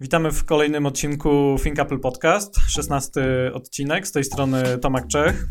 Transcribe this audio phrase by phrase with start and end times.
[0.00, 3.20] Witamy w kolejnym odcinku Think Apple Podcast, 16
[3.54, 4.06] odcinek.
[4.06, 5.46] Z tej strony Tomek Czech.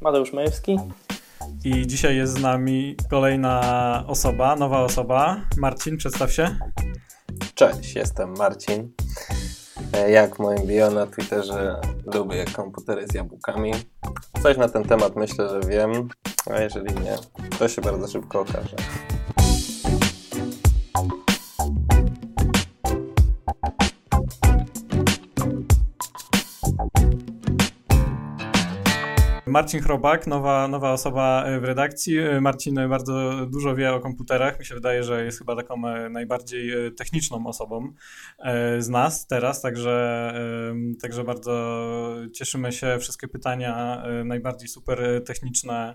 [0.00, 0.76] Mateusz Majewski.
[1.64, 5.40] I dzisiaj jest z nami kolejna osoba, nowa osoba.
[5.56, 6.58] Marcin, przedstaw się.
[7.54, 8.92] Cześć, jestem Marcin.
[9.92, 11.80] E, jak w moim bio na Twitterze
[12.14, 13.72] lubię komputery z jabłkami.
[14.42, 16.08] Coś na ten temat myślę, że wiem,
[16.50, 17.16] a jeżeli nie,
[17.58, 18.76] to się bardzo szybko okaże.
[29.48, 32.16] Marcin Chrobak, nowa, nowa osoba w redakcji.
[32.40, 34.58] Marcin bardzo dużo wie o komputerach.
[34.58, 37.92] Mi się wydaje, że jest chyba taką e, najbardziej e, techniczną osobą
[38.38, 40.34] e, z nas teraz, także,
[41.02, 41.84] także bardzo
[42.34, 42.98] cieszymy się.
[43.00, 45.94] Wszystkie pytania najbardziej super techniczne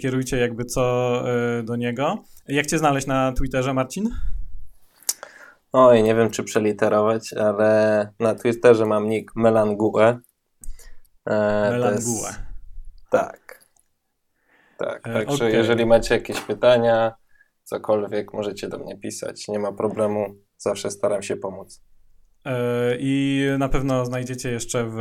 [0.00, 1.22] kierujcie jakby co
[1.64, 2.24] do niego.
[2.48, 4.10] Jak cię znaleźć na Twitterze, Marcin?
[5.72, 10.18] Oj, nie wiem czy przeliterować, ale na Twitterze mam nick Melangue.
[11.26, 12.43] Melangue.
[13.10, 13.64] Tak.
[14.78, 15.50] Tak, e, także okay.
[15.50, 17.14] jeżeli macie jakieś pytania,
[17.62, 19.48] cokolwiek, możecie do mnie pisać.
[19.48, 21.82] Nie ma problemu, zawsze staram się pomóc.
[22.44, 24.98] E, I na pewno znajdziecie jeszcze w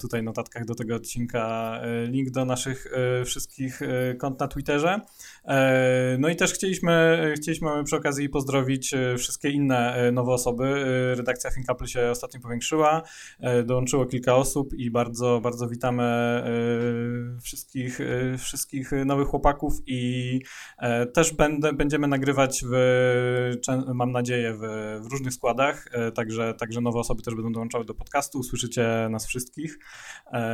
[0.00, 2.86] tutaj notatkach do tego odcinka e, link do naszych
[3.24, 3.80] wszystkich
[4.18, 5.00] kont na Twitterze.
[6.18, 10.84] No i też chcieliśmy, chcieliśmy przy okazji pozdrowić wszystkie inne nowe osoby.
[11.16, 13.02] Redakcja ThinkApple się ostatnio powiększyła,
[13.64, 16.02] dołączyło kilka osób i bardzo, bardzo witamy
[17.42, 17.98] wszystkich,
[18.38, 20.40] wszystkich nowych chłopaków i
[21.14, 22.74] też będę, będziemy nagrywać w,
[23.94, 24.60] mam nadzieję, w,
[25.04, 29.78] w różnych składach, także, także nowe osoby też będą dołączały do podcastu, usłyszycie nas wszystkich.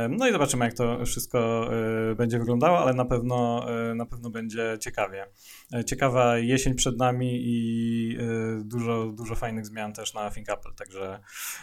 [0.09, 1.69] No i zobaczymy, jak to wszystko
[2.17, 3.65] będzie wyglądało, ale na pewno,
[3.95, 5.25] na pewno będzie ciekawie.
[5.73, 10.73] E, ciekawa jesień przed nami i e, dużo, dużo fajnych zmian też na Think Apple,
[10.75, 11.19] także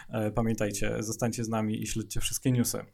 [0.09, 2.85] e, pamiętajcie, zostańcie z nami i śledźcie wszystkie newsy.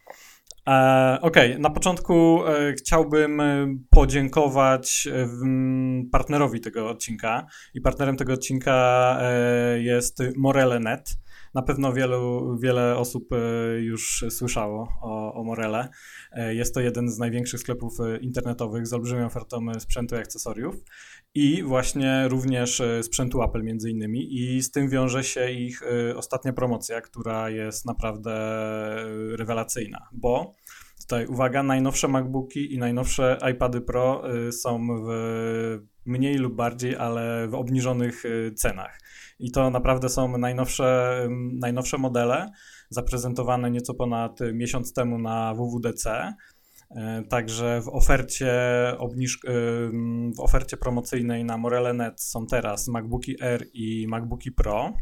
[1.21, 1.59] Okej, okay.
[1.59, 2.39] na początku
[2.77, 3.41] chciałbym
[3.89, 5.07] podziękować
[6.11, 9.17] partnerowi tego odcinka i partnerem tego odcinka
[9.77, 11.17] jest Morele.net.
[11.53, 13.29] Na pewno wielu, wiele osób
[13.79, 15.89] już słyszało o, o Morele.
[16.31, 20.17] E, jest to jeden z największych sklepów e, internetowych z olbrzymią ofertą e, sprzętu i
[20.17, 20.75] akcesoriów
[21.33, 25.81] i właśnie również sprzętu Apple między innymi i z tym wiąże się ich
[26.15, 28.31] ostatnia promocja, która jest naprawdę
[29.37, 30.53] rewelacyjna, bo
[31.01, 35.09] tutaj uwaga, najnowsze MacBooki i najnowsze iPady Pro są w
[36.05, 38.23] mniej lub bardziej, ale w obniżonych
[38.55, 38.99] cenach.
[39.41, 41.19] I to naprawdę są najnowsze,
[41.59, 42.51] najnowsze modele
[42.89, 46.33] zaprezentowane nieco ponad miesiąc temu na WWDC.
[46.95, 48.53] E, także w ofercie,
[48.97, 49.51] obniż, e,
[50.37, 54.93] w ofercie promocyjnej na Morele.net są teraz MacBooki R i MacBooki Pro.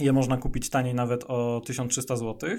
[0.00, 2.50] Je można kupić taniej nawet o 1300 zł.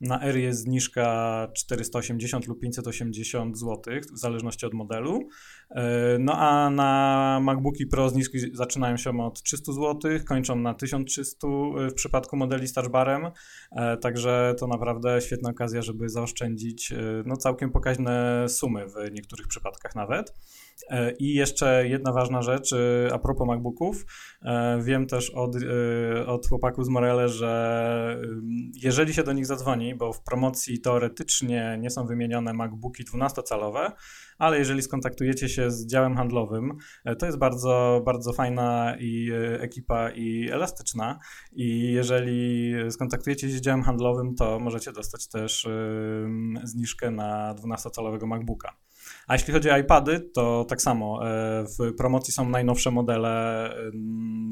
[0.00, 3.82] Na R jest zniżka 480 lub 580 zł,
[4.14, 5.28] w zależności od modelu.
[5.70, 11.48] E, no a na MacBooki Pro zniżki zaczynają się od 300 zł, kończą na 1300
[11.90, 13.32] w przypadku modeli z.
[13.72, 16.96] E, także to naprawdę świetna okazja, żeby zaoszczędzić e,
[17.26, 20.34] no, całkiem pokaźne sumy w niektórych przypadkach nawet.
[20.90, 24.06] E, I jeszcze jedna ważna rzecz e, a propos MacBooków.
[24.42, 25.56] E, wiem też od,
[26.26, 28.22] od chłopaków z Morele, że
[28.82, 33.92] jeżeli się do nich zadzwoni, bo w promocji teoretycznie nie są wymienione MacBooki 12-calowe,
[34.38, 36.76] ale jeżeli skontaktujecie się z działem handlowym,
[37.18, 39.30] to jest bardzo, bardzo fajna i
[39.60, 41.18] ekipa i elastyczna
[41.52, 45.68] i jeżeli skontaktujecie się z działem handlowym, to możecie dostać też
[46.64, 48.83] zniżkę na 12-calowego MacBooka.
[49.28, 51.28] A jeśli chodzi o iPady, to tak samo.
[51.28, 53.70] E, w promocji są najnowsze modele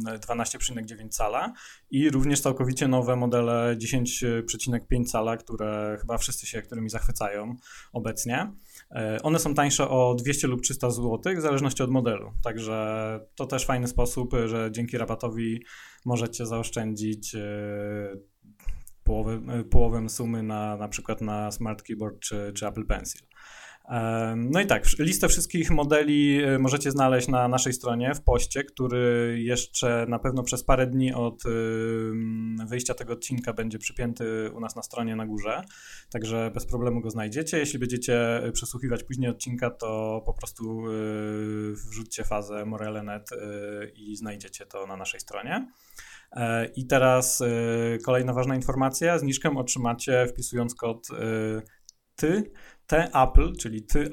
[0.04, 1.52] 12,9 cala
[1.90, 7.56] i również całkowicie nowe modele 10,5 cala, które chyba wszyscy się którymi zachwycają
[7.92, 8.52] obecnie.
[8.90, 12.32] E, one są tańsze o 200 lub 300 zł, w zależności od modelu.
[12.44, 15.62] Także to też fajny sposób, że dzięki rabatowi
[16.04, 17.40] możecie zaoszczędzić e,
[19.04, 19.40] połowę,
[19.70, 23.22] połowę sumy na na przykład na Smart Keyboard czy, czy Apple Pencil.
[24.36, 29.36] No i tak, listę wszystkich modeli e, możecie znaleźć na naszej stronie w poście, który
[29.42, 31.42] jeszcze na pewno przez parę dni od
[32.68, 35.62] wyjścia tego odcinka będzie przypięty u nas na stronie na górze,
[36.10, 37.58] także bez problemu go znajdziecie.
[37.58, 40.92] Jeśli będziecie przesłuchiwać później odcinka, to po prostu e,
[41.90, 43.36] wrzućcie fazę morele.net e,
[43.88, 45.72] i znajdziecie to na naszej stronie.
[46.76, 47.42] I teraz
[48.04, 49.18] kolejna ważna informacja.
[49.18, 51.08] Zniżkę otrzymacie wpisując kod
[52.16, 52.52] ty
[52.86, 54.10] T Apple, czyli ty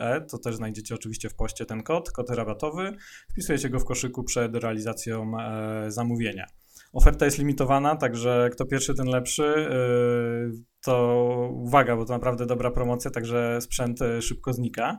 [0.00, 2.96] e, to też znajdziecie oczywiście w poście ten kod, kod rabatowy.
[3.30, 6.46] Wpisujecie go w koszyku przed realizacją e, zamówienia.
[6.92, 9.68] Oferta jest limitowana, także kto pierwszy, ten lepszy.
[10.84, 14.98] To uwaga, bo to naprawdę dobra promocja, także sprzęt szybko znika.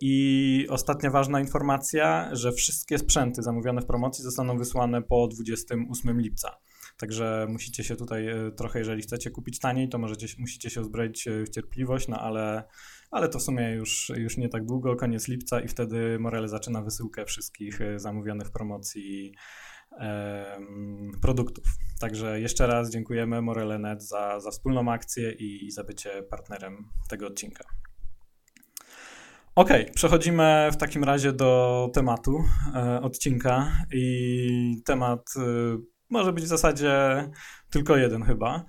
[0.00, 6.56] I ostatnia ważna informacja, że wszystkie sprzęty zamówione w promocji zostaną wysłane po 28 lipca.
[6.96, 11.28] Także musicie się tutaj e, trochę, jeżeli chcecie kupić taniej, to możecie, musicie się uzbroić
[11.28, 12.64] e, w cierpliwość, no ale,
[13.10, 16.82] ale to w sumie już, już nie tak długo, koniec lipca i wtedy Morele zaczyna
[16.82, 19.34] wysyłkę wszystkich e, zamówionych promocji
[21.22, 21.64] produktów.
[22.00, 27.26] Także jeszcze raz dziękujemy Morele.net za, za wspólną akcję i, i za bycie partnerem tego
[27.26, 27.64] odcinka.
[29.56, 32.44] Ok, przechodzimy w takim razie do tematu
[32.74, 35.40] e, odcinka i temat e,
[36.10, 36.92] może być w zasadzie
[37.70, 38.64] tylko jeden chyba.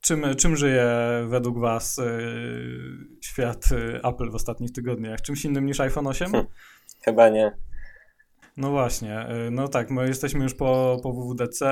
[0.00, 0.86] Czym, czym żyje
[1.28, 2.18] według Was e,
[3.20, 5.22] świat e, Apple w ostatnich tygodniach?
[5.22, 6.32] Czymś innym niż iPhone 8?
[6.32, 6.46] Hm,
[7.04, 7.52] chyba nie.
[8.56, 11.66] No właśnie, e, no tak, my jesteśmy już po, po WWDC,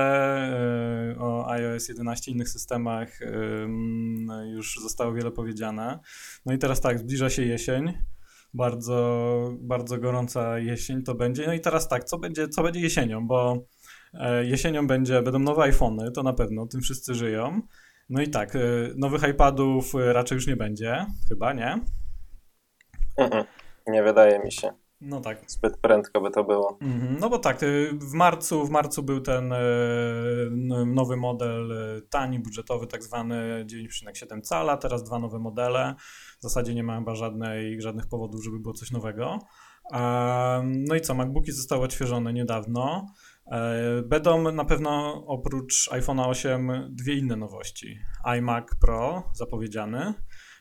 [1.19, 3.19] o iOS 11 i innych systemach
[4.53, 5.99] już zostało wiele powiedziane.
[6.45, 7.93] No i teraz tak, zbliża się jesień,
[8.53, 11.47] bardzo, bardzo gorąca jesień to będzie.
[11.47, 13.65] No i teraz tak, co będzie, co będzie jesienią, bo
[14.41, 17.61] jesienią będzie, będą nowe iPhony, to na pewno, tym wszyscy żyją.
[18.09, 18.57] No i tak,
[18.95, 21.79] nowych iPadów raczej już nie będzie, chyba, nie?
[23.87, 24.73] Nie wydaje mi się.
[25.01, 25.43] No tak.
[25.47, 26.77] Zbyt prędko by to było.
[26.81, 27.17] Mhm.
[27.19, 27.59] No bo tak,
[27.91, 29.53] w marcu, w marcu był ten
[30.85, 31.71] nowy model
[32.09, 35.95] tani, budżetowy, tak zwany 9,7 cala, teraz dwa nowe modele.
[36.39, 39.39] W zasadzie nie ma chyba żadnej, żadnych powodów, żeby było coś nowego.
[40.63, 43.07] No i co, MacBooki zostały odświeżone niedawno.
[43.51, 47.99] E, będą na pewno oprócz iPhone'a 8 dwie inne nowości.
[48.37, 50.13] iMac Pro zapowiedziany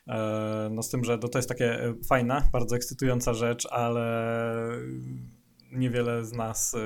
[0.09, 4.39] E, no z tym, że to jest takie e, fajna, bardzo ekscytująca rzecz, ale
[5.73, 6.77] niewiele z nas,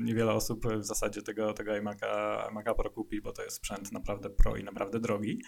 [0.00, 4.30] niewiele osób w zasadzie tego, tego iMac'a, iMac'a Pro kupi, bo to jest sprzęt naprawdę
[4.30, 5.42] pro i naprawdę drogi.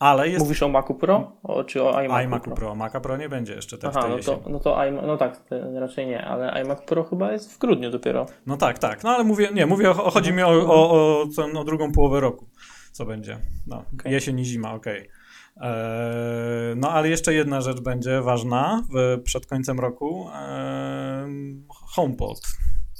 [0.00, 0.44] Ale jest...
[0.44, 1.32] Mówisz o Macu Pro?
[1.42, 2.56] O, czy o iMacu, iMacu Pro?
[2.56, 2.74] Pro.
[2.74, 5.40] Maca Pro nie będzie jeszcze te, Aha, no to, no to iMac, no tak,
[5.74, 8.26] raczej nie, ale iMac Pro chyba jest w grudniu dopiero.
[8.46, 11.64] No tak, tak, no ale mówię, nie, mówię, o, chodzi mi o, o, o, o,
[11.64, 12.46] drugą połowę roku,
[12.92, 14.12] co będzie, no, okay.
[14.12, 15.00] jesień i zima, okej.
[15.00, 15.24] Okay.
[15.60, 20.28] Eee, no ale jeszcze jedna rzecz będzie ważna w, przed końcem roku.
[20.34, 22.40] Eee, HomePod.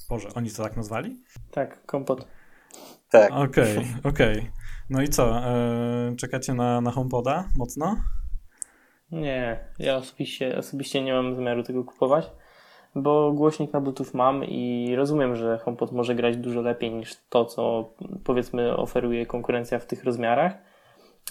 [0.09, 1.23] Boże, oni to tak nazwali?
[1.51, 2.27] Tak, HomePod.
[3.11, 3.33] Tak.
[3.33, 4.39] Okej, okay, okej.
[4.39, 4.64] Okay.
[4.91, 5.39] No i co?
[5.39, 7.97] Eee, czekacie na, na HomePoda mocno?
[9.13, 12.31] Nie, ja osobiście, osobiście nie mam zamiaru tego kupować,
[12.95, 17.45] bo głośnik na Bluetooth mam i rozumiem, że HomePod może grać dużo lepiej niż to,
[17.45, 17.91] co
[18.25, 20.53] powiedzmy oferuje konkurencja w tych rozmiarach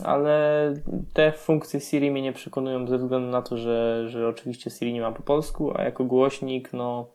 [0.04, 0.74] ale
[1.14, 5.02] te funkcje Siri mnie nie przekonują ze względu na to, że, że oczywiście Siri nie
[5.02, 7.08] ma po polsku, a jako głośnik, no,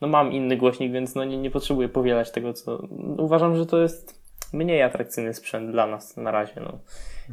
[0.00, 2.82] no mam inny głośnik, więc no nie, nie potrzebuję powielać tego, co.
[3.18, 4.19] Uważam, że to jest
[4.52, 6.60] mniej atrakcyjny sprzęt dla nas na razie.
[6.60, 6.78] No.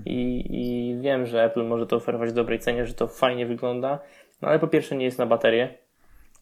[0.05, 3.99] I, I wiem, że Apple może to oferować w dobrej cenie, że to fajnie wygląda,
[4.41, 5.77] no ale po pierwsze nie jest na baterię,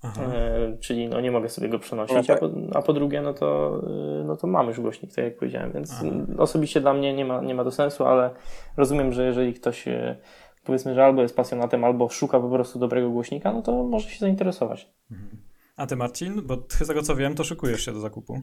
[0.03, 2.37] E, czyli no nie mogę sobie go przenosić, no tak.
[2.37, 2.49] a, po,
[2.79, 3.81] a, po, drugie no to,
[4.21, 6.05] e, no to mam już głośnik, tak jak powiedziałem, więc Aha.
[6.37, 8.29] osobiście dla mnie nie ma, nie ma to sensu, ale
[8.77, 10.17] rozumiem, że jeżeli ktoś e,
[10.63, 14.19] powiedzmy, że albo jest pasjonatem, albo szuka po prostu dobrego głośnika, no to może się
[14.19, 14.93] zainteresować.
[15.11, 15.37] Mhm.
[15.77, 18.41] A ty Marcin, bo ty z tego co wiem, to szykujesz się do zakupu.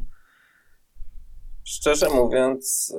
[1.65, 2.95] Szczerze mówiąc,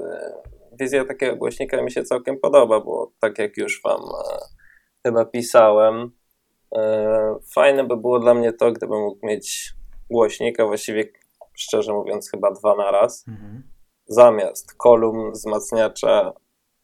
[0.79, 4.01] wizja takiego głośnika mi się całkiem podoba, bo tak jak już wam
[5.03, 6.11] chyba pisałem,
[6.75, 9.73] E, fajne by było dla mnie to, gdybym mógł mieć
[10.09, 11.09] głośnik, a właściwie
[11.53, 13.63] szczerze mówiąc chyba dwa na raz, mhm.
[14.07, 16.33] zamiast kolumn, wzmacniacza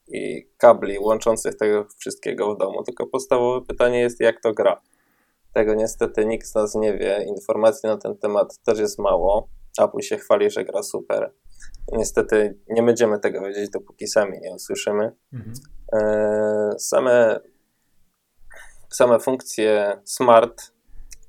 [0.08, 2.84] i kabli łączących tego wszystkiego w domu.
[2.84, 4.82] Tylko podstawowe pytanie jest, jak to gra.
[5.54, 7.26] Tego niestety nikt z nas nie wie.
[7.28, 9.48] Informacji na ten temat też jest mało.
[9.82, 11.34] Apple się chwali, że gra super.
[11.92, 15.12] Niestety nie będziemy tego wiedzieć, dopóki sami nie usłyszymy.
[15.34, 15.54] Mhm.
[15.94, 17.40] E, same
[18.90, 20.62] same funkcje smart,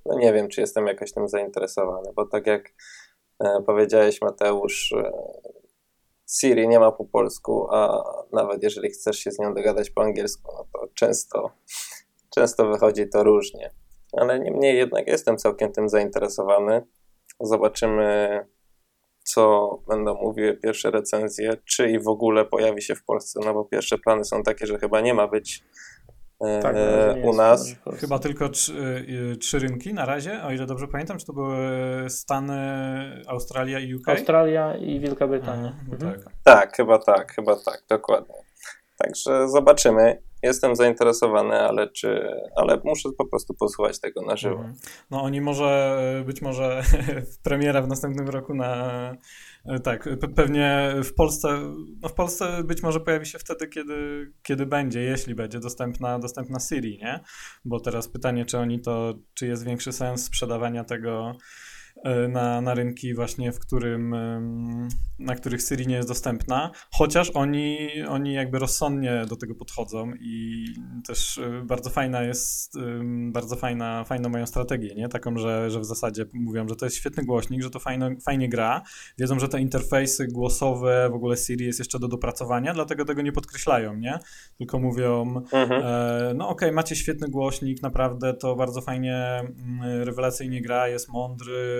[0.06, 2.72] no nie wiem, czy jestem jakoś tym zainteresowany, bo tak jak
[3.44, 5.12] e, powiedziałeś, Mateusz, e,
[6.30, 10.52] Siri nie ma po polsku, a nawet jeżeli chcesz się z nią dogadać po angielsku,
[10.56, 11.50] no to często,
[12.34, 13.70] często wychodzi to różnie.
[14.12, 16.86] Ale niemniej jednak jestem całkiem tym zainteresowany.
[17.40, 18.46] Zobaczymy,
[19.34, 23.64] co będą mówiły pierwsze recenzje, czy i w ogóle pojawi się w Polsce, no bo
[23.64, 25.64] pierwsze plany są takie, że chyba nie ma być
[26.62, 27.74] tak, e, u nas.
[28.00, 28.72] Chyba tylko trzy,
[29.32, 31.56] y, trzy, rynki na razie, o ile dobrze pamiętam, czy to były
[32.08, 32.58] Stany,
[33.26, 34.08] Australia i UK?
[34.08, 35.72] Australia i Wielka Brytania.
[35.92, 36.12] mhm.
[36.12, 36.32] tak.
[36.44, 38.34] tak, chyba tak, chyba tak, dokładnie.
[38.96, 40.22] Także zobaczymy.
[40.42, 44.56] Jestem zainteresowany, ale czy, ale muszę po prostu posłuchać tego na żywo.
[44.56, 44.74] Mhm.
[45.10, 46.82] No oni może, być może
[47.44, 49.16] premiera w następnym roku na,
[49.82, 51.48] tak, pewnie w Polsce,
[52.02, 56.60] no w Polsce być może pojawi się wtedy, kiedy, kiedy będzie, jeśli będzie dostępna, dostępna
[56.60, 57.20] Siri, nie?
[57.64, 61.34] Bo teraz pytanie, czy oni to, czy jest większy sens sprzedawania tego E,
[62.28, 64.14] na, na rynki właśnie, w którym,
[65.18, 70.64] na których Syrii nie jest dostępna, chociaż oni, oni jakby rozsądnie do tego podchodzą i
[71.06, 72.78] też e, bardzo fajna jest,
[73.32, 75.08] bardzo fajna, fajną mają strategię, nie?
[75.08, 78.48] Taką, że, że w zasadzie mówią, że to jest świetny głośnik, że to fajno, fajnie
[78.48, 78.82] gra,
[79.18, 83.32] wiedzą, że te interfejsy głosowe, w ogóle Siri jest jeszcze do dopracowania, dlatego tego nie
[83.32, 84.18] podkreślają, nie?
[84.58, 85.82] Tylko mówią, mhm.
[85.84, 91.08] e, no okej, okay, macie świetny głośnik, naprawdę to bardzo fajnie, mm, rewelacyjnie gra, jest
[91.08, 91.79] mądry,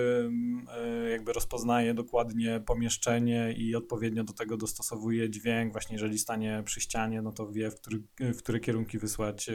[1.11, 5.71] jakby rozpoznaje dokładnie pomieszczenie i odpowiednio do tego dostosowuje dźwięk.
[5.71, 9.53] Właśnie jeżeli stanie przy ścianie, no to wie, w, który, w które kierunki wysłać e,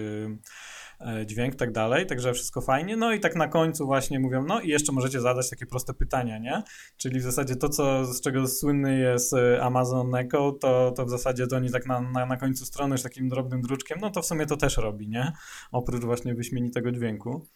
[1.00, 2.06] e, dźwięk, tak dalej.
[2.06, 2.96] Także wszystko fajnie.
[2.96, 6.38] No i tak na końcu właśnie mówią, no i jeszcze możecie zadać takie proste pytania,
[6.38, 6.62] nie?
[6.96, 11.46] Czyli w zasadzie to, co, z czego słynny jest Amazon Echo, to, to w zasadzie
[11.46, 14.26] to oni tak na, na, na końcu strony już takim drobnym druczkiem, no to w
[14.26, 15.32] sumie to też robi, nie?
[15.72, 17.46] Oprócz właśnie wyśmienitego dźwięku.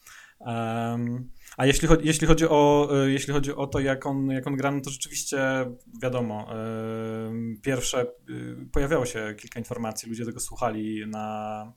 [0.41, 4.47] Um, a jeśli chodzi, jeśli, chodzi o, e, jeśli chodzi o to, jak on, jak
[4.47, 5.41] on gra, no to rzeczywiście
[6.03, 6.49] wiadomo,
[7.63, 11.73] pierwsze, y, pojawiało się kilka informacji, ludzie tego słuchali na,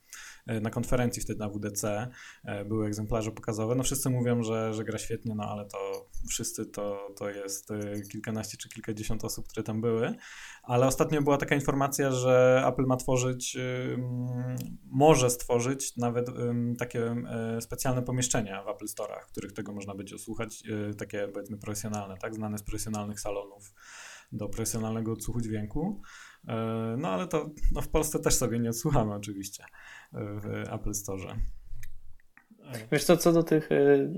[0.45, 2.07] na konferencji wtedy na WDC
[2.43, 3.75] e, były egzemplarze pokazowe.
[3.75, 8.01] No wszyscy mówią, że, że gra świetnie, no ale to wszyscy to, to jest e,
[8.11, 10.13] kilkanaście czy kilkadziesiąt osób, które tam były.
[10.63, 13.57] Ale ostatnio była taka informacja, że Apple ma tworzyć,
[14.85, 16.27] może stworzyć nawet
[16.79, 17.15] takie
[17.59, 20.63] specjalne pomieszczenia w Apple Store'ach, w których tego można będzie słuchać,
[20.97, 23.73] takie powiedzmy profesjonalne, tak, znane z profesjonalnych salonów
[24.33, 26.01] do profesjonalnego odsłuchu dźwięku.
[26.97, 29.63] No ale to no, w Polsce też sobie nie odsłuchamy oczywiście
[30.13, 31.35] w Apple Store.
[32.91, 33.69] Wiesz co, co do tych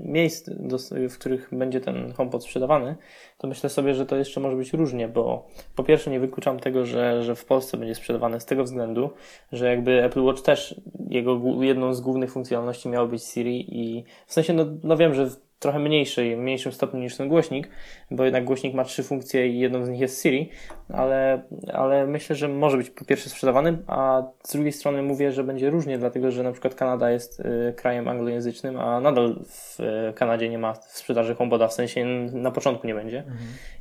[0.04, 0.78] miejsc, do,
[1.10, 2.96] w których będzie ten HomePod sprzedawany,
[3.38, 6.86] to myślę sobie, że to jeszcze może być różnie, bo po pierwsze nie wykluczam tego,
[6.86, 9.10] że, że w Polsce będzie sprzedawany z tego względu,
[9.52, 14.32] że jakby Apple Watch też, jego jedną z głównych funkcjonalności miało być Siri i w
[14.32, 17.68] sensie, no, no wiem, że trochę mniejszej, mniejszym stopniu niż ten głośnik,
[18.10, 20.50] bo jednak głośnik ma trzy funkcje i jedną z nich jest Siri,
[20.88, 25.44] ale, ale myślę, że może być po pierwsze sprzedawany, a z drugiej strony mówię, że
[25.44, 30.12] będzie różnie, dlatego że na przykład Kanada jest y, krajem anglojęzycznym, a nadal w y,
[30.14, 33.18] Kanadzie nie ma w sprzedaży HomePoda, w sensie na początku nie będzie.
[33.18, 33.38] Mhm.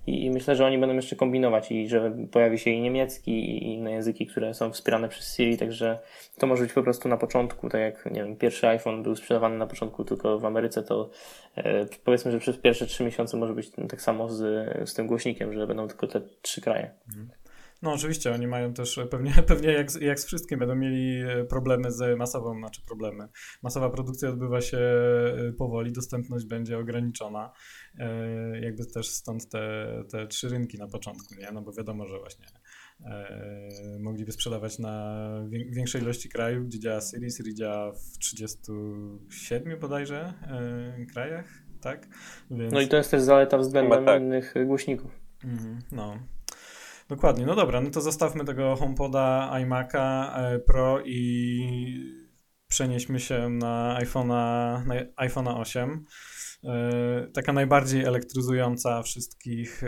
[0.08, 3.74] I, I, myślę, że oni będą jeszcze kombinować i że pojawi się i niemiecki i
[3.74, 6.00] inne języki, które są wspierane przez Siri, także
[6.38, 9.58] to może być po prostu na początku, tak jak nie wiem, pierwszy iPhone był sprzedawany
[9.58, 11.10] na początku tylko w Ameryce, to
[11.58, 15.54] e, powiedzmy, że przez pierwsze trzy miesiące może być tak samo z, z tym głośnikiem,
[15.54, 16.92] że będą tylko te trzy kraje.
[17.08, 17.30] Mhm.
[17.82, 21.92] No oczywiście, oni mają też pewnie, pewnie jak, jak z wszystkim będą mieli e, problemy
[21.92, 23.28] z masową, znaczy problemy.
[23.64, 27.52] Masowa produkcja odbywa się e, powoli, dostępność będzie ograniczona.
[27.98, 31.52] E, jakby też stąd te, te trzy rynki na początku, nie?
[31.52, 32.46] No bo wiadomo, że właśnie
[34.00, 35.16] mogliby sprzedawać na
[35.50, 37.32] większej ilości krajów, gdzie działa Siri.
[37.32, 40.34] Siri działa w 37 bodajże
[41.14, 42.08] krajach, tak?
[42.52, 42.74] Więc...
[42.74, 44.22] No i to jest też zaleta względem tak.
[44.22, 45.12] innych głośników.
[45.44, 46.18] Mhm, no.
[47.10, 52.26] Dokładnie, no dobra, no to zostawmy tego HomePoda, iMac'a e, Pro i
[52.68, 54.96] przenieśmy się na iPhone'a, na
[55.28, 56.06] iPhone'a 8.
[56.64, 59.82] E, taka najbardziej elektryzująca wszystkich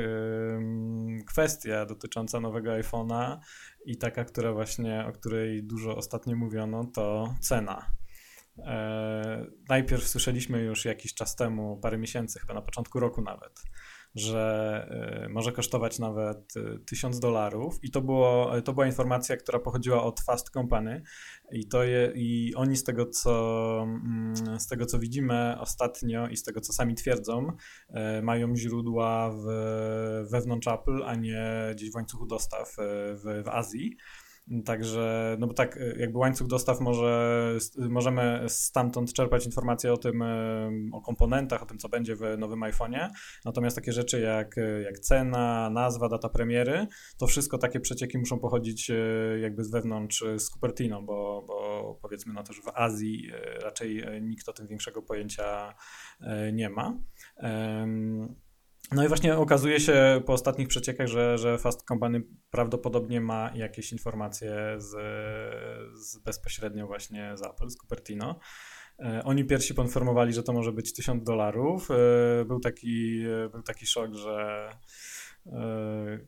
[1.27, 3.38] kwestia dotycząca nowego iPhone'a
[3.86, 7.97] i taka, która właśnie, o której dużo ostatnio mówiono, to cena.
[8.60, 13.64] E, najpierw słyszeliśmy już jakiś czas temu, parę miesięcy, chyba na początku roku nawet,
[14.16, 16.54] że y, może kosztować nawet
[16.86, 21.02] 1000 y, dolarów i to, było, to była informacja, która pochodziła od Fast Company
[21.52, 26.38] i, to je, i oni z tego, co, mm, z tego co widzimy ostatnio i
[26.38, 27.48] z tego co sami twierdzą,
[28.24, 29.46] mają źródła w,
[30.32, 33.98] wewnątrz Apple, a nie gdzieś w łańcuchu dostaw w, w Azji.
[34.66, 40.24] Także, no bo tak, y, jakby łańcuch dostaw może, możemy stamtąd czerpać informacje o tym,
[40.94, 43.10] o komponentach, o tym, co będzie w nowym iPhone'ie.
[43.46, 46.88] Natomiast takie rzeczy jak, y, jak cena, nazwa, data premiery,
[47.18, 48.92] to wszystko takie przecieki muszą pochodzić
[49.42, 53.32] jakby z wewnątrz z Cupertino, bo, bo powiedzmy no też w Azji
[53.63, 55.74] raczej nikt o tym większego pojęcia
[56.54, 56.98] nie ma.
[58.91, 63.91] No i właśnie okazuje się po ostatnich przeciekach, że, że Fast Company prawdopodobnie ma jakieś
[63.91, 64.89] informacje z,
[66.00, 68.39] z bezpośrednio właśnie z Apple, z Cupertino.
[69.00, 71.91] E, oni pierwsi poinformowali, że to może być 1000 dolarów.
[71.91, 74.70] E, był taki, e, był taki szok, że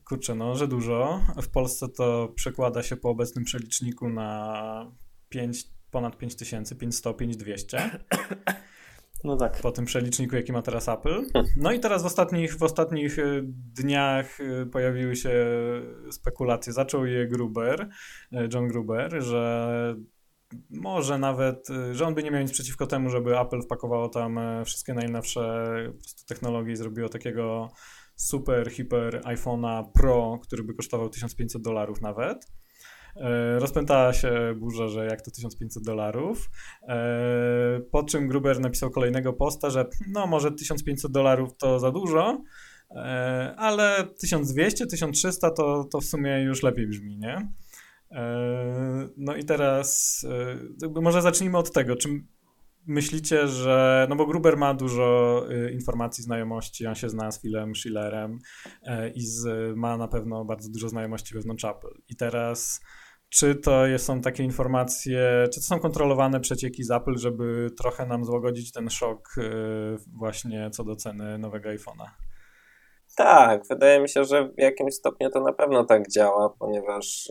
[0.04, 1.20] kurczę, no, że dużo.
[1.42, 4.92] W Polsce to przekłada się po obecnym przeliczniku na
[5.28, 7.90] 5, ponad 5000, 500, 5200.
[9.24, 9.60] No tak.
[9.60, 11.22] Po tym przeliczniku, jaki ma teraz Apple.
[11.56, 15.32] No i teraz w ostatnich, w ostatnich y, dniach y, pojawiły się
[16.10, 16.72] spekulacje.
[16.72, 17.88] Zaczął je Gruber,
[18.32, 19.96] y, John Gruber, że
[20.70, 24.94] może nawet, że on by nie miał nic przeciwko temu, żeby Apple wpakowało tam wszystkie
[24.94, 25.66] najnowsze
[26.28, 27.68] technologie i zrobiło takiego
[28.16, 32.46] super, hiper iPhone'a Pro, który by kosztował 1500 dolarów nawet.
[33.16, 36.50] E, rozpętała się burza, że jak to 1500 dolarów.
[36.88, 42.42] E, po czym Gruber napisał kolejnego posta, że no może 1500 dolarów to za dużo,
[42.90, 47.48] e, ale 1200, 1300 to, to w sumie już lepiej brzmi, nie?
[49.16, 50.20] No i teraz
[51.02, 52.26] może zacznijmy od tego, czym
[52.86, 54.06] myślicie, że.
[54.10, 58.38] No bo Gruber ma dużo y, informacji, znajomości, on się zna z Philem Schillerem
[58.82, 59.46] y, i z,
[59.76, 62.02] ma na pewno bardzo dużo znajomości wewnątrz Apple.
[62.08, 62.80] I teraz.
[63.32, 68.24] Czy to są takie informacje, czy to są kontrolowane przecieki z Apple, żeby trochę nam
[68.24, 69.42] złagodzić ten szok y,
[70.18, 72.06] właśnie co do ceny nowego iPhone'a?
[73.16, 77.28] Tak, wydaje mi się, że w jakimś stopniu to na pewno tak działa, ponieważ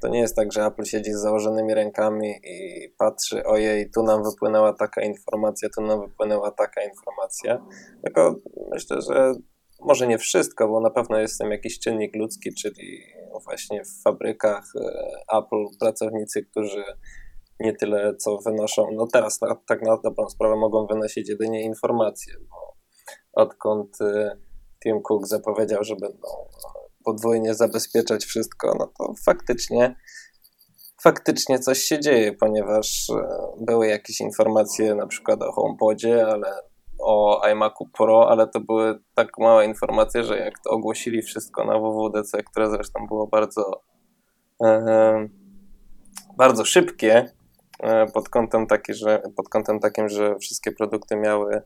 [0.00, 4.22] to nie jest tak, że Apple siedzi z założonymi rękami i patrzy, ojej, tu nam
[4.22, 7.66] wypłynęła taka informacja, tu nam wypłynęła taka informacja.
[8.04, 8.34] Tylko
[8.72, 9.32] myślę, że
[9.80, 13.02] może nie wszystko, bo na pewno jest tam jakiś czynnik ludzki, czyli
[13.44, 16.84] właśnie w fabrykach e, Apple pracownicy, którzy
[17.60, 22.34] nie tyle co wynoszą, no teraz na, tak na dobrą sprawę mogą wynosić jedynie informacje,
[22.50, 22.76] bo
[23.32, 24.36] odkąd e,
[24.82, 26.28] Tim Cook zapowiedział, że będą
[27.04, 29.96] podwójnie zabezpieczać wszystko, no to faktycznie
[31.02, 33.26] faktycznie coś się dzieje, ponieważ e,
[33.60, 36.52] były jakieś informacje na przykład o HomePodzie, ale
[36.98, 41.78] o iMacu Pro, ale to były tak małe informacje, że jak to ogłosili wszystko na
[41.78, 43.82] WWDC, które zresztą było bardzo
[44.64, 45.28] e,
[46.36, 47.32] bardzo szybkie
[47.80, 51.62] e, pod kątem, taki, że, pod kątem takim, że wszystkie produkty miały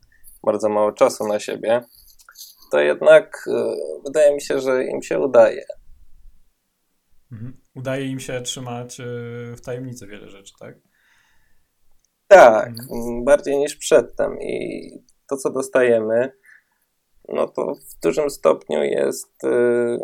[0.47, 1.85] bardzo mało czasu na siebie,
[2.75, 5.65] to jednak e, wydaje mi się, że im się udaje.
[7.33, 7.61] Mhm.
[7.75, 9.05] Udaje im się trzymać e,
[9.57, 10.75] w tajemnicy wiele rzeczy, tak?
[12.29, 13.25] Tak, mhm.
[13.25, 14.41] bardziej niż przedtem.
[14.41, 14.89] I
[15.29, 16.33] to, co dostajemy,
[17.29, 19.99] no to w dużym stopniu jest, e,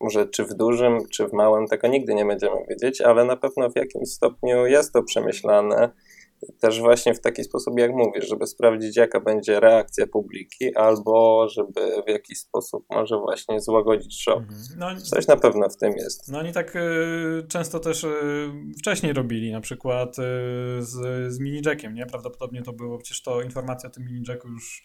[0.00, 3.70] może czy w dużym, czy w małym, tego nigdy nie będziemy wiedzieć, ale na pewno
[3.70, 5.92] w jakimś stopniu jest to przemyślane
[6.60, 12.02] też właśnie w taki sposób, jak mówisz, żeby sprawdzić, jaka będzie reakcja publiki, albo żeby
[12.06, 14.42] w jakiś sposób może właśnie złagodzić szok.
[14.42, 14.60] Mhm.
[14.76, 16.28] No, Coś na pewno w tym jest.
[16.28, 18.08] No oni tak y, często też y,
[18.78, 20.22] wcześniej robili, na przykład y,
[20.78, 22.06] z, z mini jackiem, nie?
[22.06, 24.84] Prawdopodobnie to było, przecież to informacja o tym mini jacku już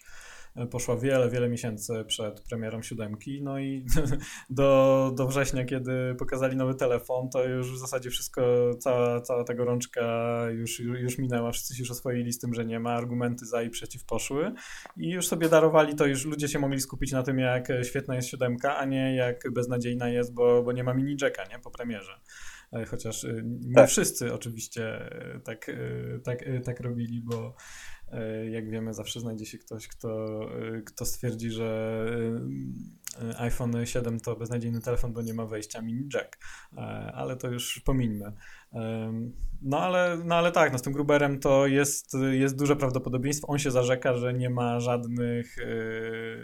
[0.72, 3.42] poszła wiele, wiele miesięcy przed premierą siódemki.
[3.42, 3.86] No i
[4.50, 9.54] do, do września, kiedy pokazali nowy telefon, to już w zasadzie wszystko, cała, cała ta
[9.54, 11.52] gorączka już, już minęła.
[11.52, 14.52] Wszyscy się już oswoili z tym, że nie ma, argumenty za i przeciw poszły
[14.98, 18.28] i już sobie darowali to, już ludzie się mogli skupić na tym, jak świetna jest
[18.28, 22.20] siódemka, a nie jak beznadziejna jest, bo, bo nie ma mini jacka, nie, po premierze
[22.74, 23.90] e, chociaż e, nie tak.
[23.90, 25.72] wszyscy oczywiście e, tak,
[26.24, 27.56] tak, tak robili, bo
[28.52, 30.42] jak wiemy, zawsze znajdzie się ktoś, kto,
[30.78, 32.02] e, kto stwierdzi, że
[33.22, 36.38] e, iPhone 7 to beznadziejny telefon, bo nie ma wejścia mini jack.
[37.14, 38.32] Ale to już pomińmy.
[39.62, 43.48] No ale, no ale tak, no z tym Gruberem to jest, jest duże prawdopodobieństwo.
[43.48, 45.56] On się zarzeka, że nie ma żadnych,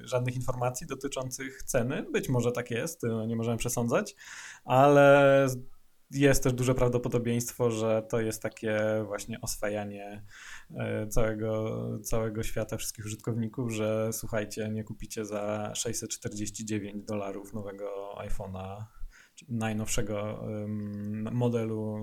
[0.04, 2.06] żadnych informacji dotyczących ceny.
[2.12, 4.16] Być może tak jest, no nie możemy przesądzać,
[4.66, 5.48] ale
[6.14, 10.24] jest też duże prawdopodobieństwo, że to jest takie właśnie oswajanie
[10.76, 18.84] e, całego, całego świata, wszystkich użytkowników, że słuchajcie, nie kupicie za 649 dolarów nowego iPhone'a,
[19.50, 20.46] najnowszego
[21.32, 21.98] modelu,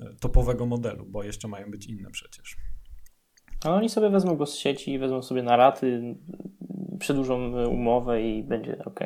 [0.00, 2.56] e, topowego modelu, bo jeszcze mają być inne przecież.
[3.64, 6.16] A oni sobie wezmą go z sieci, wezmą sobie na raty,
[6.98, 9.00] przedłużą umowę i będzie ok.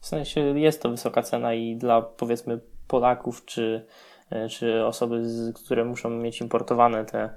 [0.00, 3.86] W sensie jest to wysoka cena i dla powiedzmy Polaków czy,
[4.30, 5.22] e, czy osoby,
[5.54, 7.30] które muszą mieć importowane te,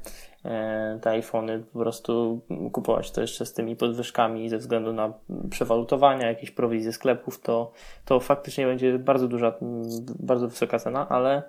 [0.45, 5.13] e, te iPhony, po prostu kupować to jeszcze z tymi podwyżkami ze względu na
[5.49, 7.71] przewalutowania, jakieś prowizje sklepów, to,
[8.05, 9.53] to faktycznie będzie bardzo duża,
[10.19, 11.43] bardzo wysoka cena, ale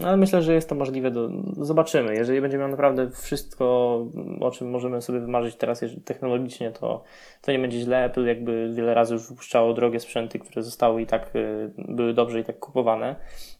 [0.00, 1.10] no ale myślę, że jest to możliwe.
[1.10, 1.30] Do...
[1.52, 2.14] Zobaczymy.
[2.14, 3.64] Jeżeli będzie miał naprawdę wszystko,
[4.40, 7.02] o czym możemy sobie wymarzyć teraz technologicznie, to,
[7.42, 8.04] to nie będzie źle.
[8.04, 12.40] Apple jakby wiele razy już wypuszczało drogie sprzęty, które zostały i tak y, były dobrze
[12.40, 13.16] i tak kupowane.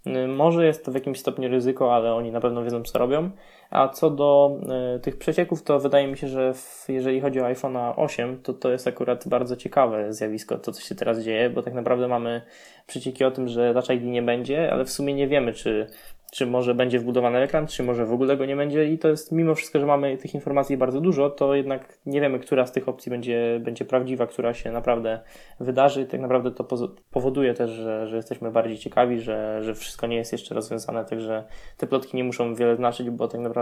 [0.07, 3.31] Y, może jest to w jakimś stopniu ryzyko, ale oni na pewno wiedzą, co robią.
[3.71, 4.59] A co do
[4.97, 8.55] y, tych przecieków, to wydaje mi się, że w, jeżeli chodzi o iPhone'a 8, to
[8.55, 12.43] to jest akurat bardzo ciekawe zjawisko, to co się teraz dzieje, bo tak naprawdę mamy
[12.87, 15.87] przecieki o tym, że Touch ID nie będzie, ale w sumie nie wiemy, czy
[16.31, 19.33] czy może będzie wbudowany ekran, czy może w ogóle go nie będzie i to jest
[19.33, 22.89] mimo wszystko, że mamy tych informacji bardzo dużo, to jednak nie wiemy, która z tych
[22.89, 25.21] opcji będzie, będzie prawdziwa, która się naprawdę
[25.61, 26.07] wydarzy.
[26.07, 26.65] Tak naprawdę to
[27.11, 31.45] powoduje też, że, że jesteśmy bardziej ciekawi, że, że wszystko nie jest jeszcze rozwiązane, także
[31.77, 33.60] te plotki nie muszą wiele znaczyć, bo tak naprawdę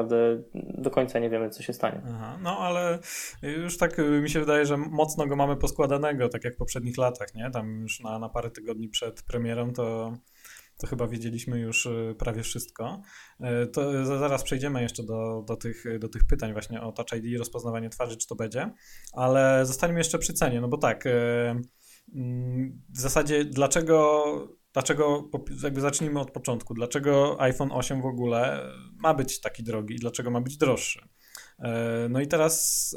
[0.55, 2.03] do końca nie wiemy, co się stanie.
[2.07, 2.99] Aha, no ale
[3.43, 6.97] już tak y, mi się wydaje, że mocno go mamy poskładanego, tak jak w poprzednich
[6.97, 7.51] latach, nie?
[7.51, 10.13] Tam już na, na parę tygodni przed premierą to
[10.79, 13.03] to chyba wiedzieliśmy już y, prawie wszystko.
[13.41, 17.39] Y, to zaraz przejdziemy jeszcze do, do, tych, do tych pytań właśnie o Touch ID
[17.39, 18.71] rozpoznawanie twarzy, czy to będzie,
[19.13, 21.05] ale zostańmy jeszcze przy cenie, no bo tak,
[22.15, 24.25] mm, w zasadzie dlaczego
[24.79, 25.31] Dlaczego,
[25.63, 30.31] jakby zacznijmy od początku, dlaczego iPhone 8 w ogóle ma być taki drogi i dlaczego
[30.31, 31.09] ma być droższy?
[32.11, 32.97] No i teraz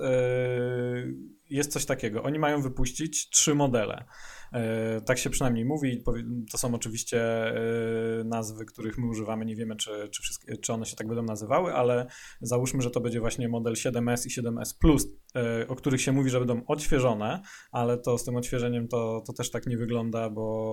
[1.50, 2.24] jest coś takiego.
[2.24, 4.06] Oni mają wypuścić trzy modele.
[4.54, 6.04] E, tak się przynajmniej mówi.
[6.52, 9.46] To są oczywiście e, nazwy, których my używamy.
[9.46, 12.08] Nie wiemy, czy, czy, wszystkie, czy one się tak będą nazywały, ale
[12.42, 16.30] załóżmy, że to będzie właśnie model 7S i 7S Plus, e, o których się mówi,
[16.30, 20.72] że będą odświeżone, ale to z tym odświeżeniem to, to też tak nie wygląda, bo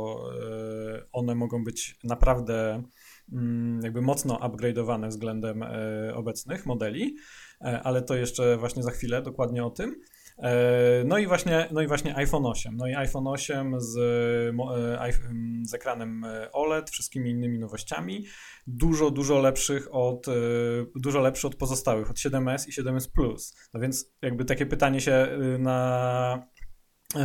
[1.13, 2.83] one mogą być naprawdę
[3.33, 5.65] mm, jakby mocno upgrade'owane względem
[6.15, 7.17] obecnych modeli,
[7.61, 10.01] ale to jeszcze właśnie za chwilę dokładnie o tym.
[10.43, 12.77] E, no i właśnie, no i właśnie iPhone 8.
[12.77, 15.13] No i iPhone 8 z, e,
[15.65, 18.27] z ekranem e, OLED, wszystkimi innymi nowościami,
[18.67, 20.27] dużo, dużo lepszych od,
[20.97, 23.57] dużo lepszy od pozostałych, od 7S i 7S Plus.
[23.75, 26.49] No więc jakby takie pytanie się na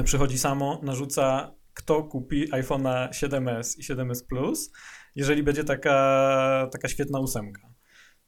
[0.04, 4.72] przychodzi samo, narzuca kto kupi iPhone'a 7S i 7S Plus,
[5.16, 7.74] jeżeli będzie taka, taka świetna ósemka.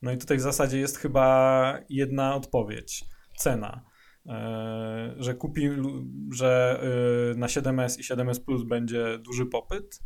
[0.01, 3.05] No i tutaj w zasadzie jest chyba jedna odpowiedź.
[3.37, 3.85] Cena.
[4.25, 5.69] E, że kupi,
[6.31, 6.81] że
[7.33, 9.99] e, na 7S i 7S Plus będzie duży popyt,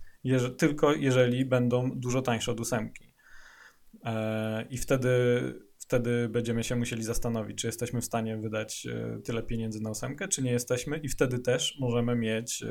[0.57, 3.13] tylko jeżeli będą dużo tańsze od ósemki.
[4.05, 5.09] E, I wtedy,
[5.77, 8.87] wtedy będziemy się musieli zastanowić, czy jesteśmy w stanie wydać
[9.23, 12.63] tyle pieniędzy na ósemkę, czy nie jesteśmy, i wtedy też możemy mieć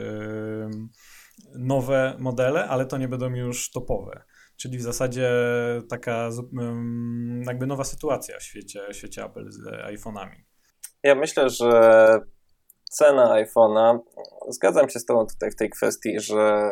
[1.55, 4.25] nowe modele, ale to nie będą już topowe.
[4.57, 5.31] Czyli w zasadzie
[5.89, 6.31] taka
[7.47, 10.48] jakby nowa sytuacja w świecie, w świecie Apple z iPhone'ami.
[11.03, 12.21] Ja myślę, że
[12.91, 13.99] cena iPhone'a,
[14.49, 16.71] zgadzam się z Tobą tutaj w tej kwestii, że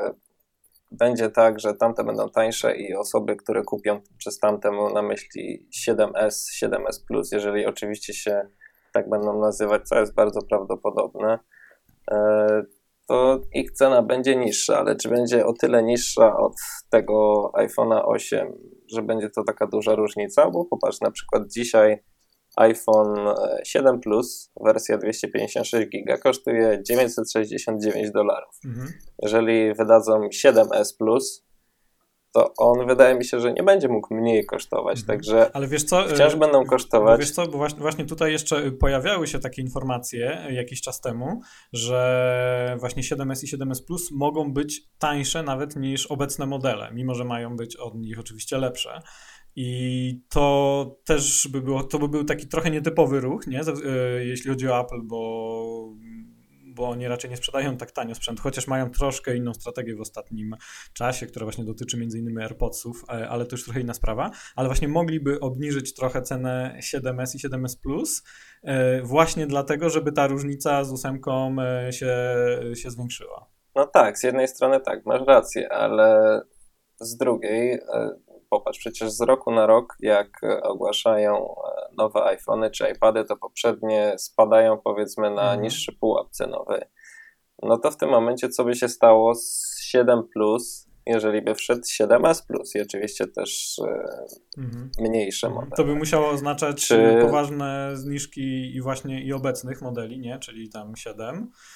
[0.91, 5.69] będzie tak, że tamte będą tańsze i osoby, które kupią przez tamte mam na myśli
[5.89, 8.49] 7S, 7S Plus, jeżeli oczywiście się
[8.93, 11.39] tak będą nazywać, co jest bardzo prawdopodobne,
[12.11, 12.63] e,
[13.09, 16.53] to ich cena będzie niższa, ale czy będzie o tyle niższa od
[16.91, 18.53] tego iPhone'a 8,
[18.93, 20.51] że będzie to taka duża różnica?
[20.51, 22.03] Bo popatrz, na przykład dzisiaj
[22.57, 28.59] iPhone 7 Plus, wersja 256 GB, kosztuje 969 dolarów.
[28.65, 28.93] Mhm.
[29.23, 31.47] Jeżeli wydadzą 7S Plus,
[32.37, 35.19] to on wydaje mi się, że nie będzie mógł mniej kosztować, mhm.
[35.19, 37.21] także Ale wiesz co, wciąż y, będą kosztować.
[37.21, 41.41] Wiesz co, bo właśnie, właśnie tutaj jeszcze pojawiały się takie informacje jakiś czas temu,
[41.73, 47.25] że właśnie 7S i 7S Plus mogą być tańsze nawet niż obecne modele, mimo że
[47.25, 49.01] mają być od nich oczywiście lepsze.
[49.57, 53.61] I to też by było, to by był taki trochę nietypowy ruch, nie?
[53.61, 55.95] E, jeśli chodzi o Apple, bo,
[56.67, 60.57] bo oni raczej nie sprzedają tak tanio sprzęt, chociaż mają troszkę inną strategię w ostatnim
[60.93, 64.89] czasie, która właśnie dotyczy innymi AirPodsów, e, ale to już trochę inna sprawa, ale właśnie
[64.89, 68.25] mogliby obniżyć trochę cenę 7S i 7S Plus
[68.63, 71.57] e, właśnie dlatego, żeby ta różnica z ósemką
[71.91, 72.17] się,
[72.75, 73.47] się zwiększyła.
[73.75, 76.41] No tak, z jednej strony tak, masz rację, ale
[77.01, 77.81] z drugiej
[78.59, 84.15] popatrz, przecież z roku na rok, jak ogłaszają e, nowe iPhony czy iPady, to poprzednie
[84.19, 85.63] spadają powiedzmy na mhm.
[85.63, 86.81] niższy pułap cenowy.
[87.63, 91.83] No to w tym momencie co by się stało z 7 Plus, jeżeli by wszedł
[91.83, 94.91] 7S Plus i oczywiście też e, mhm.
[95.01, 95.77] mniejsze modele.
[95.77, 97.19] To by musiało oznaczać czy...
[97.21, 100.39] poważne zniżki i właśnie i obecnych modeli, nie?
[100.39, 101.76] Czyli tam 7 E,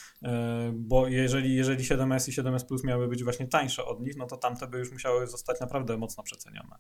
[0.72, 4.36] bo jeżeli, jeżeli 7S i 7S Plus miały być właśnie tańsze od nich, no to
[4.36, 6.76] tamte by już musiały zostać naprawdę mocno przecenione.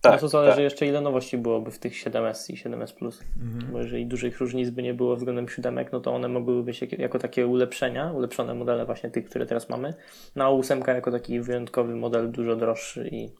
[0.00, 0.64] Tak, no to zależy tak.
[0.64, 3.22] jeszcze ile nowości byłoby w tych 7S i 7S Plus.
[3.42, 3.72] Mhm.
[3.72, 7.18] Bo jeżeli dużych różnic by nie było względem 7, no to one mogłyby być jako
[7.18, 9.94] takie ulepszenia, ulepszone modele właśnie tych, które teraz mamy.
[10.36, 13.30] Na no, 8 jako taki wyjątkowy model, dużo droższy i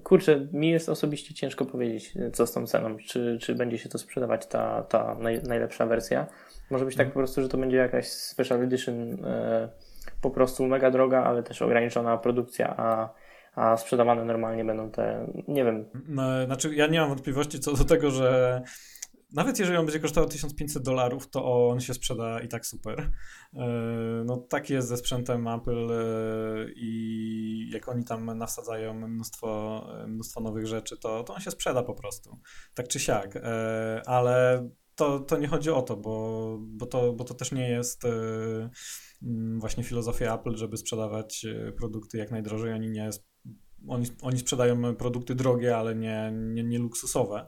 [0.00, 3.98] kurczę, mi jest osobiście ciężko powiedzieć, co z tą ceną, czy, czy będzie się to
[3.98, 6.26] sprzedawać ta, ta naj, najlepsza wersja.
[6.72, 9.68] Może być tak po prostu, że to będzie jakaś special edition, e,
[10.20, 13.14] po prostu mega droga, ale też ograniczona produkcja, a,
[13.54, 15.84] a sprzedawane normalnie będą te, nie wiem.
[16.08, 18.62] No, znaczy, ja nie mam wątpliwości co do tego, że
[19.32, 23.10] nawet jeżeli on będzie kosztował 1500 dolarów, to on się sprzeda i tak super.
[23.54, 23.66] E,
[24.24, 30.66] no tak jest ze sprzętem Apple e, i jak oni tam nasadzają mnóstwo, mnóstwo nowych
[30.66, 32.38] rzeczy, to, to on się sprzeda po prostu.
[32.74, 33.36] Tak czy siak.
[33.36, 37.68] E, ale to, to nie chodzi o to, bo, bo, to, bo to też nie
[37.68, 38.02] jest
[39.58, 42.72] właśnie filozofia Apple, żeby sprzedawać produkty jak najdrożej.
[42.72, 43.10] Oni nie
[43.88, 47.46] oni, oni sprzedają produkty drogie, ale nie, nie, nie luksusowe.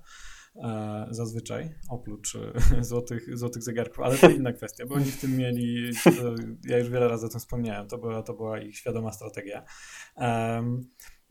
[0.56, 2.52] E, zazwyczaj, oprócz e,
[2.84, 5.90] złotych, złotych zegarków, ale to inna kwestia, bo oni w tym mieli,
[6.68, 9.64] ja już wiele razy o tym wspomniałem, to była, to była ich świadoma strategia.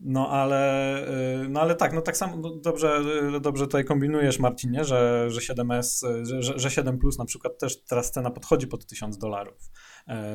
[0.00, 3.00] No ale, e, no ale tak, no tak samo no dobrze,
[3.40, 6.06] dobrze tutaj kombinujesz Marcinie, że, że 7S,
[6.40, 9.70] że, że 7 Plus na przykład też teraz cena podchodzi pod 1000 dolarów,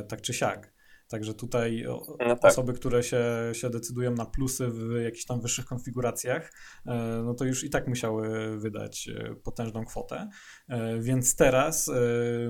[0.08, 0.80] tak czy siak.
[1.10, 1.86] Także tutaj
[2.28, 2.52] no tak.
[2.52, 6.52] osoby, które się, się decydują na plusy w jakichś tam wyższych konfiguracjach,
[6.86, 10.30] e, no to już i tak musiały wydać e, potężną kwotę.
[10.68, 11.92] E, więc teraz,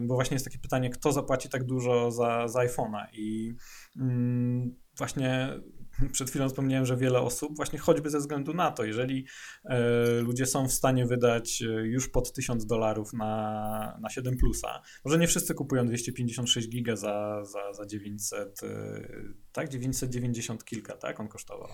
[0.01, 3.55] bo właśnie jest takie pytanie, kto zapłaci tak dużo za, za iPhone'a i
[3.97, 5.59] mm, właśnie
[6.13, 9.25] przed chwilą wspomniałem, że wiele osób, właśnie choćby ze względu na to, jeżeli
[9.65, 14.81] e, ludzie są w stanie wydać e, już pod 1000 dolarów na, na 7 plusa,
[15.05, 18.67] może nie wszyscy kupują 256 giga za, za, za 900, e,
[19.59, 19.69] tak?
[19.69, 21.19] 990 kilka, tak?
[21.19, 21.69] On kosztował.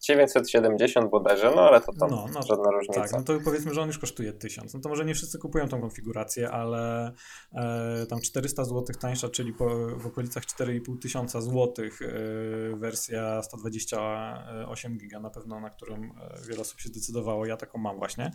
[0.00, 3.00] 970 bodajże, no ale to tam no, no, żadna różnica.
[3.00, 4.74] Tak, no to powiedzmy, że on już kosztuje 1000.
[4.74, 7.12] No to może nie wszyscy kupują tą konfigurację, ale
[7.54, 14.98] e, tam 400 zł tańsza, czyli po, w okolicach 4,5 tysiąca złotych e, wersja 128
[14.98, 16.08] giga na pewno, na którą e,
[16.48, 17.46] wiele osób się zdecydowało.
[17.46, 18.30] Ja taką mam właśnie.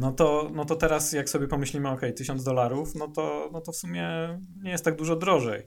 [0.00, 3.72] No to, no to teraz jak sobie pomyślimy, ok, 1000 dolarów, no to, no to
[3.72, 4.08] w sumie
[4.62, 5.66] nie jest tak dużo drożej.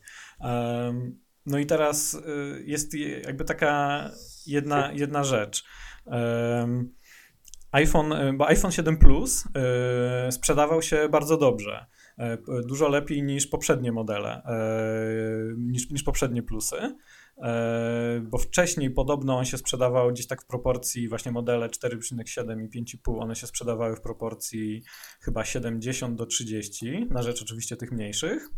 [1.46, 2.94] no i teraz y, jest
[3.26, 4.04] jakby taka
[4.48, 5.64] jedna, jedna rzecz.
[7.72, 9.46] iPhone, y, bo iPhone 7 Plus
[10.28, 11.86] y, sprzedawał się bardzo dobrze.
[12.20, 12.38] E,
[12.68, 14.60] dużo lepiej niż poprzednie modele, e,
[15.58, 16.96] niż, niż poprzednie plusy.
[17.40, 22.84] E, bo wcześniej podobno on się sprzedawał gdzieś tak w proporcji właśnie modele 4,7 i
[22.84, 24.84] 5,5, one się sprzedawały w proporcji
[25.22, 28.50] chyba 70 do 30, na rzecz oczywiście tych mniejszych.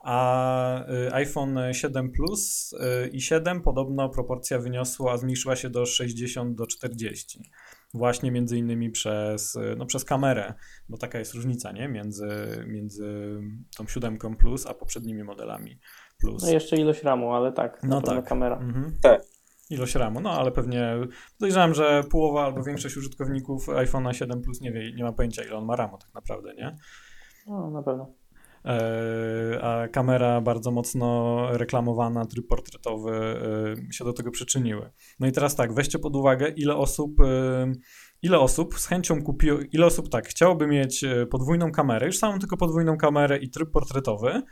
[0.00, 2.74] A iPhone 7 Plus
[3.12, 7.50] i 7 podobno proporcja wyniosła, zmniejszyła się do 60 do 40
[7.94, 10.54] właśnie między innymi przez, no, przez kamerę,
[10.88, 11.88] bo taka jest różnica nie?
[11.88, 12.28] Między,
[12.66, 13.40] między
[13.76, 15.78] tą siódemką plus a poprzednimi modelami
[16.20, 16.42] plus.
[16.42, 18.24] No jeszcze ilość RAMu, ale tak, no tak.
[18.24, 18.56] kamera.
[18.56, 18.92] Mhm.
[19.02, 19.22] Tak.
[19.70, 20.94] Ilość RAMu, no ale pewnie
[21.38, 25.56] podejrzewam, że połowa albo większość użytkowników iPhone'a 7 Plus nie wie, nie ma pojęcia ile
[25.56, 26.76] on ma RAMu tak naprawdę, nie?
[27.46, 28.14] No, na pewno.
[28.64, 33.12] E, a kamera bardzo mocno reklamowana, tryb portretowy
[33.90, 34.90] e, się do tego przyczyniły.
[35.20, 37.72] No i teraz tak, weźcie pod uwagę, ile osób, e,
[38.22, 42.56] ile osób z chęcią kupiło, ile osób tak, chciałoby mieć podwójną kamerę, już samą tylko
[42.56, 44.42] podwójną kamerę i tryb portretowy,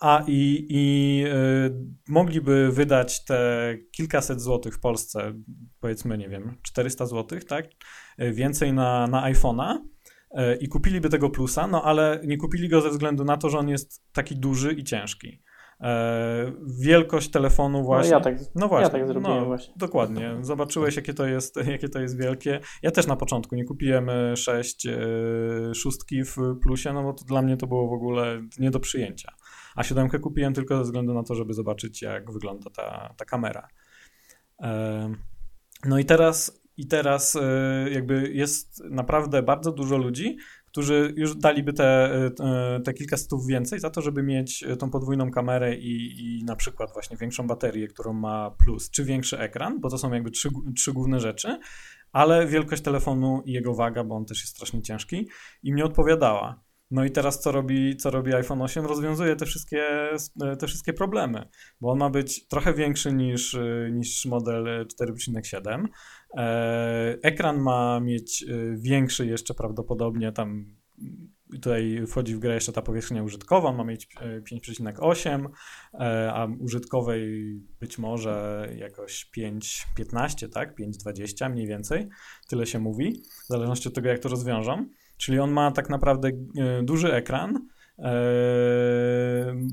[0.00, 1.74] a i, i y,
[2.08, 5.34] mogliby wydać te kilkaset złotych w Polsce,
[5.80, 7.66] powiedzmy, nie wiem, 400 złotych, tak?
[8.18, 9.78] Więcej na, na iPhone'a,
[10.30, 13.58] E, i kupiliby tego plusa, no ale nie kupili go ze względu na to, że
[13.58, 15.42] on jest taki duży i ciężki.
[15.80, 18.10] E, wielkość telefonu właśnie.
[18.10, 19.74] No ja tak, no właśnie, ja tak zrobiłem no, właśnie.
[19.76, 20.36] Dokładnie.
[20.40, 22.60] Zobaczyłeś, jakie to, jest, jakie to jest wielkie.
[22.82, 24.94] Ja też na początku nie kupiłem 6 e,
[25.74, 29.32] szóstki w plusie, no bo to dla mnie to było w ogóle nie do przyjęcia.
[29.78, 33.68] A siódemkę kupiłem tylko ze względu na to, żeby zobaczyć, jak wygląda ta, ta kamera.
[35.84, 40.36] No i teraz i teraz e, jakby jest naprawdę bardzo dużo ludzi,
[40.66, 45.30] którzy już daliby te, e, te kilka stów więcej za to, żeby mieć tą podwójną
[45.30, 49.90] kamerę i, i na przykład właśnie większą baterię, którą ma plus, czy większy ekran, bo
[49.90, 51.58] to są jakby trzy, trzy główne rzeczy,
[52.12, 55.28] ale wielkość telefonu i jego waga, bo on też jest strasznie ciężki,
[55.62, 56.67] im nie odpowiadała.
[56.90, 58.86] No i teraz co robi, co robi iPhone 8?
[58.86, 59.84] Rozwiązuje te wszystkie,
[60.58, 61.48] te wszystkie problemy,
[61.80, 63.56] bo on ma być trochę większy niż,
[63.92, 65.84] niż model 4.7.
[66.36, 68.46] E, ekran ma mieć e,
[68.76, 70.66] większy jeszcze prawdopodobnie tam
[71.52, 74.08] tutaj wchodzi w grę jeszcze ta powierzchnia użytkowa, ma mieć
[74.52, 75.46] 5,8,
[75.94, 80.78] e, a użytkowej być może jakoś 5,15, tak?
[80.78, 82.08] 5,20 mniej więcej,
[82.48, 84.86] tyle się mówi, w zależności od tego, jak to rozwiążą.
[85.18, 88.12] Czyli on ma tak naprawdę e, duży ekran, e,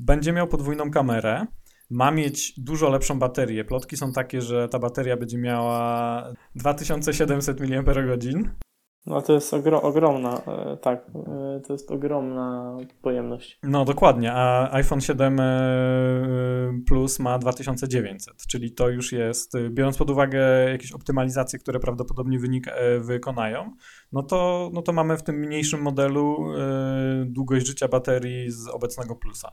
[0.02, 1.46] będzie miał podwójną kamerę,
[1.90, 3.64] ma mieć dużo lepszą baterię.
[3.64, 6.22] Plotki są takie, że ta bateria będzie miała
[6.54, 8.65] 2700 mAh.
[9.06, 11.06] No to jest ogro ogromna, e, tak,
[11.56, 13.58] e, to jest ogromna pojemność.
[13.62, 15.44] No dokładnie, a iPhone 7 e,
[16.86, 22.66] Plus ma 2900, czyli to już jest, biorąc pod uwagę jakieś optymalizacje, które prawdopodobnie wynik,
[23.00, 23.70] wykonają,
[24.12, 26.36] no to, no to mamy w tym mniejszym modelu
[27.26, 29.52] długość życia baterii z obecnego Plusa.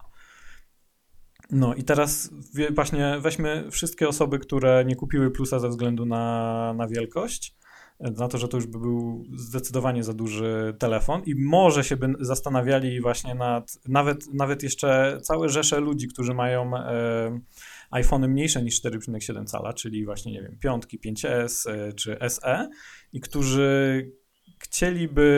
[1.52, 2.30] No i teraz
[2.72, 7.56] właśnie weźmy wszystkie osoby, które nie kupiły Plusa ze względu na, na wielkość,
[8.00, 12.14] na to, że to już by był zdecydowanie za duży telefon i może się by
[12.20, 17.40] zastanawiali właśnie nad, nawet, nawet jeszcze całe rzesze ludzi, którzy mają e,
[17.92, 22.70] iPhony mniejsze niż 4,7 cala, czyli właśnie, nie wiem, piątki, 5S e, czy SE
[23.14, 24.12] i którzy
[24.64, 25.30] chcieliby,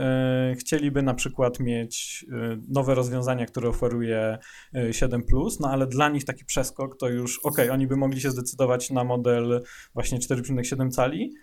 [0.00, 4.38] e, chcieliby na przykład mieć e, nowe rozwiązania, które oferuje
[4.92, 5.24] 7, e,
[5.60, 9.04] no ale dla nich taki przeskok to już ok, oni by mogli się zdecydować na
[9.04, 9.62] model
[9.94, 11.34] właśnie 4,7 cali,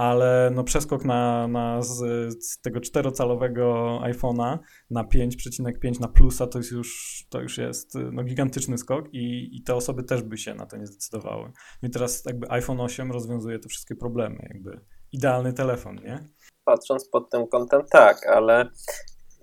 [0.00, 1.98] ale no przeskok na, na z,
[2.44, 4.58] z tego czterocalowego iPhone'a
[4.90, 9.62] na 5,5 na plusa to jest już, to już jest no, gigantyczny skok i, i
[9.62, 11.52] te osoby też by się na to nie zdecydowały.
[11.82, 14.80] No i teraz jakby iPhone 8 rozwiązuje te wszystkie problemy, jakby
[15.12, 16.18] idealny telefon, nie?
[16.64, 18.70] Patrząc pod tym kątem tak, ale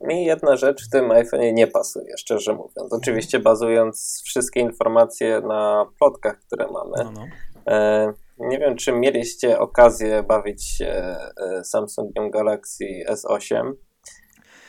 [0.01, 2.93] mi jedna rzecz w tym iPhone'ie nie pasuje, szczerze mówiąc.
[2.93, 6.95] Oczywiście bazując wszystkie informacje na plotkach, które mamy.
[6.97, 7.25] No, no.
[7.73, 13.73] E nie wiem, czy mieliście okazję bawić się e, Samsungiem Galaxy S8,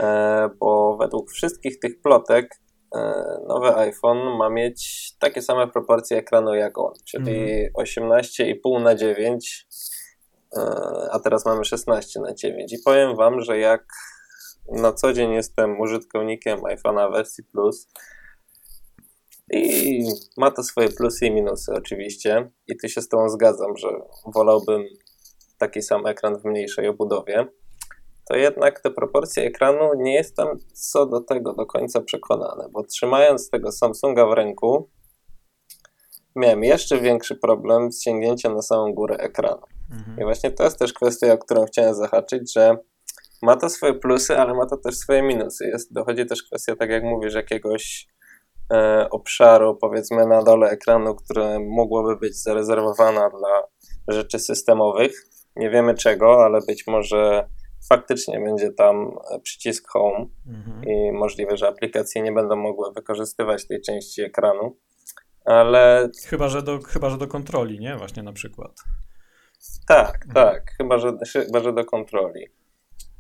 [0.01, 2.51] e, bo według wszystkich tych plotek
[2.95, 3.01] e,
[3.49, 7.73] nowy iPhone ma mieć takie same proporcje ekranu jak on, czyli mm.
[7.73, 9.67] 18,5 na 9,
[11.11, 12.73] a teraz mamy 16 na 9.
[12.73, 13.85] I powiem Wam, że jak
[14.73, 17.89] na co dzień jestem użytkownikiem iPhone'a wersji Plus,
[19.53, 20.05] i
[20.37, 22.51] ma to swoje plusy i minusy oczywiście.
[22.67, 23.89] I tu się z Tobą zgadzam, że
[24.35, 24.85] wolałbym
[25.59, 27.47] taki sam ekran w mniejszej obudowie.
[28.29, 33.51] To jednak te proporcje ekranu nie jestem co do tego do końca przekonany, bo trzymając
[33.51, 34.91] tego Samsunga w ręku,
[36.37, 39.63] miałem jeszcze większy problem z sięgnięciem na samą górę ekranu.
[39.91, 40.19] Mhm.
[40.21, 42.77] I właśnie to jest też kwestia, o którą chciałem zahaczyć, że
[43.43, 45.67] ma to swoje plusy, ale ma to też swoje minusy.
[45.67, 48.09] Jest, dochodzi też kwestia, tak jak mówisz, jakiegoś
[49.11, 53.63] obszaru, powiedzmy na dole ekranu, które mogłoby być zarezerwowana dla
[54.09, 55.13] rzeczy systemowych.
[55.57, 57.49] Nie wiemy czego, ale być może
[57.89, 59.11] faktycznie będzie tam
[59.43, 60.85] przycisk Home mhm.
[60.85, 64.77] i możliwe, że aplikacje nie będą mogły wykorzystywać tej części ekranu.
[65.45, 66.09] Ale.
[66.27, 67.97] Chyba, że do, chyba, że do kontroli, nie?
[67.97, 68.73] Właśnie na przykład.
[69.89, 70.35] Tak, mhm.
[70.35, 70.71] tak.
[70.77, 72.47] Chyba że, chyba, że do kontroli.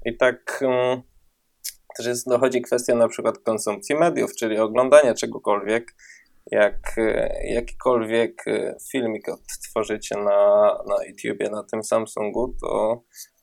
[0.04, 0.61] I tak.
[0.62, 1.02] Um,
[1.96, 5.94] też jest, dochodzi kwestia na przykład konsumpcji mediów, czyli oglądania czegokolwiek.
[6.51, 13.03] Jak e, jakikolwiek e, filmik odtworzycie na, na YouTubie, na tym Samsungu, to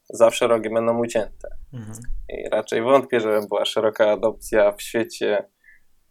[0.10, 1.47] zawsze rogi będą ucięte.
[1.73, 1.99] Mhm.
[2.29, 5.49] I raczej wątpię, żeby była szeroka adopcja w świecie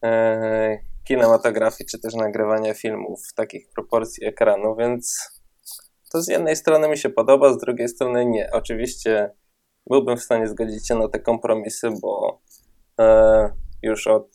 [0.05, 5.19] e, kinematografii, czy też nagrywania filmów w takich proporcji ekranu, więc
[6.13, 8.51] to z jednej strony mi się podoba, z drugiej strony nie.
[8.53, 9.31] Oczywiście
[9.87, 12.41] byłbym w stanie zgodzić się na te kompromisy, bo
[13.01, 13.51] e,
[13.83, 14.29] już od,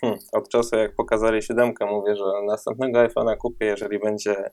[0.00, 4.50] hmm, od czasu jak pokazali siódemkę mówię, że następnego iPhone'a kupię, jeżeli będzie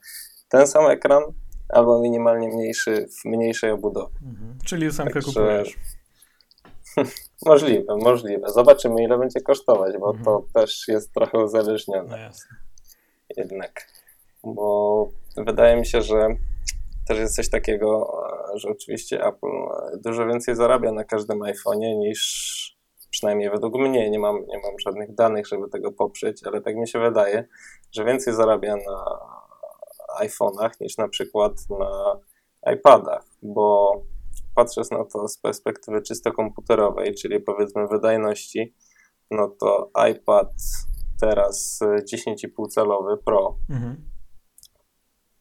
[0.49, 1.23] ten sam ekran
[1.69, 4.15] albo minimalnie mniejszy w mniejszej obudowie.
[4.25, 4.57] Mhm.
[4.65, 5.27] Czyli ósemkę Także...
[5.27, 5.77] kupujesz.
[7.45, 8.49] możliwe, możliwe.
[8.49, 10.25] Zobaczymy ile będzie kosztować, bo mhm.
[10.25, 12.09] to też jest trochę uzależnione.
[12.09, 12.57] No jasne.
[13.37, 13.87] Jednak.
[14.43, 16.27] Bo wydaje mi się, że
[17.09, 18.13] też jest coś takiego,
[18.55, 19.47] że oczywiście Apple
[20.05, 25.15] dużo więcej zarabia na każdym iPhone'ie niż przynajmniej według mnie, nie mam, nie mam żadnych
[25.15, 27.47] danych, żeby tego poprzeć, ale tak mi się wydaje,
[27.91, 29.05] że więcej zarabia na
[30.21, 32.19] iPhone'ach niż na przykład na
[32.73, 33.93] iPadach, bo
[34.55, 38.75] patrząc na to z perspektywy czysto komputerowej, czyli powiedzmy wydajności,
[39.31, 40.53] no to iPad
[41.21, 41.79] teraz
[42.13, 44.09] 10,5 calowy Pro mhm.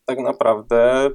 [0.07, 1.11] tak naprawdę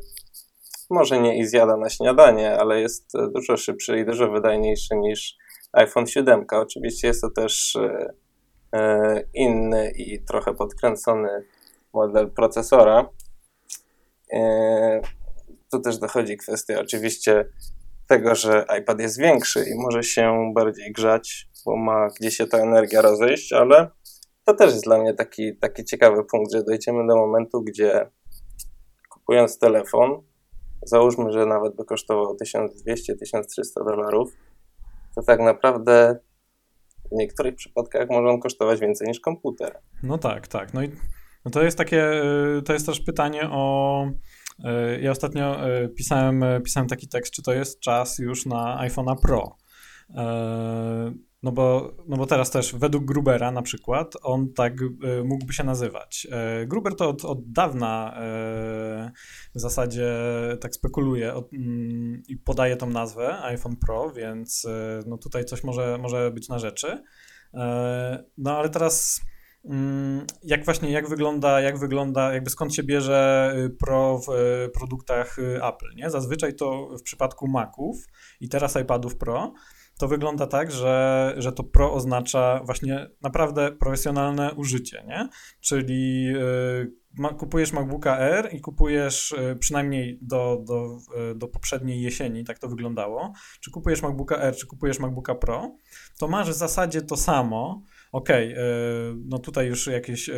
[0.89, 5.38] może nie i zjada na śniadanie, ale jest dużo szybszy i dużo wydajniejszy niż
[5.74, 6.46] iPhone 7.
[6.52, 8.13] Oczywiście jest to też e,
[8.76, 11.30] e, inny i trochę podkręcony
[11.93, 13.10] model procesora.
[14.34, 15.02] E,
[15.72, 17.46] tu też dochodzi kwestia oczywiście
[18.08, 22.58] tego, że iPad jest większy i może się bardziej grzać, bo ma gdzie się ta
[22.58, 23.89] energia rozejść, ale
[24.46, 28.10] to też jest dla mnie taki, taki ciekawy punkt, że dojdziemy do momentu, gdzie
[29.10, 30.24] kupując telefon,
[30.86, 34.38] załóżmy, że nawet by kosztował 1200-1300 dolarów,
[35.15, 36.17] to tak naprawdę
[37.12, 39.79] w niektórych przypadkach może on kosztować więcej niż komputer.
[40.04, 40.73] No tak, tak.
[40.73, 40.92] No i
[41.46, 42.23] no to jest takie,
[42.58, 44.06] y, to jest też pytanie o
[45.02, 45.58] Ja ostatnio
[45.98, 49.58] pisałem, pisałem taki tekst, czy to jest czas już na iPhone'a Pro.
[51.44, 55.63] No bo, no bo teraz też według Grubera na przykład on tak y, mógłby się
[55.63, 56.27] nazywać.
[56.62, 59.12] Y, Gruber to od, od dawna y,
[59.56, 60.13] w zasadzie
[60.62, 64.67] tak spekuluje od, mm, i podaje tą nazwę iPhone Pro, więc
[65.06, 67.04] no tutaj coś może, może być na rzeczy.
[68.37, 69.21] No ale teraz
[69.65, 74.31] mm, jak właśnie, jak wygląda, jak wygląda, jakby skąd się bierze Pro w
[74.73, 76.10] produktach Apple, nie?
[76.10, 78.08] Zazwyczaj to w przypadku Maców
[78.39, 79.54] i teraz iPadów Pro
[79.98, 85.29] to wygląda tak, że, że to pro oznacza właśnie naprawdę profesjonalne użycie, nie?
[85.62, 86.27] Czyli
[87.21, 90.98] y, kupujesz MacBooka R i kupujesz y, przynajmniej do, do,
[91.31, 95.75] y, do poprzedniej jesieni, tak to wyglądało, czy kupujesz MacBooka R, czy kupujesz MacBooka Pro,
[96.19, 97.83] to masz w zasadzie to samo,
[98.14, 100.30] okej, okay, no tutaj już jakieś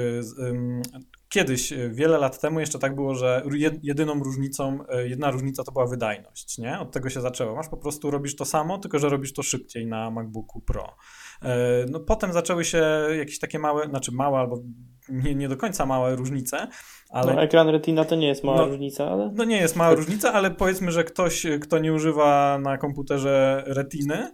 [1.36, 3.44] kiedyś, e, wiele lat temu jeszcze tak było, że
[3.84, 6.80] jedyną różnicą, e, jedna różnica to była wydajność, nie?
[6.80, 7.56] Od tego się zaczęło.
[7.56, 10.96] Masz po prostu, robisz to samo, tylko że robisz to szybciej na MacBooku Pro.
[11.42, 12.84] E, no potem zaczęły się
[13.18, 14.62] jakieś takie małe, znaczy małe albo
[15.10, 16.68] nie, nie do końca małe różnice,
[17.10, 17.34] ale...
[17.34, 19.32] No, ekran Retina to nie jest mała no, różnica, ale...
[19.36, 24.32] No nie jest mała różnica, ale powiedzmy, że ktoś, kto nie używa na komputerze Retiny,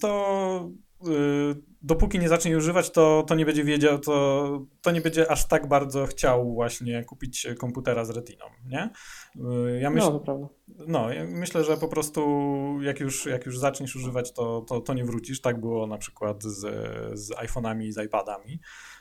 [0.00, 0.70] to
[1.82, 5.68] dopóki nie zacznie używać, to, to nie będzie wiedział, to, to nie będzie aż tak
[5.68, 8.90] bardzo chciał właśnie kupić komputera z retiną, nie?
[9.80, 10.46] Ja myśl, no, to prawda.
[10.86, 12.20] No, ja myślę, że po prostu
[12.82, 15.40] jak już, jak już zaczniesz używać, to, to, to nie wrócisz.
[15.40, 16.58] Tak było na przykład z,
[17.18, 18.60] z iPhone'ami i z iPadami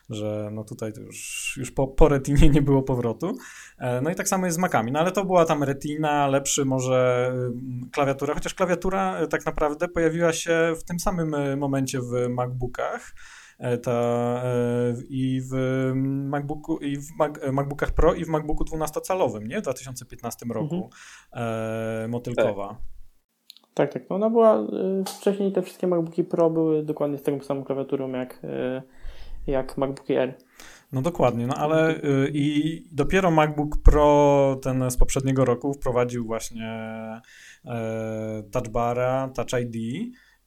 [0.09, 3.37] że no tutaj to już, już po, po retinie nie było powrotu.
[3.77, 6.65] E, no i tak samo jest z Macami, no ale to była tam retina, lepszy
[6.65, 11.99] może mm, klawiatura, chociaż klawiatura e, tak naprawdę pojawiła się w tym samym e, momencie
[12.01, 13.13] w MacBookach.
[13.83, 14.43] Ta,
[15.09, 15.53] i w
[16.25, 19.59] MacBooku, i w Mac, MacBookach Pro i w MacBooku 12-calowym, nie?
[19.59, 20.89] W 2015 roku
[21.33, 22.11] mhm.
[22.11, 22.67] motylkowa.
[22.67, 22.77] Tak.
[23.73, 24.09] tak, tak.
[24.09, 24.67] No ona była,
[25.19, 28.41] wcześniej te wszystkie MacBooki Pro były dokładnie z taką samą klawiaturą jak
[29.47, 30.37] jak MacBook Air.
[30.91, 31.95] No dokładnie, no ale
[32.33, 36.91] i dopiero MacBook Pro ten z poprzedniego roku wprowadził właśnie
[37.65, 37.69] y,
[38.51, 39.75] Touch Bara, Touch ID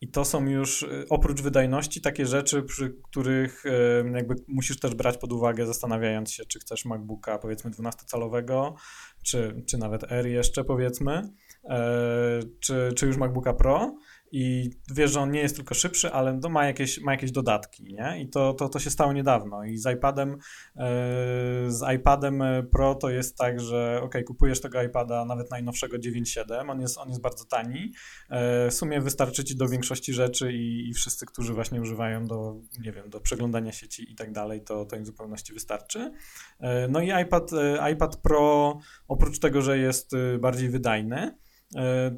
[0.02, 3.70] i to są już y, oprócz wydajności takie rzeczy, przy których y,
[4.14, 8.72] jakby musisz też brać pod uwagę, zastanawiając się, czy chcesz MacBooka powiedzmy 12-calowego,
[9.22, 11.22] czy, czy nawet Air jeszcze powiedzmy,
[11.64, 11.68] y,
[12.60, 13.96] czy, czy już MacBooka Pro
[14.32, 18.20] i wiesz, że on nie jest tylko szybszy, ale ma jakieś, ma jakieś dodatki, nie?
[18.22, 19.64] I to, to, to się stało niedawno.
[19.64, 20.84] I z iPadem, yy,
[21.68, 26.80] z iPadem Pro to jest tak, że ok, kupujesz tego iPada nawet najnowszego 9.7, on
[26.80, 27.80] jest, on jest bardzo tani.
[27.80, 32.56] Yy, w sumie wystarczy ci do większości rzeczy i, i wszyscy, którzy właśnie używają do,
[32.84, 36.12] nie wiem, do przeglądania sieci i tak dalej, to, to im w zupełności wystarczy.
[36.60, 37.50] Yy, no i iPad,
[37.92, 38.78] iPad Pro,
[39.08, 41.34] oprócz tego, że jest bardziej wydajny, E,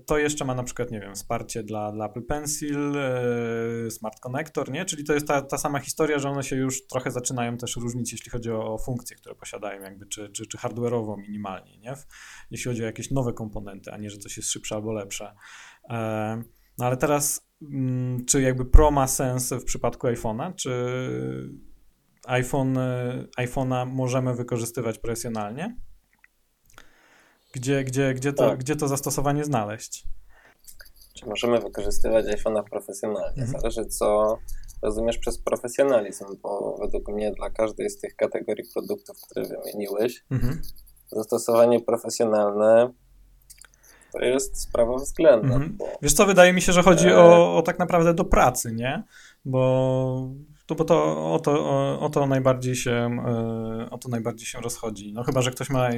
[0.07, 4.71] to jeszcze ma na przykład, nie wiem, wsparcie dla, dla Apple Pencil, e, Smart Connector,
[4.71, 4.85] nie?
[4.85, 8.13] Czyli to jest ta, ta sama historia, że one się już trochę zaczynają też różnić,
[8.13, 11.95] jeśli chodzi o, o funkcje, które posiadają, jakby, czy, czy, czy hardware'owo minimalnie, nie?
[12.51, 15.35] Jeśli chodzi o jakieś nowe komponenty, a nie, że coś jest szybsze albo lepsze.
[15.91, 16.43] E,
[16.79, 20.71] no ale teraz, mm, czy jakby Pro ma sens w przypadku iPhone'a, czy
[22.27, 22.79] iPhone,
[23.39, 25.77] iPhone'a możemy wykorzystywać profesjonalnie?
[27.55, 28.59] Gdzie, gdzie, gdzie, to, tak.
[28.59, 30.05] gdzie to zastosowanie znaleźć?
[31.15, 33.43] Czy możemy wykorzystywać iPhone'a profesjonalnie?
[33.43, 33.61] Mhm.
[33.61, 34.39] Zależy, co
[34.83, 40.63] rozumiesz przez profesjonalizm, bo według mnie dla każdej z tych kategorii produktów, które wymieniłeś, mhm.
[41.13, 42.91] zastosowanie profesjonalne
[44.13, 45.55] to jest sprawa względna.
[45.55, 45.79] Mhm.
[46.03, 47.19] Wiesz co, wydaje mi się, że chodzi e...
[47.19, 49.03] o, o tak naprawdę do pracy, nie?
[49.45, 50.31] Bo
[50.67, 54.61] to, bo to o, to o, o, to najbardziej się, e, o to najbardziej się
[54.61, 55.13] rozchodzi.
[55.13, 55.89] No chyba, że ktoś ma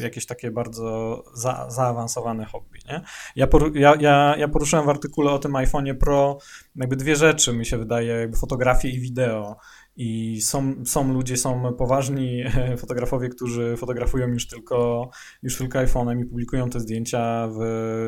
[0.00, 3.00] jakieś takie bardzo za, zaawansowane hobby, nie?
[3.36, 6.38] Ja, poru, ja, ja, ja poruszyłem w artykule o tym iPhone'ie Pro
[6.76, 9.56] jakby dwie rzeczy, mi się wydaje, jakby fotografię i wideo.
[9.96, 12.44] I są, są ludzie, są poważni
[12.78, 15.10] fotografowie, którzy fotografują już tylko,
[15.42, 17.58] już tylko iPhone'em i publikują te zdjęcia w,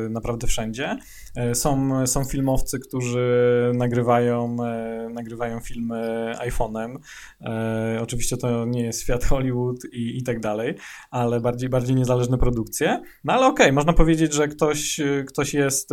[0.09, 0.97] naprawdę wszędzie.
[1.37, 6.97] E, są, są filmowcy, którzy nagrywają, e, nagrywają filmy iPhone'em.
[7.41, 10.75] E, oczywiście to nie jest świat Hollywood i, i tak dalej,
[11.11, 13.01] ale bardziej, bardziej niezależne produkcje.
[13.23, 15.89] No ale okej, okay, można powiedzieć, że ktoś, ktoś jest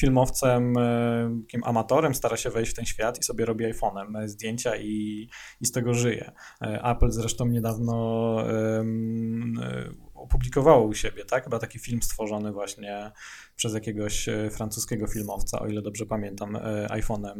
[0.00, 0.74] filmowcem,
[1.46, 4.98] takim amatorem, stara się wejść w ten świat i sobie robi iPhone'em zdjęcia i
[5.60, 6.32] i, z tego żyje.
[6.60, 8.36] Apple zresztą niedawno
[8.76, 9.54] um,
[10.18, 11.44] opublikowało u siebie, tak?
[11.44, 13.10] Chyba taki film stworzony właśnie
[13.56, 16.58] przez jakiegoś e, francuskiego filmowca, o ile dobrze pamiętam,
[16.88, 17.34] iPhone'em,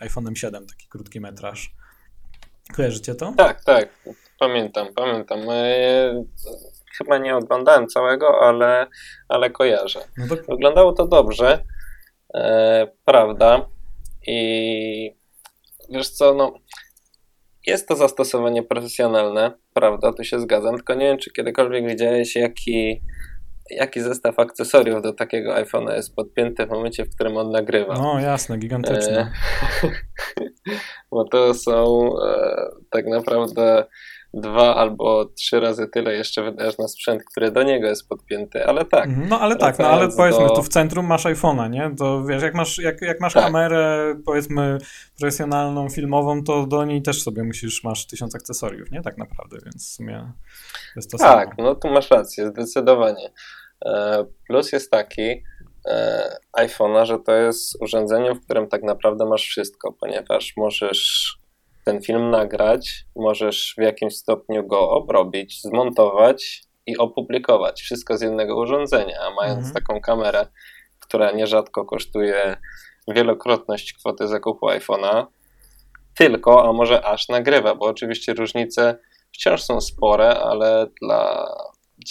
[0.00, 1.74] iPhone'em 7, taki krótki metraż.
[2.76, 3.34] Kojarzycie to?
[3.36, 3.88] Tak, tak,
[4.38, 5.40] pamiętam, pamiętam.
[6.98, 8.86] chyba nie oglądałem całego, ale,
[9.28, 10.00] ale kojarzę.
[10.16, 11.64] No to Wyglądało to dobrze,
[12.34, 13.66] e, prawda?
[14.26, 15.16] I
[15.90, 16.52] wiesz co, no
[17.66, 20.12] jest to zastosowanie profesjonalne, prawda?
[20.12, 23.00] Tu się zgadzam, tylko nie wiem, czy kiedykolwiek widziałeś, jaki,
[23.70, 27.94] jaki zestaw akcesoriów do takiego iPhone'a jest podpięty w momencie, w którym on nagrywa.
[27.94, 29.32] no jasne, gigantyczne.
[31.10, 32.56] Bo to są e,
[32.90, 33.84] tak naprawdę
[34.34, 38.84] dwa albo trzy razy tyle jeszcze wydajesz na sprzęt, który do niego jest podpięty, ale
[38.84, 39.06] tak.
[39.06, 41.90] Mhm, No ale tak, no ale powiedzmy, do- tu w centrum masz iPhone'a, nie?
[41.98, 43.44] To wiesz, jak masz, jak, jak masz Tak.
[43.44, 44.78] kamerę, powiedzmy,
[45.18, 49.02] profesjonalną, filmową, to do niej też sobie musisz, masz tysiąc akcesoriów, nie?
[49.02, 50.32] Tak naprawdę, więc w sumie
[50.96, 51.68] jest to Tak, samo.
[51.68, 53.32] no tu masz rację, zdecydowanie.
[53.86, 55.42] E, Plus jest taki
[55.86, 61.34] e, iPhone'a, że to jest urządzenie, w którym tak naprawdę masz wszystko, ponieważ możesz
[61.84, 67.82] ten film nagrać, możesz w jakimś stopniu go obrobić, zmontować i opublikować.
[67.82, 69.74] Wszystko z jednego urządzenia, a mając Mhm.
[69.74, 70.46] taką kamerę,
[71.00, 72.56] która nierzadko kosztuje
[73.08, 75.26] wielokrotność kwoty zakupu iPhone'a,
[76.16, 78.98] tylko, a może aż nagrywa, bo oczywiście różnice
[79.32, 81.46] wciąż są spore, ale dla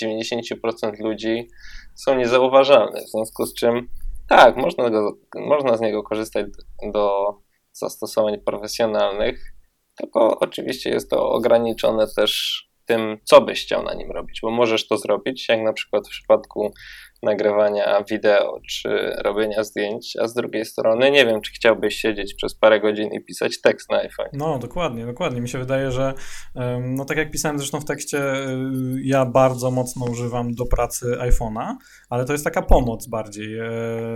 [0.02, 1.48] 90% ludzi
[1.96, 3.02] są niezauważalne.
[3.02, 3.90] W związku z czym,
[4.30, 6.46] tak, można, go, można z niego korzystać
[6.94, 7.36] do
[7.74, 9.54] zastosowań profesjonalnych,
[10.02, 14.88] tylko oczywiście jest to ograniczone też tym, co byś chciał na nim robić, bo możesz
[14.88, 16.74] to zrobić, jak na przykład w przypadku
[17.24, 18.90] nagrywania wideo czy
[19.24, 23.24] robienia zdjęć, a z drugiej strony nie wiem, czy chciałbyś siedzieć przez parę godzin i
[23.26, 24.30] pisać tekst na iPhone.
[24.34, 25.42] No, dokładnie, dokładnie.
[25.42, 26.14] Mi się wydaje, że
[26.82, 28.48] no tak jak pisałem zresztą w tekście, y,
[29.04, 31.76] ja bardzo mocno używam do pracy iPhone'a,
[32.10, 33.60] ale to jest taka pomoc bardziej.
[33.60, 33.68] e,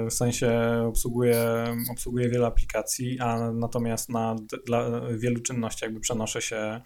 [0.09, 0.51] W sensie
[0.87, 4.35] obsługuję, obsługuję wiele aplikacji, a natomiast na
[4.65, 6.81] dla wielu czynności jakby przenoszę się e,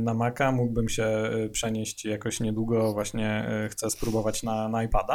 [0.00, 5.05] na Maca, mógłbym się e, przenieść jakoś niedługo, właśnie chcę spróbować na, na iPada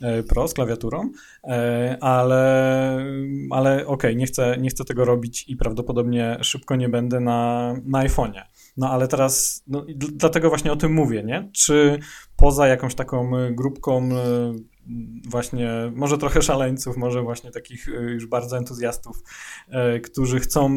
[0.00, 1.10] e, Pro z klawiaturą,
[1.44, 3.04] e, ale,
[3.50, 8.04] ale okej, nie, chcę, nie chcę tego robić i prawdopodobnie szybko nie będę na, na
[8.04, 8.42] iPhone'ie.
[8.76, 11.50] No ale teraz, no, dlatego właśnie o tym mówię, nie?
[11.52, 11.98] Czy
[12.38, 14.14] poza jakąś taką y, grupką y,
[15.28, 19.22] właśnie, może trochę szaleńców, może właśnie takich y, już bardzo entuzjastów,
[20.02, 20.76] którzy chcą,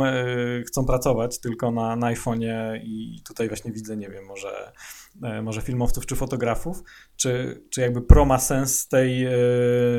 [0.68, 4.72] chcą pracować tylko na, na iPhone'ie i tutaj właśnie widzę, nie wiem, może,
[5.43, 6.84] może filmowców czy fotografów,
[7.16, 9.28] czy, czy jakby pro ma sens z tej,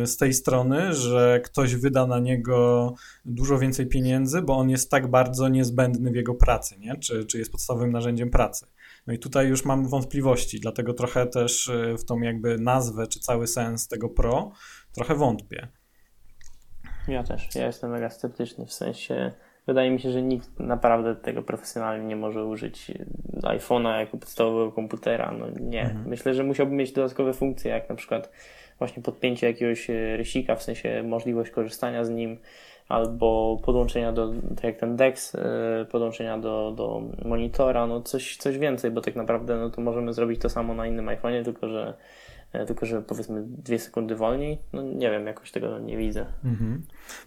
[0.05, 2.95] z tej strony, że ktoś wyda na niego
[3.25, 6.97] dużo więcej pieniędzy, bo on jest tak bardzo niezbędny w jego pracy, nie?
[6.97, 8.67] Czy, czy jest podstawowym narzędziem pracy.
[9.07, 13.21] No i tutaj już mam wątpliwości, dlatego trochę też y, w tą jakby nazwę, czy
[13.21, 14.53] cały sens tego Pro,
[14.95, 15.69] trochę wątpię.
[17.09, 17.55] Ja też.
[17.55, 18.67] Ja jestem mega sceptyczny.
[18.67, 19.33] W sensie,
[19.67, 22.93] wydaje mi się, że nikt naprawdę tego profesjonalnie nie może użyć
[23.43, 25.33] iPhone'a jako podstawowego komputera.
[25.33, 25.83] No nie.
[25.83, 26.09] Mhm.
[26.09, 28.31] Myślę, że musiałby mieć dodatkowe funkcje, jak na przykład
[28.79, 32.39] właśnie podpięcie jakiegoś e, rysika, w sensie możliwość korzystania z nim,
[32.93, 38.59] albo podłączenia do, tak jak ten DeX, e, podłączenia do, do monitora, no coś, coś
[38.59, 41.95] więcej, bo tak naprawdę no to możemy zrobić to samo na innym iPhone'ie, tylko że
[42.53, 44.59] e, tylko że powiedzmy dwie sekundy wolniej.
[44.73, 46.27] No nie wiem, jakoś tego nie widzę.
[46.45, 46.83] Mhm.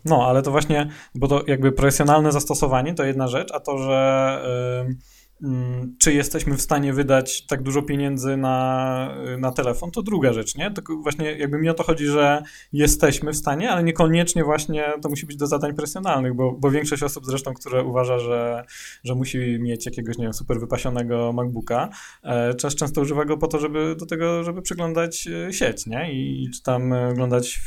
[0.05, 4.39] No, ale to właśnie, bo to jakby profesjonalne zastosowanie to jedna rzecz, a to, że
[4.87, 4.97] ym,
[5.99, 10.71] czy jesteśmy w stanie wydać tak dużo pieniędzy na, na telefon, to druga rzecz, nie?
[10.71, 15.09] Tylko właśnie jakby mi o to chodzi, że jesteśmy w stanie, ale niekoniecznie właśnie to
[15.09, 18.63] musi być do zadań profesjonalnych, bo, bo większość osób zresztą, które uważa, że,
[19.03, 21.89] że musi mieć jakiegoś, nie wiem, super wypasionego MacBooka,
[22.23, 26.13] e, też często używa go po to, żeby do tego, żeby przeglądać e, sieć, nie?
[26.13, 27.59] I czy tam oglądać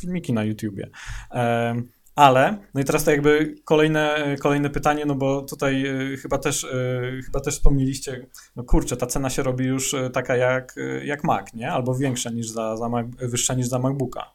[0.00, 0.90] filmiki na YouTubie.
[1.30, 6.38] Em, Ale, no i teraz to jakby kolejne, kolejne pytanie, no bo tutaj y, chyba
[6.38, 10.74] też, y, chyba też wspomnieliście, no kurczę, ta cena się robi już y, taka jak,
[11.04, 11.72] jak Mac, nie?
[11.72, 14.32] Albo większa niż za, za Mac, wyższa niż za MacBooka.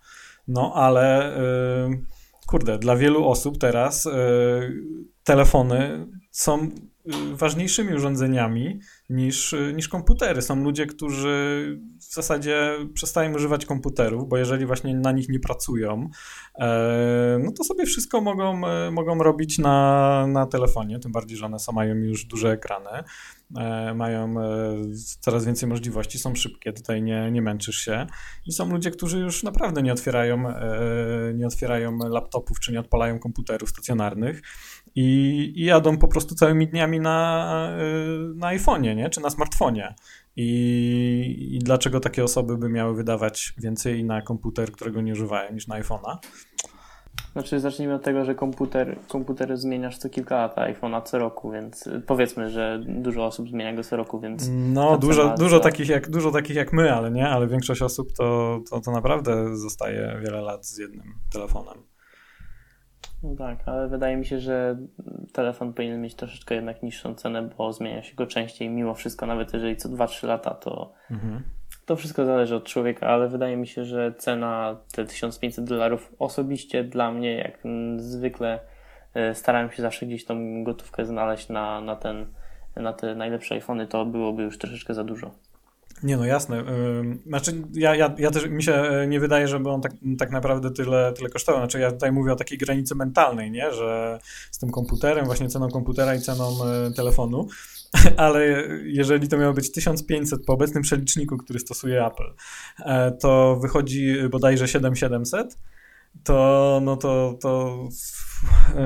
[0.47, 1.35] No ale
[2.47, 4.09] kurde, dla wielu osób teraz
[5.23, 6.69] telefony są
[7.33, 8.79] ważniejszymi urządzeniami
[9.09, 10.41] niż, y, niż komputery.
[10.41, 16.09] Są ludzie, którzy w zasadzie przestają używać komputerów, bo jeżeli właśnie na nich nie pracują,
[16.55, 21.45] e, no to sobie wszystko mogą, e, mogą robić na, na telefonie, tym bardziej, że
[21.45, 23.03] one są, mają już duże ekrany,
[23.57, 24.35] e, mają
[25.19, 28.07] coraz więcej możliwości, są szybkie, tutaj nie, nie męczysz się
[28.45, 30.43] i są ludzie, którzy już naprawdę nie otwierają,
[31.33, 34.41] nie otwierają laptopów, czy nie odpalają komputerów stacjonarnych
[34.95, 37.83] i, i jadą po prostu całymi dniami na, e,
[38.35, 39.09] na iPhone'ie, nie?
[39.09, 39.95] czy na smartfonie.
[40.35, 45.67] I, I dlaczego takie osoby by miały wydawać więcej na komputer, którego nie używają, niż
[45.67, 46.17] na iPhone'a?
[47.31, 51.51] Znaczy, zacznijmy od tego, że komputer, komputer zmieniasz co kilka lat, a iPhone'a co roku,
[51.51, 54.49] więc powiedzmy, że dużo osób zmienia go co roku, więc.
[54.51, 58.59] No, dużo, dużo, takich jak, dużo takich jak my, ale nie, ale większość osób to,
[58.69, 61.90] to, to naprawdę zostaje wiele lat z jednym telefonem.
[63.23, 64.77] No tak, ale wydaje mi się, że
[65.33, 69.53] telefon powinien mieć troszeczkę jednak niższą cenę, bo zmienia się go częściej mimo wszystko, nawet
[69.53, 71.43] jeżeli co 2-3 lata, to, mhm.
[71.85, 76.83] to wszystko zależy od człowieka, ale wydaje mi się, że cena te 1500 dolarów osobiście
[76.83, 77.59] dla mnie, jak
[77.97, 78.59] zwykle
[79.13, 82.25] e, starałem się zawsze gdzieś tą gotówkę znaleźć na, na, ten,
[82.75, 85.31] na te najlepsze iPhony, to byłoby już troszeczkę za dużo.
[86.03, 86.63] Nie no, jasne.
[87.27, 90.71] Znaczy, ja, ja, ja też mi się e, nie wydaje, żeby on tak, tak naprawdę
[90.71, 91.61] tyle, tyle kosztował.
[91.61, 93.71] Znaczy, ja tutaj mówię o takiej granicy mentalnej, nie?
[93.73, 94.19] Że
[94.51, 97.47] z tym komputerem, właśnie ceną komputera i ceną e, telefonu,
[98.17, 102.33] ale jeżeli to miało być 1500 po obecnym przeliczniku, który stosuje Apple,
[102.85, 105.57] e, to wychodzi bodajże 7700
[106.23, 107.77] to no to, to
[108.75, 108.81] yy,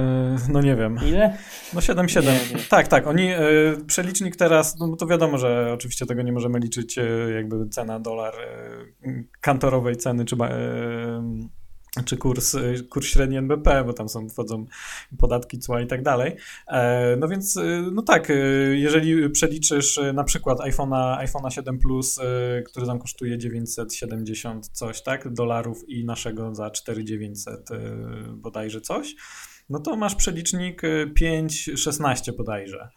[0.49, 0.99] no nie wiem.
[1.07, 1.37] Ile?
[1.73, 2.69] No 7,7.
[2.69, 3.07] Tak, tak.
[3.07, 7.69] Oni, yy, przelicznik teraz, no to wiadomo, że oczywiście tego nie możemy liczyć yy, jakby
[7.69, 8.33] cena dolar
[9.41, 10.35] kantorowej ceny, czy
[12.03, 14.65] czy kurs, y, kurs średni NBP, bo tam są, wchodzą
[15.17, 16.35] podatki, cła i tak dalej.
[16.67, 22.19] E, no więc, y, no tak, y, jeżeli przeliczysz na przykład iPhone'a iPhone 7 Plus,
[22.65, 27.69] który tam kosztuje 970 coś, tak, dolarów i naszego za 4900
[28.29, 29.15] bodajże coś,
[29.69, 32.89] no to masz przelicznik 5,16 bodajże.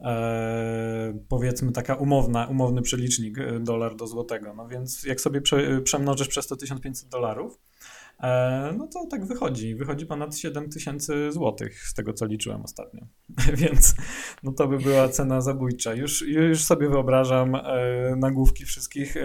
[0.00, 4.54] E, powiedzmy taka umowna, umowny przelicznik dolar do złotego.
[4.54, 7.58] No więc jak sobie prze, przemnożysz przez to 1500 dolarów,
[8.78, 9.74] no to tak wychodzi.
[9.74, 13.06] Wychodzi ponad 7 tysięcy złotych z tego, co liczyłem ostatnio.
[13.62, 13.94] Więc
[14.42, 15.94] no to by była cena zabójcza.
[15.94, 17.60] Już, już sobie wyobrażam e,
[18.16, 19.22] nagłówki wszystkich e,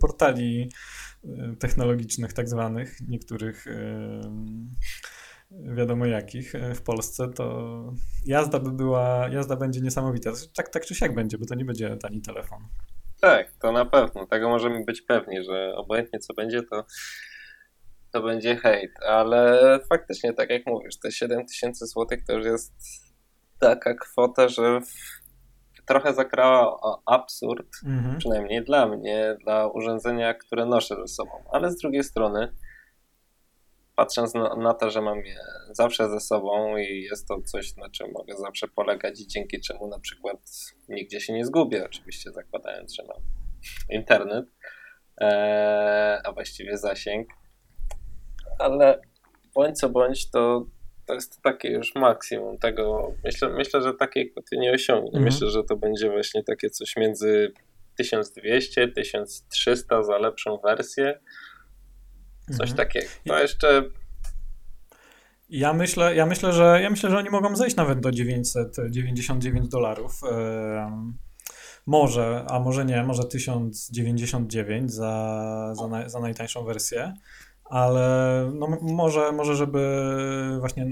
[0.00, 0.70] portali
[1.58, 3.66] technologicznych, tak zwanych, niektórych
[5.50, 7.92] wiadomo jakich w Polsce, to
[8.26, 10.30] jazda by była, jazda będzie niesamowita.
[10.56, 12.58] Tak, tak czy siak będzie, bo to nie będzie tani telefon.
[13.20, 14.26] Tak, to na pewno.
[14.26, 16.84] Tego możemy być pewni, że obojętnie co będzie, to
[18.14, 22.72] to będzie hejt, ale faktycznie, tak jak mówisz, te 7000 zł to już jest
[23.60, 24.80] taka kwota, że
[25.86, 28.18] trochę zakrała absurd, mhm.
[28.18, 31.30] przynajmniej dla mnie, dla urządzenia, które noszę ze sobą.
[31.52, 32.52] Ale z drugiej strony,
[33.96, 35.40] patrząc na, na, to, że mam je
[35.72, 39.86] zawsze ze sobą i jest to coś, na czym mogę zawsze polegać i dzięki czemu
[39.86, 40.36] na przykład
[40.88, 43.22] nigdzie się nie zgubię, oczywiście zakładając, że mam
[43.90, 44.46] internet,
[45.20, 47.28] ee, a właściwie zasięg,
[48.58, 49.00] ale
[49.54, 50.66] bądź co bądź, to,
[51.06, 53.14] to jest takie już maksimum tego.
[53.24, 55.06] Myślę, myślę że takiej kwoty nie osiągnie.
[55.08, 55.24] Mhm.
[55.24, 57.52] Myślę, że to będzie właśnie takie coś między
[57.96, 61.20] 1200, 1300 za lepszą wersję.
[62.46, 62.76] Coś mhm.
[62.76, 63.06] takiego.
[63.26, 63.84] To jeszcze
[65.48, 70.20] ja myślę, ja myślę, że ja myślę, że oni mogą zejść nawet do 999 dolarów.
[71.86, 77.14] Może, a może nie, może 1099 za, za, naj, za najtańszą wersję
[77.64, 80.06] ale no może, może, żeby
[80.60, 80.86] właśnie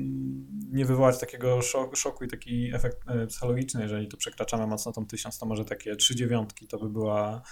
[0.72, 5.06] nie wywołać takiego szok, szoku i taki efekt e, psychologiczny, jeżeli tu przekraczamy mocno tą
[5.06, 7.42] tysiąc, to może takie trzy dziewiątki to by była,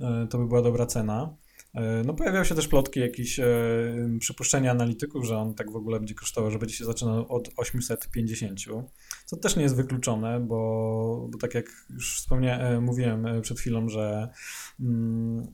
[0.00, 1.36] e, to by była dobra cena.
[1.74, 3.40] E, no pojawiały się też plotki, jakieś
[4.20, 8.60] przypuszczenia analityków, że on tak w ogóle będzie kosztował, że będzie się zaczynał od 850,
[9.24, 14.28] co też nie jest wykluczone, bo, bo tak jak już wspomniałem, mówiłem przed chwilą, że
[14.80, 15.46] mm,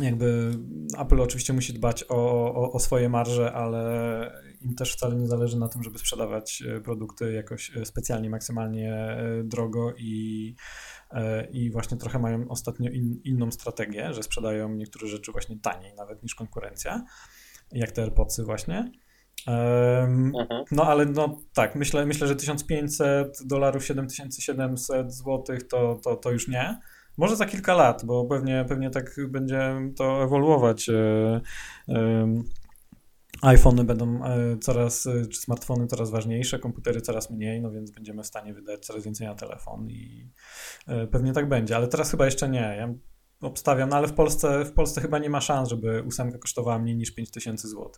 [0.00, 0.50] jakby
[0.98, 5.58] Apple oczywiście musi dbać o, o, o, swoje marże, ale im też wcale nie zależy
[5.58, 10.54] na tym, żeby sprzedawać e, produkty jakoś e, specjalnie, maksymalnie e, drogo i,
[11.52, 16.22] i właśnie trochę mają ostatnio in, inną strategię, że sprzedają niektóre rzeczy właśnie taniej nawet
[16.22, 17.04] niż konkurencja,
[17.72, 18.90] jak te AirPodsy właśnie.
[19.46, 20.32] Um,
[20.70, 26.48] no ale no tak, myślę, myślę, że 1500 dolarów, 7700 złotych to, to, to już
[26.48, 26.80] nie.
[27.16, 30.88] Może za kilka lat, bo pewnie, pewnie tak będzie to ewoluować.
[30.88, 31.40] E,
[33.42, 38.22] iPhony będą e, coraz, e, czy smartfony coraz ważniejsze, komputery coraz mniej, no więc będziemy
[38.22, 40.30] w stanie wydać coraz więcej na telefon i
[41.10, 42.76] pewnie tak będzie, ale teraz chyba jeszcze nie.
[42.78, 42.94] Ja
[43.40, 46.96] obstawiam, no ale w Polsce, w Polsce chyba nie ma szans, żeby ósemka kosztowała mniej
[46.96, 47.90] niż 5000 zł.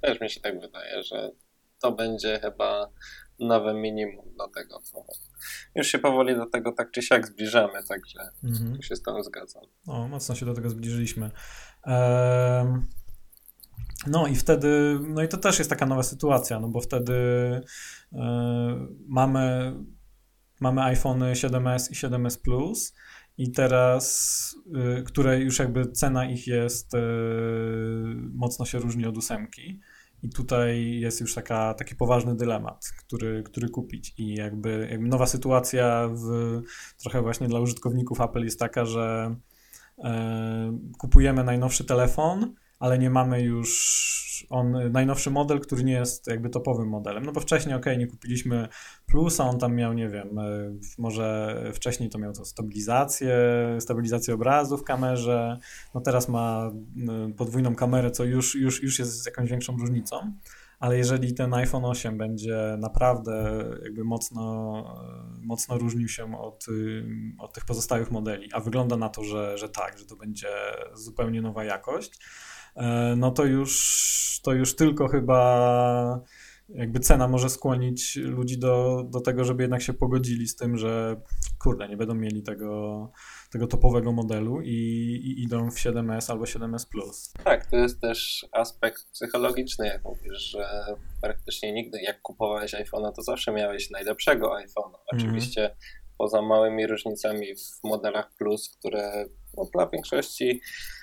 [0.00, 1.30] Też mi się tak wydaje, że
[1.80, 2.90] to będzie chyba
[3.38, 4.80] nowe minimum do tego,
[5.74, 8.82] już się powoli do tego tak czy siak zbliżamy, także mhm.
[8.82, 9.62] się z tym zgadzam.
[9.86, 11.30] O, mocno się do tego zbliżyliśmy.
[11.86, 12.86] Ehm,
[14.06, 17.14] no i wtedy, no i to też jest taka nowa sytuacja, no bo wtedy
[18.12, 19.74] e, mamy,
[20.60, 22.94] mamy iPhony 7S i 7S Plus
[23.40, 24.56] i teraz,
[24.98, 26.98] y, które już jakby cena ich jest, y,
[28.34, 29.80] mocno się różni od ósemki.
[30.22, 34.14] I tutaj jest już taka, taki poważny dylemat, który, który kupić.
[34.18, 36.60] I jakby, jakby nowa sytuacja w,
[36.98, 39.36] trochę właśnie dla użytkowników Apple jest taka, że
[39.98, 46.50] e, kupujemy najnowszy telefon, ale nie mamy już on, najnowszy model, który nie jest jakby
[46.50, 47.24] topowym modelem.
[47.24, 48.68] No bo wcześniej, ok, nie kupiliśmy
[49.06, 53.36] Plusa, on tam miał, nie wiem, e, może wcześniej to miał to stabilizację,
[53.80, 55.58] stabilizację obrazu w kamerze,
[55.94, 56.70] no teraz ma
[57.08, 60.32] e, podwójną kamerę, co już, już, już jest jakąś większą różnicą
[60.80, 64.84] ale jeżeli ten iPhone 8 będzie naprawdę jakby mocno,
[65.38, 66.66] e, mocno różnił się od,
[67.38, 70.48] od tych pozostałych modeli, a wygląda na to, że, że tak, że to będzie
[70.94, 72.18] zupełnie nowa jakość,
[73.16, 76.20] no to już, to już tylko chyba
[76.74, 81.20] jakby cena może skłonić ludzi do, do tego, żeby jednak się pogodzili z tym, że
[81.58, 83.10] kurde, nie będą mieli tego,
[83.50, 84.70] tego topowego modelu i,
[85.24, 87.32] i idą w 7S albo 7S Plus.
[87.44, 90.84] Tak, to jest też aspekt psychologiczny, jak mówisz, że
[91.22, 94.98] praktycznie nigdy jak kupowałeś iPhone'a, to zawsze miałeś najlepszego iPhone'a.
[95.12, 95.16] Mhm.
[95.16, 95.76] Oczywiście mm.
[96.18, 100.99] poza małymi różnicami w modelach Plus, które no, dla większości E,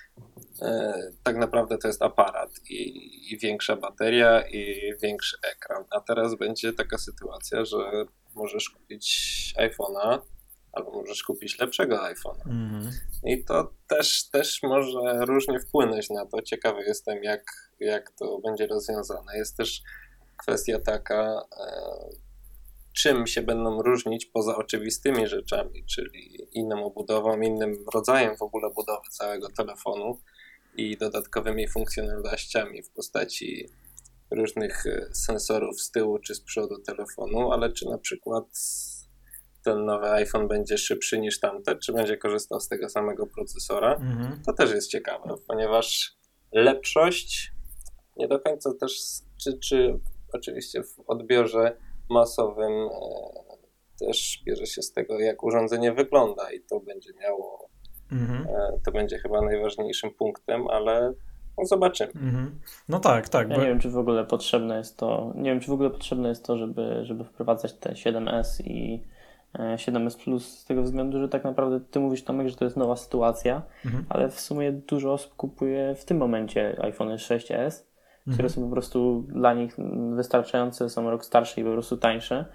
[1.24, 5.84] tak naprawdę to jest aparat i, i, większa bateria i większy ekran.
[5.90, 8.06] A teraz będzie taka sytuacja, że
[8.36, 10.20] możesz kupić iPhone'a
[10.72, 12.44] albo możesz kupić lepszego iPhone'a.
[12.46, 12.92] Mm-hmm.
[13.24, 16.42] I to też, też może różnie wpłynąć na to.
[16.42, 17.44] Ciekawy jestem, jak,
[17.80, 19.38] jak to będzie rozwiązane.
[19.38, 19.82] Jest też
[20.38, 22.27] kwestia taka, e,
[22.98, 29.10] czym się będą różnić poza oczywistymi rzeczami, czyli inną obudową, innym rodzajem w ogóle budowy
[29.12, 30.20] całego telefonu
[30.78, 33.70] i dodatkowymi funkcjonalnościami w postaci
[34.32, 38.46] różnych e, sensorów z tyłu czy z przodu telefonu, ale czy na przykład
[39.64, 44.42] ten nowy iPhone będzie szybszy niż tamten, czy będzie korzystał z tego samego procesora, mhm.
[44.46, 46.18] to też jest ciekawe, ponieważ
[46.52, 47.52] lepszość
[48.18, 49.02] nie do końca też,
[49.44, 50.00] czy, czy
[50.34, 51.78] oczywiście w odbiorze
[52.10, 57.70] masowym e, też bierze się z tego, jak urządzenie wygląda i to będzie miało
[58.12, 58.48] Mhm.
[58.50, 61.14] E, to będzie chyba najważniejszym punktem, ale
[61.58, 62.12] no zobaczymy.
[62.16, 62.60] Mhm.
[62.90, 63.50] No tak, tak.
[63.50, 63.62] Ja bo...
[63.62, 66.46] nie wiem, czy w ogóle potrzebne jest to, nie wiem, czy w ogóle potrzebne jest
[66.46, 69.04] to, żeby, żeby wprowadzać te 7S i
[69.76, 72.96] 7S Plus z tego względu, że tak naprawdę ty mówisz Tomek, że to jest nowa
[72.96, 74.06] sytuacja, mhm.
[74.10, 77.84] ale w sumie dużo osób kupuje w tym momencie iPhone 6s,
[78.28, 78.34] mhm.
[78.34, 79.76] które są po prostu dla nich
[80.16, 82.46] wystarczające, są rok starsze i po prostu tańsze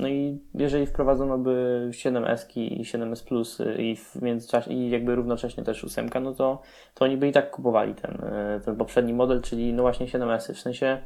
[0.00, 5.64] no i jeżeli wprowadzono by 7S i 7S Plus i w międzyczasie i jakby równocześnie
[5.64, 6.62] też 8, no to,
[6.94, 10.54] to oni by i tak kupowali ten, y, ten poprzedni model, czyli no właśnie 7S.
[10.54, 10.98] W sensie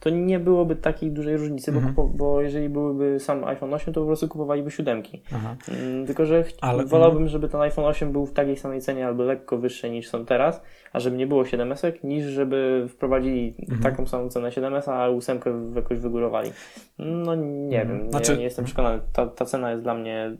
[0.00, 1.94] to nie byłoby takiej dużej różnicy, mhm.
[1.94, 5.22] bo, bo jeżeli byłyby sam iPhone 8, to po prostu kupowaliby siódemki.
[5.68, 6.84] Mm, tylko, że Ale...
[6.84, 10.26] wolałbym, żeby ten iPhone 8 był w takiej samej cenie albo lekko wyższy niż są
[10.26, 13.82] teraz, a żeby nie było 7S, niż żeby wprowadzili mhm.
[13.82, 15.40] taką samą cenę 7S, a 8
[15.74, 16.50] jakoś wygórowali.
[16.98, 17.98] No nie mhm.
[17.98, 18.32] wiem, znaczy...
[18.32, 19.00] nie, nie jestem przekonany.
[19.12, 20.36] Ta, ta cena jest dla mnie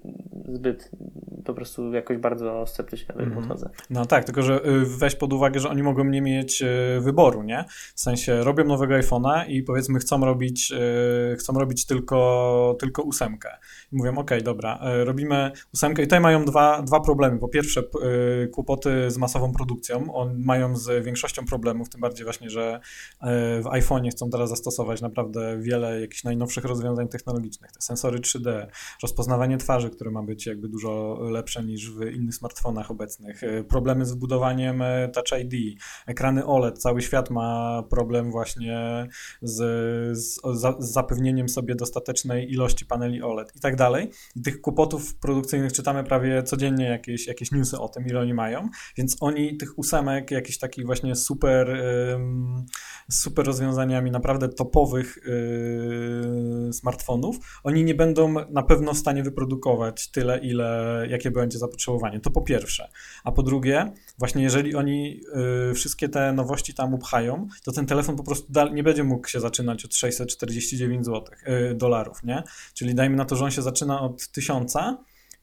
[0.48, 0.90] zbyt
[1.44, 3.32] po prostu jakoś bardzo sceptycznie mhm.
[3.32, 3.70] podchodzę.
[3.90, 7.42] No tak, tylko że y, weź pod uwagę, że oni mogą nie mieć y, wyboru,
[7.42, 7.64] nie?
[7.94, 10.72] W sensie robią nowego iPhone'a i powiedzmy chcą robić,
[11.32, 13.48] y, chcą robić tylko, tylko ósemkę.
[13.92, 17.38] I mówią, ok, dobra, robimy ósemkę i tutaj mają dwa, dwa problemy.
[17.38, 17.82] Po pierwsze
[18.52, 22.80] kłopoty z masową produkcją, on, mają z większością problemów, tym bardziej właśnie, że
[23.62, 28.66] w iPhone'ie chcą teraz zastosować naprawdę wiele jakichś najnowszych rozwiązań technologicznych, te sensory 3D,
[29.02, 33.44] rozpoznawanie twarzy, które ma być jakby dużo lepsze niż w innych smartfonach obecnych.
[33.44, 36.78] E, problemy z budowaniem e, Touch ID, ekrany OLED.
[36.78, 39.08] Cały świat ma problem właśnie
[39.42, 40.40] z, z,
[40.78, 44.10] z zapewnieniem sobie dostatecznej ilości paneli OLED i tak dalej.
[44.36, 48.68] I tych kłopotów produkcyjnych czytamy prawie codziennie jakieś, jakieś newsy o tym, ile oni mają,
[48.96, 51.82] więc oni tych ósemek, jakichś takich właśnie super,
[53.10, 60.38] super rozwiązaniami naprawdę topowych yy, smartfonów, oni nie będą na pewno w stanie wyprodukować tyle,
[60.38, 62.20] ile, jakie będzie zapotrzebowanie.
[62.20, 62.88] To po pierwsze.
[63.24, 65.20] A po drugie, właśnie jeżeli oni
[65.70, 69.40] y, wszystkie te nowości tam upchają, to ten telefon po prostu nie będzie mógł się
[69.40, 72.42] zaczynać od 649 zł, y, dolarów, nie?
[72.74, 74.74] Czyli dajmy na to, że on się zaczyna od 1000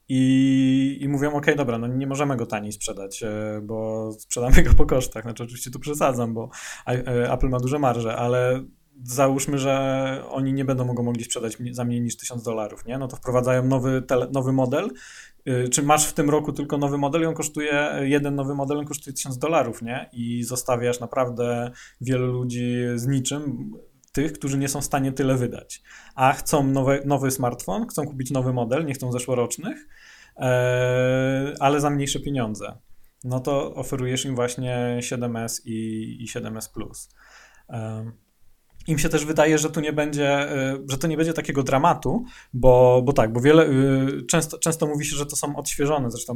[0.09, 4.73] i, i mówią, ok, dobra, no nie możemy go taniej sprzedać, y, bo sprzedamy go
[4.73, 5.23] po kosztach.
[5.23, 6.49] Znaczy oczywiście tu przesadzam, bo
[6.89, 8.65] y, Apple ma duże marże, ale
[9.03, 12.97] załóżmy, że oni nie będą go mogli sprzedać za mniej niż 1000 dolarów, nie?
[12.97, 14.89] No to wprowadzają nowy, tele, nowy model,
[15.71, 19.13] czy masz w tym roku tylko nowy model on kosztuje, jeden nowy model, on kosztuje
[19.13, 20.09] 1000 dolarów, nie?
[20.13, 21.71] I zostawiasz naprawdę
[22.01, 23.71] wielu ludzi z niczym,
[24.11, 25.81] tych, którzy nie są w stanie tyle wydać,
[26.15, 29.87] a chcą nowe, nowy smartfon, chcą kupić nowy model, nie chcą zeszłorocznych,
[31.59, 32.77] ale za mniejsze pieniądze.
[33.23, 35.77] No to oferujesz im właśnie 7S i,
[36.23, 37.09] i 7S Plus
[38.87, 42.23] im się też wydaje, że tu nie będzie, y, że to nie będzie takiego dramatu,
[42.53, 46.35] bo, bo tak, bo wiele, y, często, często mówi się, że to są odświeżone, zresztą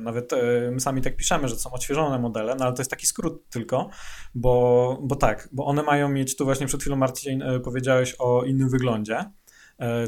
[0.00, 0.36] nawet y,
[0.72, 3.48] my sami tak piszemy, że to są odświeżone modele, no ale to jest taki skrót
[3.50, 3.88] tylko,
[4.34, 8.68] bo, bo tak, bo one mają mieć, tu właśnie przed chwilą Marcin powiedziałeś o innym
[8.68, 9.43] wyglądzie, E,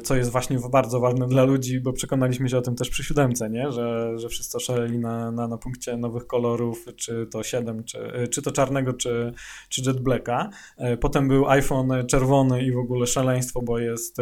[0.03, 3.51] co jest właśnie bardzo ważne dla ludzi, bo przekonaliśmy się o tym też przy siódemce,
[3.51, 3.73] nie?
[3.73, 8.29] Że, że wszyscy szaleli na, na, na punkcie nowych kolorów, czy to 7, czy, e,
[8.29, 9.33] czy to czarnego, czy,
[9.69, 10.51] czy Jet Blacka.
[10.77, 14.17] E, potem był iPhone czerwony i w ogóle szaleństwo, bo jest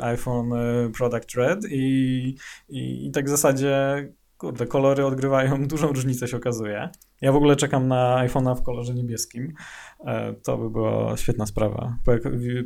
[0.00, 0.50] iPhone
[0.98, 2.34] Product Red i,
[2.68, 4.08] i, i tak w zasadzie
[4.38, 6.90] kurde, kolory odgrywają dużą różnicę się okazuje.
[7.20, 9.54] Ja w ogóle czekam na iPhone'a w kolorze niebieskim.
[10.06, 11.96] E, to by była świetna sprawa.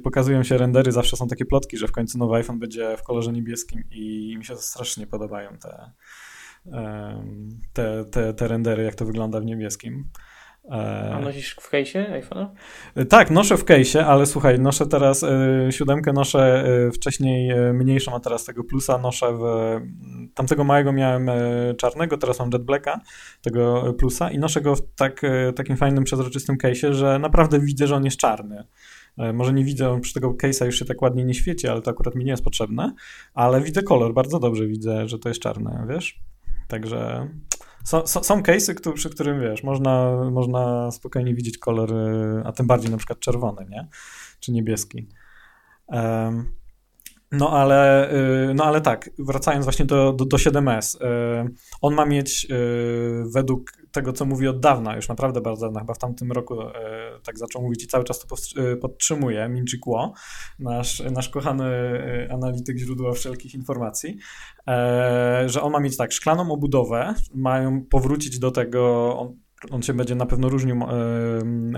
[0.05, 3.33] Pokazują się rendery, zawsze są takie plotki, że w końcu nowy iPhone będzie w kolorze
[3.33, 5.93] niebieskim i mi się strasznie podobają te,
[7.73, 10.09] te, te, te rendery, jak to wygląda w niebieskim.
[10.71, 12.47] A nosisz w case'ie iPhone'a?
[13.09, 15.29] Tak, noszę w case'ie, ale słuchaj, noszę teraz y,
[15.71, 19.43] siódemkę, noszę y, wcześniej y, mniejszą, a teraz tego plusa noszę w...
[20.35, 23.01] Tamtego małego miałem y, czarnego, teraz mam Jet Blacka,
[23.43, 25.23] tego plusa i noszę go w tak,
[25.57, 28.65] takim fajnym, przezroczystym case'ie, że naprawdę widzę, że on jest czarny.
[29.35, 32.15] Może nie widzę, przy tego case'a już się tak ładnie nie świeci, ale to akurat
[32.15, 32.95] mi nie jest potrzebne,
[33.35, 36.21] ale widzę kolor, bardzo dobrze widzę, że to jest czarne, wiesz?
[36.69, 37.29] Także
[37.85, 41.95] są, są, są case'y, przy którym wiesz, można, można spokojnie widzieć kolor,
[42.45, 43.89] a tym bardziej na przykład czerwony, nie?
[44.41, 45.09] Czy niebieski.
[45.87, 46.62] Um,
[47.33, 48.13] no ale,
[48.51, 53.25] y, no ale tak, wracając właśnie do, do, do 7S, y, on ma mieć y,
[53.35, 56.57] według tego, co mówi od dawna, już naprawdę bardzo dawno, chyba w tamtym roku
[57.25, 58.37] tak zaczął mówić i cały czas to
[58.81, 60.13] podtrzymuje, Minji Kuo,
[60.59, 61.69] nasz, nasz kochany
[62.31, 64.19] analityk źródła wszelkich informacji,
[65.47, 69.37] że on ma mieć tak, szklaną obudowę, mają powrócić do tego, on,
[69.71, 70.81] on się będzie na pewno różnił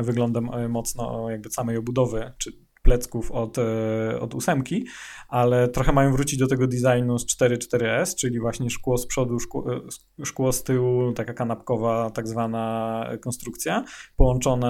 [0.03, 4.87] wyglądem mocno jakby samej obudowy, czy plecków od, e, od ósemki,
[5.29, 9.77] ale trochę mają wrócić do tego designu z 4.4S, czyli właśnie szkło z przodu, szkło,
[9.77, 9.81] e,
[10.25, 13.85] szkło z tyłu, taka kanapkowa tak zwana konstrukcja,
[14.17, 14.69] połączone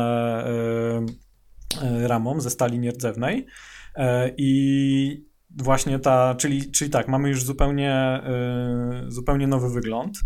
[1.82, 3.46] e, ramą ze stali nierdzewnej.
[4.36, 5.26] I
[5.58, 8.22] właśnie ta, czyli, czyli tak, mamy już zupełnie,
[9.08, 10.18] zupełnie nowy wygląd,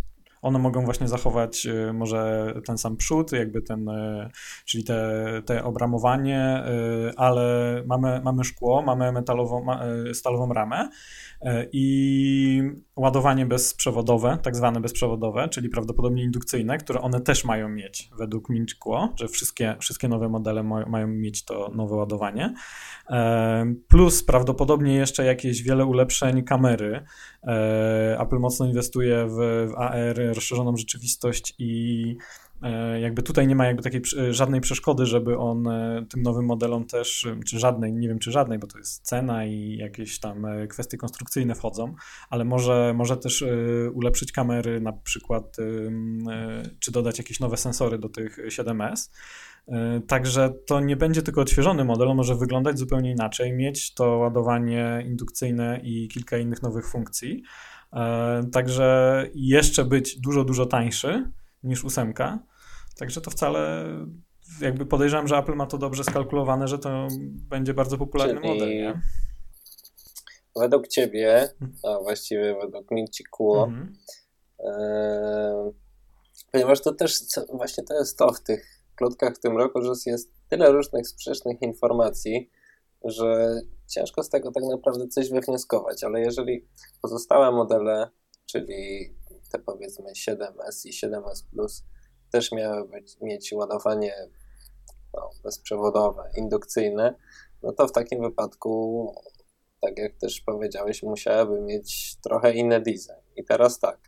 [0.42, 4.30] one mogą właśnie zachować y, może ten sam przód, jakby ten, y,
[4.64, 5.12] czyli te,
[5.46, 6.64] te obramowanie,
[7.08, 9.66] y, ale mamy, mamy szkło, mamy metalową,
[10.12, 10.88] stalową ramę
[11.72, 12.62] i
[12.96, 19.08] ładowanie bezprzewodowe, tak zwane bezprzewodowe, czyli prawdopodobnie indukcyjne, które one też mają mieć według Minchkuo,
[19.16, 22.54] że wszystkie, wszystkie nowe modele mają mieć to nowe ładowanie.
[23.88, 27.04] Plus prawdopodobnie jeszcze jakieś wiele ulepszeń kamery.
[28.18, 29.36] Apple mocno inwestuje w,
[29.70, 32.16] w AR, rozszerzoną rzeczywistość i
[32.47, 32.47] E,
[33.00, 37.26] jakby tutaj nie ma jakby takiej żadnej przeszkody, żeby on e, tym nowym modelom też,
[37.46, 40.96] czy żadnej, nie wiem czy żadnej, bo to jest cena i jakieś tam e, kwestie
[40.96, 41.94] konstrukcyjne wchodzą,
[42.30, 43.44] ale może, może też
[43.92, 45.56] ulepszyć kamery na przykład,
[46.80, 49.10] czy dodać jakieś nowe sensory do tych 7S.
[50.06, 55.04] Także to nie będzie tylko odświeżony model, on może wyglądać zupełnie inaczej, mieć to ładowanie
[55.06, 57.42] indukcyjne i kilka innych nowych funkcji.
[58.52, 61.30] Także jeszcze być dużo, dużo tańszy
[61.62, 62.38] niż ósemka.
[62.98, 63.84] Także to wcale
[64.60, 67.08] jakby podejrzewam, że Apple ma to dobrze skalkulowane, że to
[67.48, 68.68] będzie bardzo popularny Czyli model.
[68.68, 69.00] Nie?
[70.56, 71.48] Według ciebie,
[71.82, 73.96] a właściwie według Milci Kuo, mhm.
[74.60, 75.72] e,
[76.52, 77.18] ponieważ to też
[77.52, 81.62] właśnie to jest to w tych plotkach w tym roku, że jest tyle różnych sprzecznych
[81.62, 82.50] informacji,
[83.04, 86.66] że ciężko z tego tak naprawdę coś wywnioskować, ale jeżeli
[87.02, 88.10] pozostałe modele,
[88.46, 89.10] czyli
[89.48, 91.84] te powiedzmy 7S i 7S Plus
[92.30, 94.14] też miały być, mieć ładowanie
[95.14, 97.14] no, bezprzewodowe, indukcyjne,
[97.62, 99.12] no to w takim wypadku,
[99.80, 103.22] tak jak też powiedziałeś, musiałyby mieć trochę inny design.
[103.36, 103.98] I teraz tak,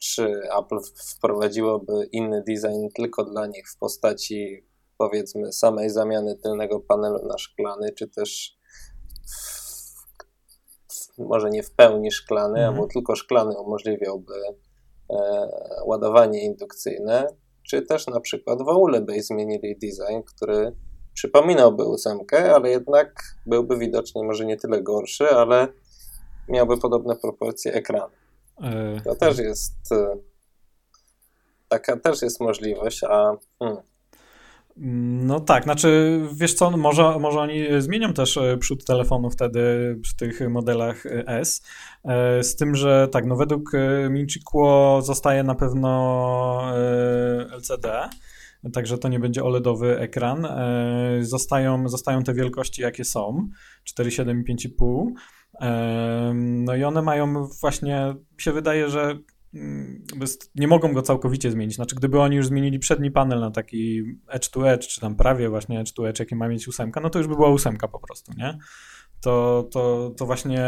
[0.00, 0.78] czy Apple
[1.16, 4.66] wprowadziłoby inny design tylko dla nich w postaci
[4.98, 8.56] powiedzmy samej zamiany tylnego panelu na szklany, czy też
[11.18, 12.74] może nie w pełni szklany, mm.
[12.74, 14.34] albo tylko szklany umożliwiałby
[15.10, 15.48] e,
[15.86, 17.26] ładowanie indukcyjne,
[17.68, 20.76] czy też na przykład w ogóle by zmienili design, który
[21.14, 25.68] przypominałby ósemkę, ale jednak byłby widocznie może nie tyle gorszy, ale
[26.48, 28.14] miałby podobne proporcje ekranu.
[28.62, 30.16] E, to też jest e,
[31.68, 33.82] taka też jest możliwość, a hmm,
[34.76, 39.60] No tak, znaczy wiesz co, może, może oni zmienią też e, przód telefonu wtedy
[40.02, 41.62] przy tych modelach e, S,
[42.04, 43.72] e, z tym, że tak, no według
[44.10, 46.62] Minchikuo zostaje na pewno
[47.50, 48.08] LCD,
[48.72, 50.48] także to nie będzie OLEDowy ekran.
[51.20, 53.48] Zostają, zostają te wielkości, jakie są,
[53.98, 55.06] 4,7 i 5,5.
[56.64, 59.18] No i one mają właśnie, mi się wydaje, że
[60.54, 61.74] nie mogą go całkowicie zmienić.
[61.74, 65.48] Znaczy, gdyby oni już zmienili przedni panel na taki edge to edge, czy tam prawie
[65.48, 68.00] właśnie edge to edge, jaki ma mieć ósemka, no to już by była ósemka po
[68.00, 68.58] prostu, nie?
[69.20, 70.64] To, to, to właśnie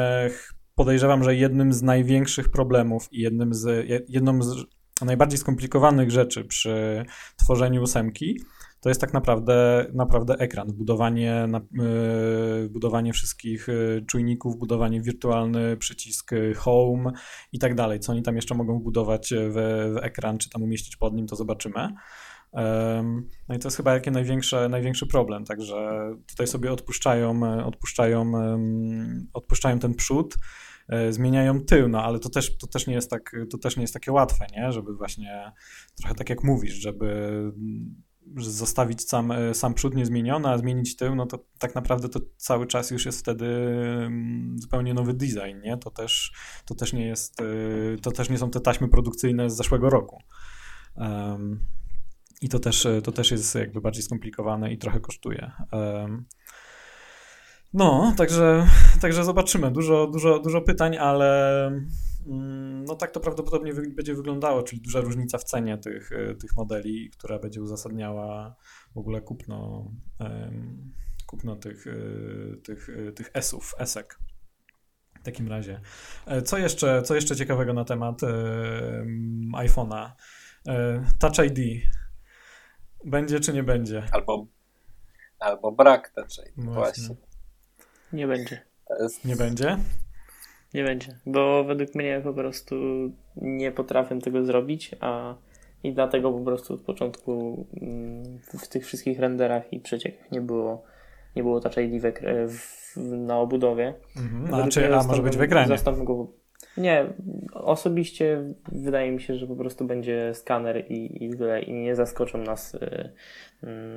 [0.75, 4.65] podejrzewam, że jednym z największych problemów i jednym z, jedną z
[5.05, 7.05] najbardziej skomplikowanych rzeczy przy
[7.37, 8.41] tworzeniu ósemki
[8.85, 16.33] to jest tak naprawdę, naprawdę ekran, budowanie, yy, budowanie wszystkich yy, czujników, budowanie wirtualny przycisk
[16.33, 17.13] yy, home
[17.53, 18.01] i tak dalej.
[18.01, 19.55] Co oni tam jeszcze mogą budować w,
[19.95, 21.89] w ekran, czy tam umieścić pod nim, to zobaczymy.
[23.49, 28.33] No i to jest chyba jaki największy, największy problem, także tutaj sobie odpuszczają, odpuszczają,
[29.33, 30.37] odpuszczają ten przód,
[31.11, 33.95] zmieniają tył, no ale to też, to też nie jest tak, to też nie jest
[33.95, 34.73] takie łatwe, nie?
[34.73, 35.53] Żeby właśnie
[35.95, 37.53] trochę tak jak mówisz, żeby
[38.37, 42.67] zostawić sam, e, sam przód niezmieniony, a zmienić tył, no to tak naprawdę to cały
[42.67, 45.79] czas już jest wtedy mm, zupełnie nowy design, nie?
[45.79, 46.33] To też,
[46.65, 47.45] to też nie jest, e,
[48.03, 50.23] to też nie są te taśmy produkcyjne z zeszłego roku.
[50.97, 51.61] Um,
[52.41, 55.53] I to też, to też jest jakby bardziej skomplikowane i trochę kosztuje.
[55.73, 56.25] Um,
[57.75, 58.67] no, także,
[59.01, 59.71] także zobaczymy.
[59.71, 61.71] Dużo, dużo, dużo pytań, ale
[62.87, 67.11] no tak to prawdopodobnie będzie wyglądało, czyli duża różnica w cenie tych, e, tych modeli,
[67.11, 68.57] która będzie uzasadniała
[68.95, 69.91] w ogóle kupno,
[71.27, 71.93] kupno tych, e,
[72.57, 74.19] tych, e, tych S-ów, esek.
[75.21, 75.81] W takim razie.
[76.45, 78.21] Co jeszcze, co jeszcze ciekawego na temat
[79.53, 80.11] iPhone'a?
[81.19, 81.83] Touch ID.
[83.05, 84.03] Będzie czy nie będzie?
[84.13, 84.47] Albo,
[85.39, 86.65] albo brak Touch ID.
[86.65, 87.07] Właśnie.
[87.07, 87.17] Właśnie.
[88.13, 88.67] Nie będzie.
[89.01, 89.25] Jest...
[89.25, 89.79] Nie będzie?
[90.75, 92.75] Nie będzie, bo według mnie po prostu
[93.37, 95.35] nie potrafię tego zrobić, a
[95.85, 100.83] i dlatego po prostu od początku mm, w tych wszystkich renderach i przeciekach nie było,
[101.37, 102.15] nie było Touch ID w,
[102.49, 103.95] w, na obudowie.
[104.17, 104.55] Mhm.
[104.55, 105.77] A, czy, a może być w ekranie?
[106.05, 106.27] Go,
[106.77, 107.13] nie,
[107.53, 112.39] osobiście wydaje mi się, że po prostu będzie skaner i, i tyle i nie zaskoczą
[112.39, 113.13] nas y,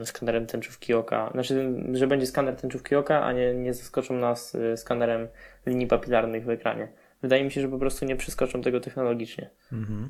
[0.01, 1.29] y, skanerem tęczówki oka.
[1.31, 5.27] Znaczy, że będzie skaner tęczówki oka, a nie, nie zaskoczą nas y, skanerem
[5.65, 6.87] linii papilarnych w ekranie.
[7.21, 9.49] Wydaje mi się, że po prostu nie przeskoczą tego technologicznie.
[9.71, 10.09] Mhm.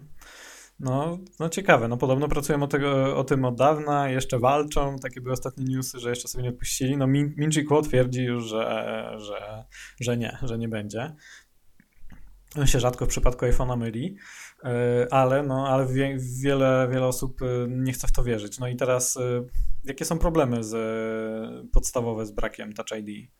[0.79, 5.21] No, no ciekawe, no podobno pracują o, tego, o tym od dawna, jeszcze walczą, takie
[5.21, 6.97] były ostatnie newsy, że jeszcze sobie nie odpuścili.
[6.97, 9.65] No Min Minchi Kuo twierdzi już, że, że,
[9.99, 11.15] że nie, że nie będzie.
[12.55, 14.17] On się rzadko w przypadku iPhone'a myli,
[14.63, 15.87] e, ale, no, ale
[16.41, 18.59] wiele, wiele osób e, nie chce w to wierzyć.
[18.59, 19.43] No i teraz e,
[19.83, 20.75] jakie są problemy z,
[21.73, 23.31] podstawowe z brakiem Touch ID?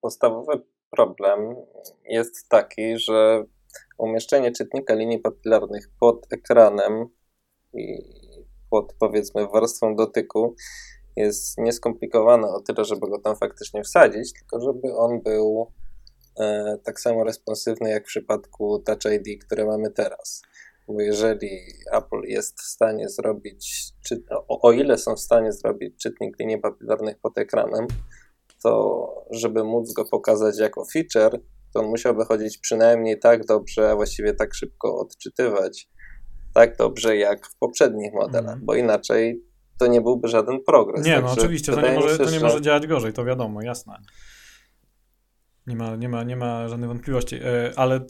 [0.00, 1.56] Podstawowy problem
[2.08, 3.44] jest taki, że
[3.98, 7.06] umieszczenie czytnika linii papilarnych pod ekranem
[7.74, 7.98] i
[8.70, 10.54] pod powiedzmy warstwą dotyku
[11.16, 15.72] jest nieskomplikowane o tyle, żeby go tam faktycznie wsadzić, tylko żeby on był
[16.84, 20.42] tak samo responsywny jak w przypadku Touch ID, które mamy teraz.
[20.88, 21.48] Bo jeżeli
[21.92, 26.58] Apple jest w stanie zrobić, czy, o, o ile są w stanie zrobić czytnik linii
[26.58, 27.86] papilarnych pod ekranem,
[28.62, 31.40] to żeby móc go pokazać jako feature,
[31.74, 35.88] to on musiałby chodzić przynajmniej tak dobrze, a właściwie tak szybko odczytywać,
[36.54, 38.64] tak dobrze jak w poprzednich modelach, mm.
[38.64, 39.42] bo inaczej
[39.78, 41.06] to nie byłby żaden progres.
[41.06, 42.46] Nie, no oczywiście, to nie, może, się, to nie że...
[42.46, 43.98] może działać gorzej, to wiadomo, jasne.
[45.66, 48.02] Nie ma, nie ma, nie ma żadnych wątpliwości, e, ale e,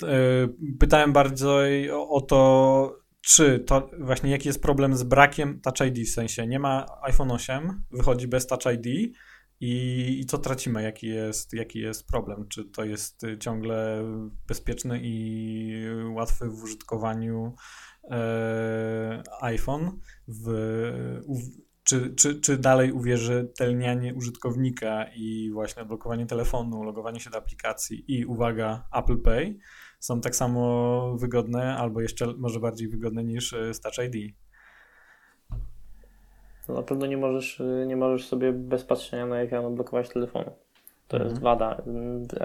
[0.80, 1.60] pytałem bardzo
[2.08, 6.58] o to, czy to właśnie jaki jest problem z brakiem Touch ID, w sensie nie
[6.58, 9.16] ma iPhone 8, wychodzi bez Touch ID
[9.60, 14.04] i, i co tracimy, jaki jest, jaki jest problem, czy to jest ciągle
[14.48, 17.54] bezpieczny i łatwy w użytkowaniu
[18.10, 19.98] e, iPhone
[20.28, 20.50] w,
[21.86, 28.26] czy, czy, czy dalej uwierzytelnianie użytkownika i właśnie odblokowanie telefonu, logowanie się do aplikacji i
[28.26, 29.58] uwaga, Apple Pay
[30.00, 34.34] są tak samo wygodne albo jeszcze może bardziej wygodne niż e, Touch ID?
[36.68, 40.50] No na pewno nie możesz, nie możesz sobie bez patrzenia na ekran odblokować telefonu.
[41.08, 41.30] To mhm.
[41.30, 41.82] jest wada.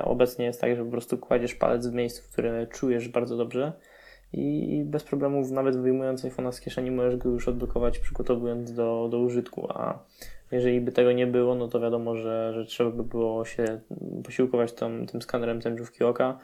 [0.03, 3.73] Obecnie jest tak, że po prostu kładziesz palec w miejscu, w którym czujesz bardzo dobrze
[4.33, 9.19] i bez problemów, nawet wyjmując iPhone'a z kieszeni, możesz go już odblokować, przygotowując do, do
[9.19, 9.67] użytku.
[9.69, 9.99] A
[10.51, 13.79] jeżeli by tego nie było, no to wiadomo, że, że trzeba by było się
[14.23, 16.37] posiłkować tą, tym skanerem tęczówki oka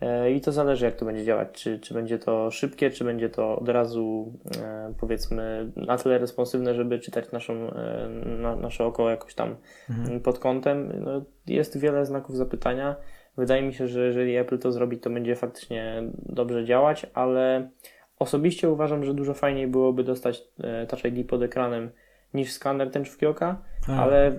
[0.00, 1.48] E, I to zależy, jak to będzie działać.
[1.52, 4.32] Czy, czy będzie to szybkie, czy będzie to od razu,
[4.62, 9.56] e, powiedzmy, na tyle responsywne, żeby czytać naszą, e, na, nasze oko jakoś tam
[9.90, 10.20] mhm.
[10.20, 10.92] pod kątem.
[11.04, 12.96] No, jest wiele znaków zapytania.
[13.40, 17.70] Wydaje mi się, że jeżeli Apple to zrobi, to będzie faktycznie dobrze działać, ale
[18.18, 20.42] osobiście uważam, że dużo fajniej byłoby dostać
[20.88, 21.90] Touch ID pod ekranem
[22.34, 23.98] niż skaner tęczówki oka, tak.
[23.98, 24.32] ale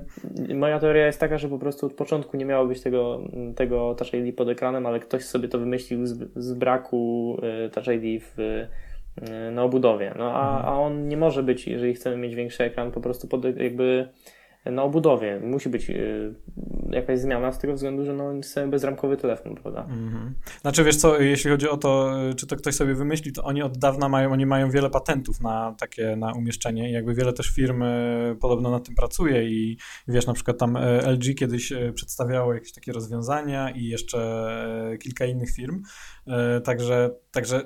[0.56, 3.22] moja teoria jest taka, że po prostu od początku nie miało być tego,
[3.56, 7.88] tego Touch ID pod ekranem, ale ktoś sobie to wymyślił z, z braku y, Touch
[7.88, 10.14] ID w, y, na obudowie.
[10.18, 10.74] No a, mhm.
[10.74, 14.08] a on nie może być, jeżeli chcemy mieć większy ekran, po prostu pod, jakby
[14.66, 15.40] na obudowie.
[15.40, 16.36] Musi być y,
[16.90, 19.82] jakaś zmiana z tego względu, że no, jest bezramkowy telefon, prawda?
[19.82, 20.32] Mm-hmm.
[20.62, 23.62] Znaczy wiesz co, jeśli chodzi o to, y, czy to ktoś sobie wymyśli, to oni
[23.62, 27.50] od dawna mają, oni mają wiele patentów na takie, na umieszczenie i jakby wiele też
[27.50, 32.74] firm y, podobno nad tym pracuje i wiesz, na przykład tam LG kiedyś przedstawiało jakieś
[32.74, 34.22] takie rozwiązania i jeszcze
[35.00, 35.82] kilka innych firm,
[36.64, 37.62] także, także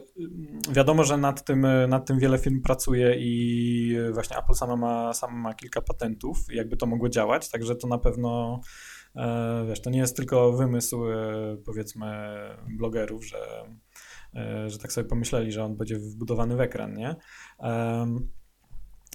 [0.71, 5.33] wiadomo, że nad tym, nad tym wiele firm pracuje i właśnie Apple sama ma, sama
[5.33, 8.61] ma kilka patentów, jakby to mogło działać, także to na pewno
[9.15, 12.07] E, wiesz, to nie jest tylko wymysł, e, powiedzmy,
[12.77, 13.37] blogerów, że,
[14.35, 17.15] e, że tak sobie pomyśleli, że on będzie wbudowany w ekran, nie?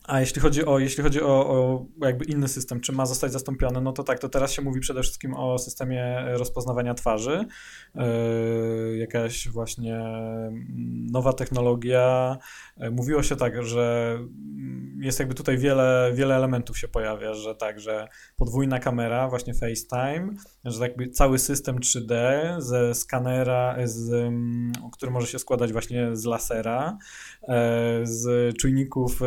[0.04, 3.80] A jeśli chodzi o, jeśli chodzi o, o, jakby inny system, czy ma zostać zastąpiony,
[3.80, 7.46] no to tak, to teraz się mówi przede wszystkim o systemie rozpoznawania twarzy.
[7.94, 12.36] Yy, jakaś właśnie mm, nowa technologia.
[12.76, 17.54] Yy, mówiło się tak, że mm, jest jakby tutaj wiele, wiele elementów się pojawia, że
[17.54, 20.34] tak, że podwójna kamera, właśnie FaceTime,
[20.64, 22.10] że jakby cały system 3D
[22.58, 26.98] ze skanera, z, mm, który może się składać właśnie z lasera,
[27.42, 27.56] yy,
[28.02, 29.20] z czujników,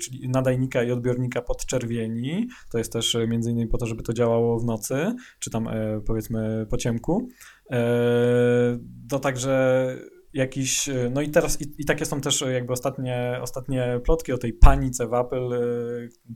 [0.00, 2.48] czyli nadajnika i odbiornika podczerwieni.
[2.72, 5.68] To jest też e, między innymi po to, żeby to działało w nocy, czy tam
[5.68, 7.28] e, powiedzmy po ciemku.
[7.70, 9.96] E, to także
[10.32, 14.52] jakiś, no i teraz, i, i, takie są też jakby ostatnie, ostatnie plotki o tej
[14.52, 15.50] panice w Apple,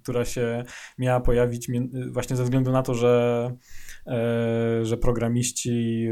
[0.03, 0.65] która się
[0.99, 1.71] miała pojawić
[2.11, 3.51] właśnie ze względu na to, że,
[4.83, 6.09] że programiści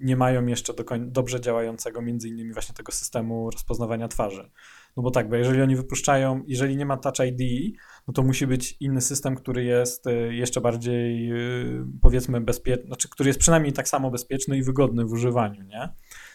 [0.00, 4.50] nie mają jeszcze do dobrze działającego między innymi właśnie tego systemu rozpoznawania twarzy.
[4.96, 7.74] No bo tak, bo jeżeli oni wypuszczają, jeżeli nie ma Touch ID,
[8.08, 13.08] no to musi być inny system, który jest y, jeszcze bardziej y, powiedzmy bezpieczny, znaczy
[13.08, 15.88] który jest przynajmniej tak samo bezpieczny i wygodny w używaniu, nie?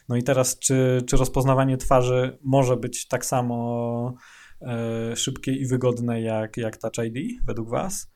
[0.10, 4.14] No i teraz, czy, czy rozpoznawanie twarzy może być tak samo
[4.62, 8.14] e, szybkie i wygodne jak, jak Touch ID według Was?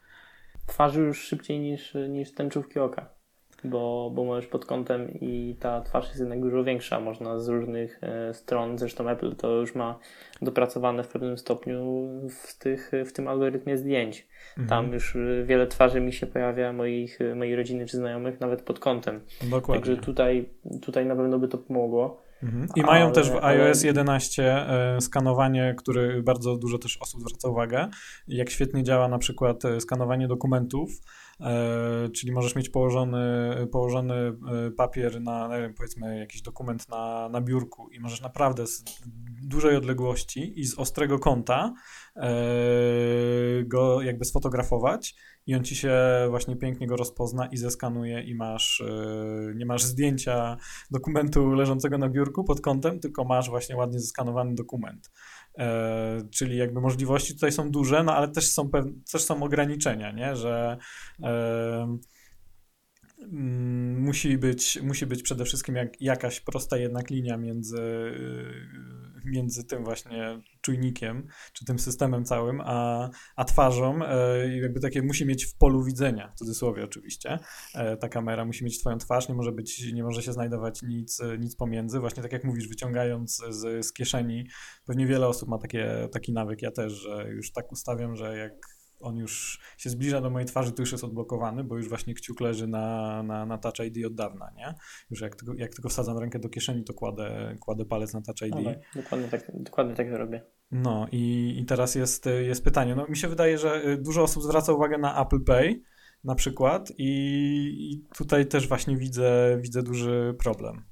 [0.67, 3.22] Twarzy już szybciej niż, niż tęczówki oka
[3.63, 6.99] bo, bo możesz pod kątem i ta twarz jest jednak dużo większa.
[6.99, 9.99] Można z różnych e, stron, zresztą Apple to już ma
[10.41, 14.27] dopracowane w pewnym stopniu w, tych, w tym algorytmie zdjęć.
[14.49, 14.67] Mhm.
[14.67, 19.21] Tam już wiele twarzy mi się pojawia, moich, mojej rodziny czy znajomych, nawet pod kątem.
[19.41, 19.85] Dokładnie.
[19.85, 20.49] Także tutaj,
[20.81, 22.23] tutaj na pewno by to pomogło.
[22.43, 22.67] Mhm.
[22.75, 27.49] I mają ale, też w iOS 11 e, skanowanie, które bardzo dużo też osób zwraca
[27.49, 27.87] uwagę,
[28.27, 30.89] jak świetnie działa na przykład e, skanowanie dokumentów
[31.32, 31.32] E,
[32.15, 37.99] czyli możesz mieć położony, położony e, papier na, powiedzmy, jakiś dokument na, na biurku i
[37.99, 38.83] możesz naprawdę z
[39.43, 41.73] dużej odległości i z ostrego kąta
[42.15, 42.23] e,
[43.63, 45.15] go jakby sfotografować
[45.47, 45.97] i on ci się
[46.29, 48.83] właśnie pięknie go rozpozna i zeskanuje i masz,
[49.55, 50.57] nie masz zdjęcia
[50.91, 55.11] dokumentu leżącego na biurku pod kątem, tylko masz właśnie ładnie zeskanowany dokument.
[55.57, 58.69] E, czyli jakby możliwości tutaj są duże, no ale też są,
[59.11, 60.35] też są ograniczenia, nie?
[60.35, 60.77] że
[61.23, 61.97] e,
[63.97, 67.81] musi, być, musi być przede wszystkim jak, jakaś prosta jednak linia między
[69.25, 74.05] między tym właśnie czujnikiem, czy tym systemem całym, a, a twarzą.
[74.05, 77.39] E, jakby takie musi mieć w polu widzenia, w cudzysłowie oczywiście.
[77.75, 81.21] E, ta kamera musi mieć twoją twarz, nie może być, nie może się znajdować nic,
[81.39, 81.99] nic pomiędzy.
[81.99, 84.47] Właśnie tak jak mówisz, wyciągając z, z kieszeni,
[84.85, 88.72] pewnie wiele osób ma takie, taki nawyk, ja też, że już tak ustawiam, że jak
[89.03, 92.41] on już się zbliża do mojej twarzy, to już jest odblokowany, bo już właśnie kciuk
[92.41, 94.73] leży na, na, na Touch ID od dawna, nie?
[95.11, 98.41] Już jak tylko, jak tylko wsadzam rękę do kieszeni, to kładę, kładę palec na Touch
[98.41, 98.53] ID.
[98.53, 100.41] Okay, dokładnie, tak, dokładnie tak robię.
[100.71, 102.95] No i, i teraz jest, jest pytanie.
[102.95, 105.81] No mi się wydaje, że y, dużo osób zwraca uwagę na Apple Pay
[106.23, 107.11] na przykład i,
[107.91, 110.83] i tutaj też właśnie widzę, widzę duży problem.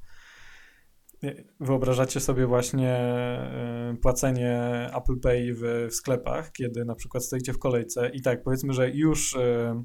[1.60, 4.60] Wyobrażacie sobie właśnie e, płacenie
[4.98, 8.90] Apple Pay w, w, sklepach, kiedy na przykład stoicie w kolejce i tak, powiedzmy, że
[8.90, 9.84] już, e,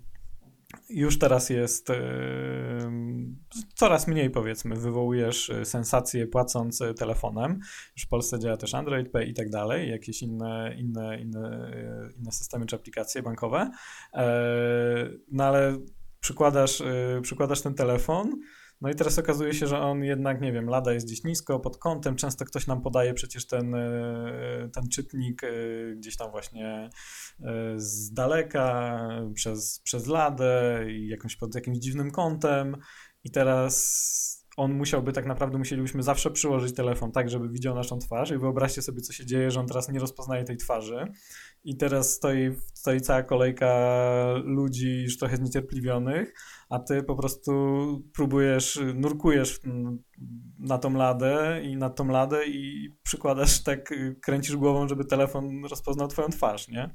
[0.91, 1.97] już teraz jest e,
[3.75, 7.59] coraz mniej, powiedzmy, wywołujesz sensację płacąc telefonem.
[7.97, 11.73] Już w Polsce działa też Android Pay i tak dalej, jakieś inne, inne, inne,
[12.19, 13.71] inne systemy czy aplikacje bankowe.
[15.33, 15.79] No ale
[16.21, 16.83] przykładasz,
[17.23, 18.31] przykładasz ten telefon,
[18.81, 21.79] No i teraz okazuje się, że on jednak, nie wiem, lada jest gdzieś nisko, pod
[21.79, 25.49] kątem, często ktoś nam podaje przecież ten, e, ten czytnik e,
[25.97, 26.91] gdzieś tam właśnie
[27.41, 28.99] e, z daleka,
[29.35, 32.77] przez, przez ladę i jakąś pod jakimś dziwnym kątem.
[33.25, 38.31] I teraz on musiałby tak naprawdę, musielibyśmy zawsze przyłożyć telefon tak, żeby widział naszą twarz
[38.31, 41.13] i wyobraźcie sobie, co się dzieje, że on teraz nie rozpoznaje tej twarzy
[41.65, 43.69] i teraz stoi, stoi cała kolejka
[44.45, 46.35] ludzi już trochę zniecierpliwionych,
[46.71, 47.53] a ty po prostu
[48.15, 49.61] próbujesz, nurkujesz
[50.59, 56.09] na tą ladę i na tą ladę i przykładasz tak, kręcisz głową, żeby telefon rozpoznał
[56.09, 56.91] twoją twarz, nie?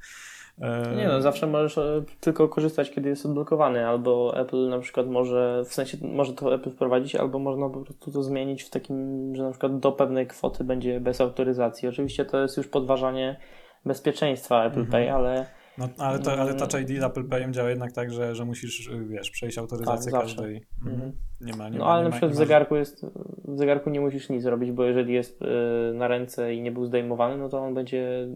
[0.59, 5.07] E, nie no, zawsze możesz e, tylko korzystać, kiedy jest odblokowany, albo Apple na przykład
[5.07, 8.95] może, w sensie może to Apple wprowadzić, albo można po prostu to zmienić w takim,
[9.35, 11.89] że na przykład do pewnej kwoty będzie bez autoryzacji.
[11.89, 13.37] Oczywiście to jest już podważanie
[13.85, 14.91] bezpieczeństwa Apple mhm.
[14.91, 15.45] Pay, ale
[15.77, 18.89] no, ale, to, ale Touch ID z Apple Payem działa jednak tak, że, że musisz,
[19.07, 20.65] wiesz, przejść autoryzację tak, każdej.
[20.77, 20.95] Mhm.
[20.95, 21.11] mhm.
[21.41, 23.05] Nie ma, nie no ma, ale nie na przykład w zegarku jest,
[23.45, 25.45] w zegarku nie musisz nic robić, bo jeżeli jest y,
[25.93, 28.27] na ręce i nie był zdejmowany, no to on będzie,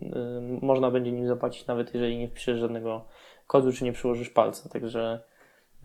[0.61, 3.05] y, można będzie nim zapłacić nawet jeżeli nie wpiszesz żadnego
[3.47, 5.19] kodu, czy nie przyłożysz palca, także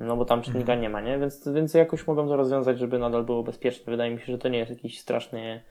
[0.01, 0.81] no bo tam czytnika mhm.
[0.81, 1.19] nie ma, nie?
[1.19, 3.91] Więc, więc jakoś mogą to rozwiązać, żeby nadal było bezpieczne.
[3.91, 5.63] Wydaje mi się, że to nie jest jakiś straszny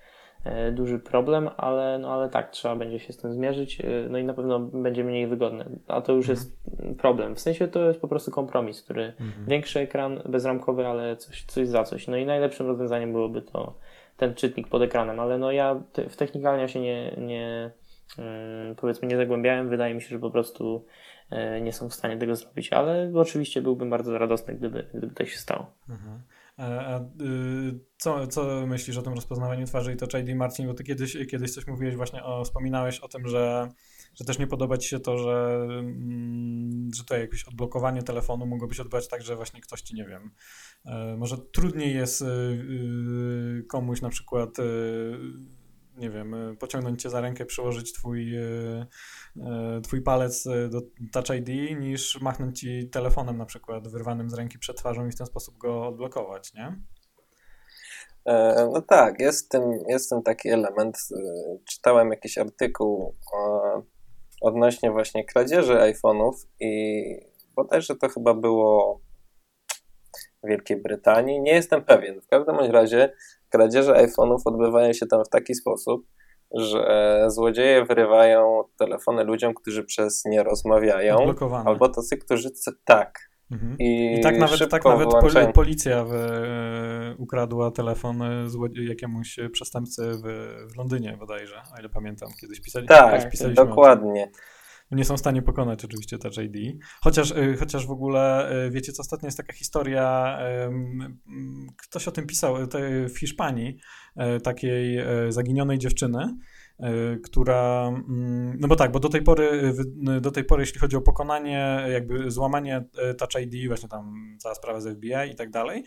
[0.72, 4.24] duży problem, ale, no, ale tak, trzeba będzie się z tym zmierzyć, e, no i
[4.24, 5.66] na pewno będzie mniej wygodne.
[5.88, 6.38] A to już mhm.
[6.38, 6.60] jest
[6.98, 7.36] problem.
[7.36, 9.45] W sensie to jest po prostu kompromis, który mhm.
[9.48, 12.07] większy ekran, bezramkowy, ale coś, coś za coś.
[12.07, 13.76] No i najlepszym rozwiązaniem byłoby to
[14.18, 17.72] ten czytnik pod ekranem, ale no ja w technikalnie się nie, nie
[18.18, 19.70] mm, powiedzmy nie zagłębiałem.
[19.70, 20.86] Wydaje mi się, że po prostu
[21.30, 25.26] e, nie są w stanie tego zrobić, ale oczywiście byłbym bardzo radosny, gdyby, gdyby to
[25.26, 25.66] się stało.
[25.90, 26.22] Mhm.
[26.60, 30.84] A, y, co, co myślisz o tym rozpoznawaniu twarzy i to ID Marcin, bo ty
[30.84, 33.69] kiedyś, kiedyś coś mówiłeś właśnie, o, wspominałeś o tym, że,
[34.15, 38.76] że też nie podoba ci się to, że, mm, że to jakieś odblokowanie telefonu mogłoby
[38.76, 40.31] się odbywać tak, że właśnie ktoś ci, nie wiem,
[40.86, 44.49] e, może trudniej jest y, y, komuś na przykład
[46.00, 48.34] nie wiem, pociągnąć cię za rękę, przyłożyć twój,
[49.84, 50.82] twój palec do
[51.12, 55.18] Touch ID, niż machnąć ci telefonem na przykład wyrwanym z ręki przed twarzą i w
[55.18, 56.76] ten sposób go odblokować, nie?
[58.26, 60.98] E, no tak, jest ten, jest taki element.
[60.98, 63.16] E, czytałem jakiś artykuł
[64.42, 67.04] odnośnie właśnie kradzieży iPhone'ów i
[67.56, 69.02] bodajże to chyba było
[70.44, 71.41] Wielkiej Brytanii.
[71.41, 72.22] Nie jestem pewien.
[72.22, 73.14] W każdym razie
[73.49, 76.06] kradzieże iPhone'ów odbywają się tam w taki sposób,
[76.52, 81.18] że złodzieje wyrywają telefony ludziom, którzy przez nie rozmawiają,
[81.66, 82.49] albo tacy, którzy
[82.86, 83.76] tak, Mhm.
[83.80, 86.14] I, I, tak nawet, tak nawet poli policja w,
[87.18, 88.24] ukradła telefon
[88.76, 90.22] jakiemuś przestępcy w,
[90.74, 92.30] w Londynie bodajże, o ile pamiętam.
[92.41, 94.32] Kiedyś pisali, tak, dokładnie.
[94.91, 96.82] Nie są w stanie pokonać oczywiście Touch ID.
[97.02, 100.38] Chociaż, y, chociaż w ogóle, y, wiecie co, ostatnio jest taka historia,
[101.78, 102.56] ktoś o tym pisał
[103.10, 103.78] w Hiszpanii,
[104.38, 104.99] y, takiej
[105.30, 106.38] zaginionej dziewczyny,
[106.84, 109.74] Y, która, mm, no bo tak, bo do tej pory,
[110.18, 114.36] y, do tej pory, jeśli chodzi o pokonanie, jakby złamanie y, Touch ID, właśnie tam
[114.40, 115.84] cała sprawa z FBI i tak dalej,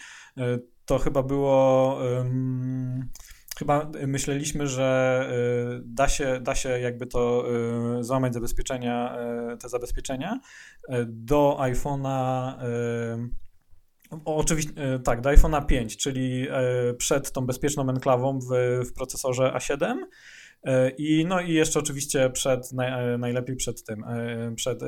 [0.85, 1.99] to chyba było,
[3.63, 5.29] chyba myśleliśmy, że
[5.85, 7.45] da się, da się jakby to
[8.01, 9.17] złamać zabezpieczenia,
[9.61, 10.41] te zabezpieczenia
[11.07, 12.55] do iPhone'a
[14.25, 14.73] Oczywiście,
[15.05, 16.47] tak, do iPhone'a 5, czyli
[16.99, 18.47] przed tą bezpieczną enklawą w,
[18.89, 19.95] w procesorze A7
[20.65, 24.05] E, I, no i jeszcze oczywiście przed, naj, najlepiej przed tym,
[24.57, 24.81] przed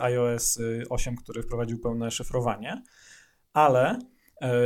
[0.00, 0.58] iOS
[0.90, 2.82] 8, który wprowadził pełne szyfrowanie,
[3.52, 3.98] ale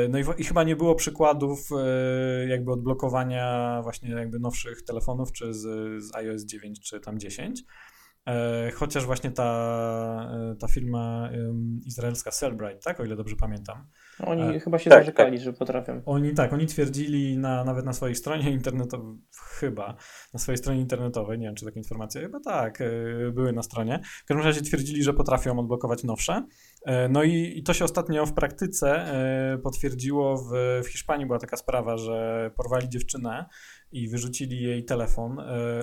[0.09, 1.69] no i, i, chyba nie było przykładów
[2.49, 5.61] jakby odblokowania właśnie jakby nowszych telefonów, czy z,
[6.05, 7.63] z iOS 9, czy tam 10.
[8.75, 10.31] Chociaż właśnie ta,
[10.61, 11.31] ta firma
[11.87, 13.87] izraelska Cellbrite, tak, o ile dobrze pamiętam,
[14.21, 15.45] oni e, chyba się tak, zarzekali, tak.
[15.45, 16.03] że potrafią.
[16.07, 19.17] Oni tak, oni twierdzili na, nawet na swojej stronie internetowej,
[19.59, 19.97] chyba,
[20.35, 22.87] na swojej stronie internetowej, nie wiem czy takie informacje, chyba tak, e,
[23.33, 24.01] były na stronie.
[24.25, 26.47] W każdym razie twierdzili, że potrafią odblokować nowsze.
[26.87, 29.05] E, no i, i to się ostatnio w praktyce
[29.63, 30.51] potwierdziło w,
[30.85, 33.47] w Hiszpanii była taka sprawa, że porwali dziewczynę
[33.93, 35.37] i wyrzucili jej telefon.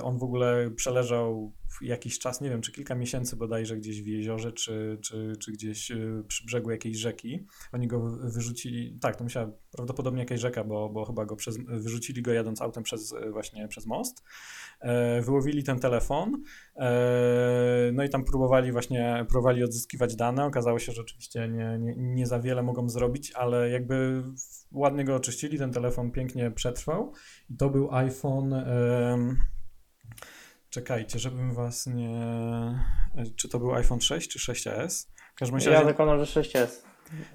[0.03, 4.51] On w ogóle przeleżał jakiś czas, nie wiem, czy kilka miesięcy bodajże gdzieś w jeziorze,
[4.51, 5.91] czy, czy, czy gdzieś
[6.27, 7.45] przy brzegu jakiejś rzeki.
[7.71, 12.21] Oni go wyrzucili, tak, to musiała prawdopodobnie jakaś rzeka, bo, bo chyba go przez, wyrzucili
[12.21, 14.23] go jadąc autem przez właśnie przez most.
[14.79, 16.43] E, wyłowili ten telefon,
[16.75, 20.45] e, no i tam próbowali właśnie, próbowali odzyskiwać dane.
[20.45, 24.23] Okazało się, że oczywiście nie, nie, nie za wiele mogą zrobić, ale jakby
[24.71, 27.13] ładnie go oczyścili, ten telefon pięknie przetrwał
[27.49, 28.53] i to był iPhone...
[28.53, 29.35] E,
[30.71, 32.19] czekajcie, żebym was nie...
[33.35, 35.07] Czy to był iPhone 6 czy 6s?
[35.35, 35.71] W każdym razie...
[35.71, 36.67] Ja zakładam, że 6s.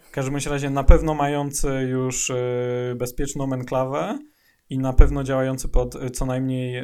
[0.03, 4.19] W każdym razie na pewno mający już y, bezpieczną enklawę
[4.71, 6.83] i na pewno działający pod y, co najmniej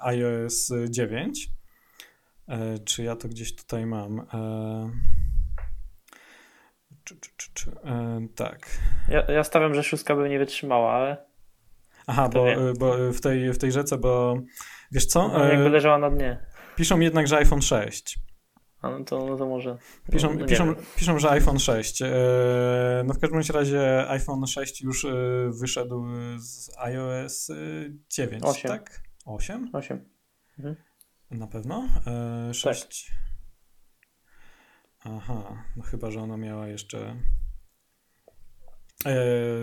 [0.00, 1.50] iOS 9.
[2.50, 4.20] E, czy ja to gdzieś tutaj mam?
[4.20, 4.90] E,
[7.04, 8.66] czy, czy, czy, czy, e, tak.
[9.08, 11.16] Ja, ja stawiam, że szóstka by nie wytrzymała, ale.
[12.06, 12.46] Aha, bo,
[12.78, 14.40] bo w, tej, w tej rzece, bo
[14.90, 15.28] wiesz co?
[15.28, 16.46] No, jakby leżała na dnie.
[16.76, 18.18] Piszą jednak, że iPhone 6.
[18.82, 19.78] A no to, no to może.
[20.12, 22.02] Piszą, no, piszą, piszą, że iPhone 6.
[23.04, 25.06] No w każdym razie iPhone 6 już
[25.60, 26.06] wyszedł
[26.38, 27.50] z iOS
[28.10, 28.70] 9, 8.
[28.70, 29.00] tak?
[29.24, 29.70] 8?
[29.72, 30.08] 8.
[30.58, 30.76] Mhm.
[31.30, 31.88] Na pewno?
[32.52, 33.06] 6.
[33.06, 33.20] Tak.
[35.04, 37.16] Aha, no chyba, że ona miała jeszcze.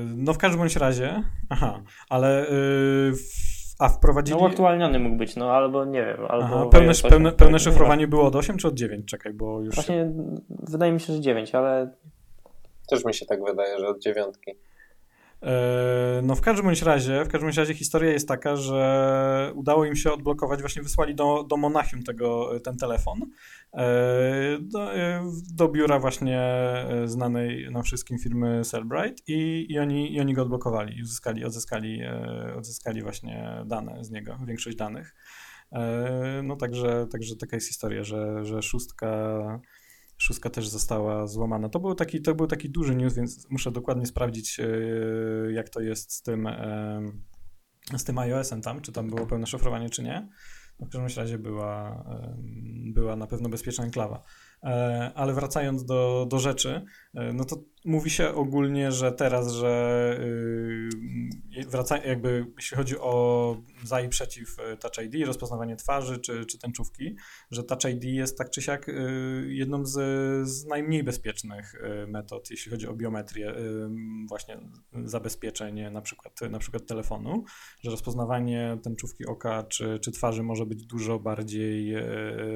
[0.05, 1.23] No w każdym razie.
[1.49, 2.47] Aha, ale
[3.79, 4.39] a wprowadzili...
[4.39, 6.45] No aktualniony mógł być, no albo nie wiem, albo...
[6.45, 9.05] Aha, pełne, pełne, pełne szyfrowanie było od 8 czy od 9?
[9.05, 9.75] Czekaj, bo już...
[9.75, 10.11] Właśnie
[10.49, 11.93] wydaje mi się, że 9, ale...
[12.89, 14.51] Też mi się tak wydaje, że od dziewiątki.
[15.41, 19.95] E, no w każdym bądź razie, w każdym razie historia jest taka, że udało im
[19.95, 23.21] się odblokować, właśnie wysłali do, do Monachium tego, ten telefon,
[23.73, 26.41] e, do, e, do biura właśnie
[27.05, 32.01] znanej nam wszystkim firmy Cellbrite i, i, oni, i oni go odblokowali i uzyskali, odzyskali,
[32.57, 35.15] odzyskali właśnie dane z niego, większość danych.
[36.43, 39.07] No także, także taka jest historia, że, że szóstka
[40.17, 41.69] szóstka też została złamana.
[41.69, 44.65] To był taki, to był taki duży news, więc muszę dokładnie sprawdzić, e,
[45.51, 46.49] jak to jest z tym,
[47.97, 50.29] z tym iOS-em tam, czy tam było pełne szyfrowanie, czy nie.
[50.79, 52.03] No, w każdym razie była,
[52.93, 54.23] była na pewno bezpieczna enklawa.
[54.63, 56.85] E, ale wracając do, do rzeczy, e,
[57.33, 57.57] no to
[57.87, 60.19] mówi się ogólnie, że teraz, że
[61.57, 66.45] y, wraca, jakby jeśli chodzi o za i przeciw y, Touch ID, rozpoznawanie twarzy czy,
[66.45, 67.15] czy tęczówki,
[67.51, 68.93] że Touch ID jest tak czy siak y,
[69.47, 69.93] jedną z,
[70.49, 71.73] z najmniej bezpiecznych
[72.07, 73.55] metod, jeśli chodzi o biometrię
[74.27, 74.57] właśnie
[75.03, 77.43] zabezpieczeń na przykład, na przykład telefonu,
[77.81, 81.95] że rozpoznawanie tęczówki oka czy, czy twarzy może być dużo bardziej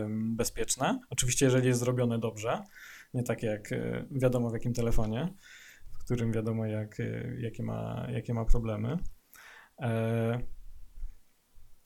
[0.09, 0.99] bezpieczne.
[1.09, 2.63] Oczywiście, jeżeli jest zrobione dobrze,
[3.13, 5.33] nie tak jak e, wiadomo w jakim telefonie,
[5.91, 8.97] w którym wiadomo jak, e, jakie, ma, jakie ma problemy.
[9.81, 10.39] E,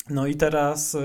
[0.10, 0.98] no i teraz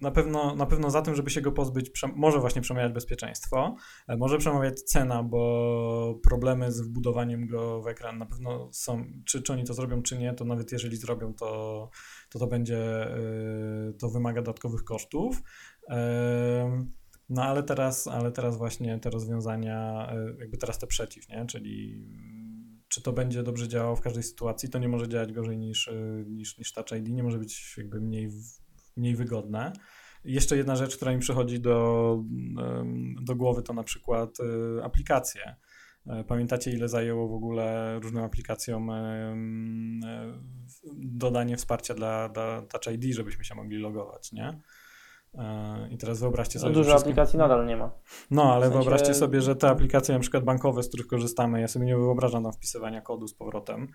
[0.00, 3.76] na pewno, na pewno za tym, żeby się go pozbyć, może właśnie przemawiać bezpieczeństwo,
[4.18, 9.52] może przemawiać cena, bo problemy z wbudowaniem go w ekran na pewno są, czy, czy
[9.52, 11.90] oni to zrobią, czy nie, to nawet jeżeli zrobią, to
[12.30, 13.06] to, to będzie,
[13.98, 15.42] to wymaga dodatkowych kosztów.
[17.28, 21.46] No ale teraz, ale teraz właśnie te rozwiązania, e, jakby teraz te przeciw, nie?
[21.46, 25.58] Czyli mm, czy to będzie dobrze działało w każdej sytuacji, to nie może działać gorzej
[25.58, 28.30] niż, e, niż, niż Touch ID, nie może być jakby mniej,
[28.96, 29.72] mniej wygodne.
[30.24, 32.18] Jeszcze jedna rzecz, która mi przychodzi do,
[33.22, 35.56] do głowy, to na przykład e, aplikacje.
[36.28, 38.90] Pamiętacie, ile zajęło w ogóle różnym aplikacjom
[40.96, 44.60] dodanie wsparcia dla, dla Touch ID, żebyśmy się mogli logować, nie?
[45.38, 46.72] E, I teraz wyobraźcie sobie.
[46.72, 47.12] No, dużo wszystkim...
[47.12, 47.90] aplikacji nadal nie ma.
[48.30, 48.78] No, ale w sensie...
[48.78, 52.42] wyobraźcie sobie, że te aplikacje, na przykład bankowe, z których korzystamy, ja sobie nie wyobrażam
[52.42, 53.88] tam wpisywania kodu z powrotem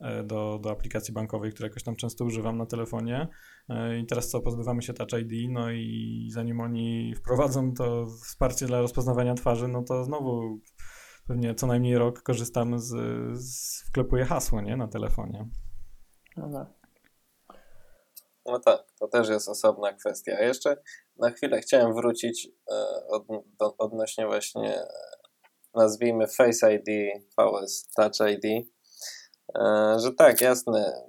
[0.00, 3.28] e, do, do aplikacji bankowej, które jakoś tam często używam na telefonie.
[3.68, 8.66] E, I teraz co, pozbywamy się Touch ID, no i zanim oni wprowadzą to wsparcie
[8.66, 10.60] dla rozpoznawania twarzy, no to znowu
[11.26, 12.94] pewnie co najmniej rok korzystamy z,
[13.40, 15.48] z wklepuję hasło, nie, na telefonie.
[16.36, 16.78] No tak.
[18.46, 20.36] No tak, to też jest osobna kwestia.
[20.38, 20.76] A jeszcze
[21.16, 23.26] na chwilę chciałem wrócić e, od,
[23.58, 24.88] do, odnośnie właśnie e,
[25.74, 26.88] nazwijmy Face ID,
[27.38, 28.68] VS Touch ID,
[29.58, 31.08] e, że tak, jasne,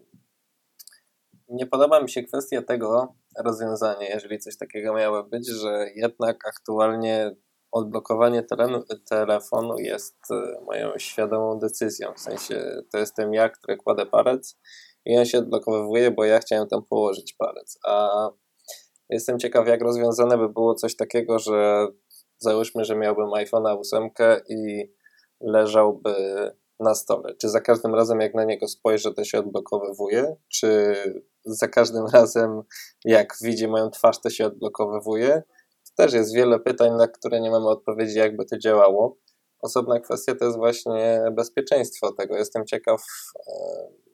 [1.50, 7.36] nie podoba mi się kwestia tego rozwiązania, jeżeli coś takiego miało być, że jednak aktualnie
[7.72, 10.18] odblokowanie terenu, telefonu jest
[10.66, 12.14] moją świadomą decyzją.
[12.14, 14.58] W sensie to jestem ja, który kładę palec
[15.10, 17.80] i on się odblokowuje, bo ja chciałem tam położyć palec.
[17.88, 18.10] A
[19.10, 21.88] jestem ciekaw, jak rozwiązane by było coś takiego, że
[22.38, 24.10] załóżmy, że miałbym iPhone'a 8
[24.50, 24.92] i
[25.42, 26.14] leżałby
[26.80, 27.36] na stole.
[27.42, 30.36] Czy za każdym razem, jak na niego spojrzę, to się odblokowywuje?
[30.48, 30.96] Czy
[31.46, 32.62] za każdym razem,
[33.06, 35.44] jak widzi moją twarz, to się odblokowywuje?
[35.88, 39.18] To też jest wiele pytań, na które nie mamy odpowiedzi, jakby to działało.
[39.62, 42.38] Osobna kwestia to jest właśnie bezpieczeństwo tego.
[42.38, 43.04] Jestem ciekaw,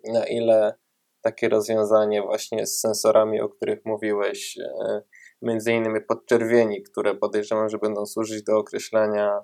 [0.06, 0.85] e, na ile
[1.26, 5.02] takie rozwiązanie właśnie z sensorami, o których mówiłeś, e,
[5.42, 9.42] między innymi podczerwieni, które podejrzewam, że będą służyć do określania,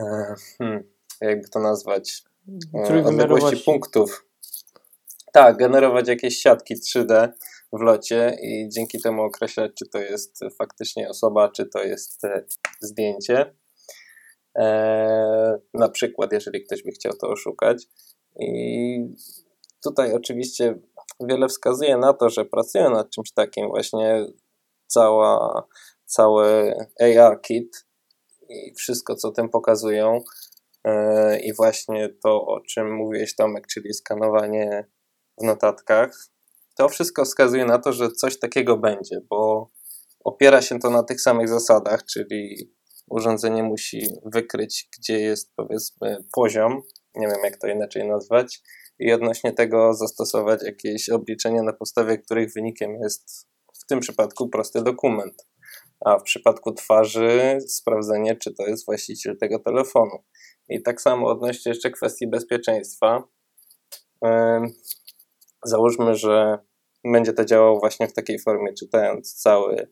[0.00, 0.84] e, hmm,
[1.20, 2.22] jakby to nazwać,
[3.04, 4.26] odległości punktów.
[5.32, 7.28] Tak, generować jakieś siatki 3D
[7.72, 12.22] w locie i dzięki temu określać, czy to jest faktycznie osoba, czy to jest
[12.80, 13.54] zdjęcie.
[14.58, 17.86] e, na przykład, jeżeli ktoś by chciał to oszukać.
[18.40, 19.14] I
[19.84, 20.78] tutaj oczywiście
[21.20, 24.26] wiele wskazuje na to, że pracują nad czymś takim, właśnie
[24.86, 25.62] cała,
[26.04, 27.86] cały AR kit
[28.48, 30.20] i wszystko, co tym pokazują.
[30.84, 34.88] E, I właśnie to, o czym mówiłeś, Tomek, czyli skanowanie
[35.40, 36.28] w notatkach,
[36.76, 39.70] to wszystko wskazuje na to, że coś takiego będzie, bo
[40.24, 42.72] opiera się to na tych samych zasadach, czyli
[43.10, 46.82] urządzenie musi wykryć, gdzie jest powiedzmy poziom,
[47.14, 48.62] nie wiem jak to inaczej nazwać,
[48.98, 53.48] i odnośnie tego zastosować jakieś obliczenia, na podstawie których wynikiem jest
[53.82, 55.46] w tym przypadku prosty dokument,
[56.04, 60.24] a w przypadku twarzy sprawdzenie, czy to jest właściciel tego telefonu.
[60.68, 63.22] I tak samo odnośnie jeszcze kwestii bezpieczeństwa.
[65.64, 66.58] Załóżmy, że
[67.04, 69.88] będzie to działało właśnie w takiej formie, czytając cały,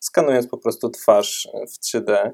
[0.00, 2.30] skanując po prostu twarz w 3D.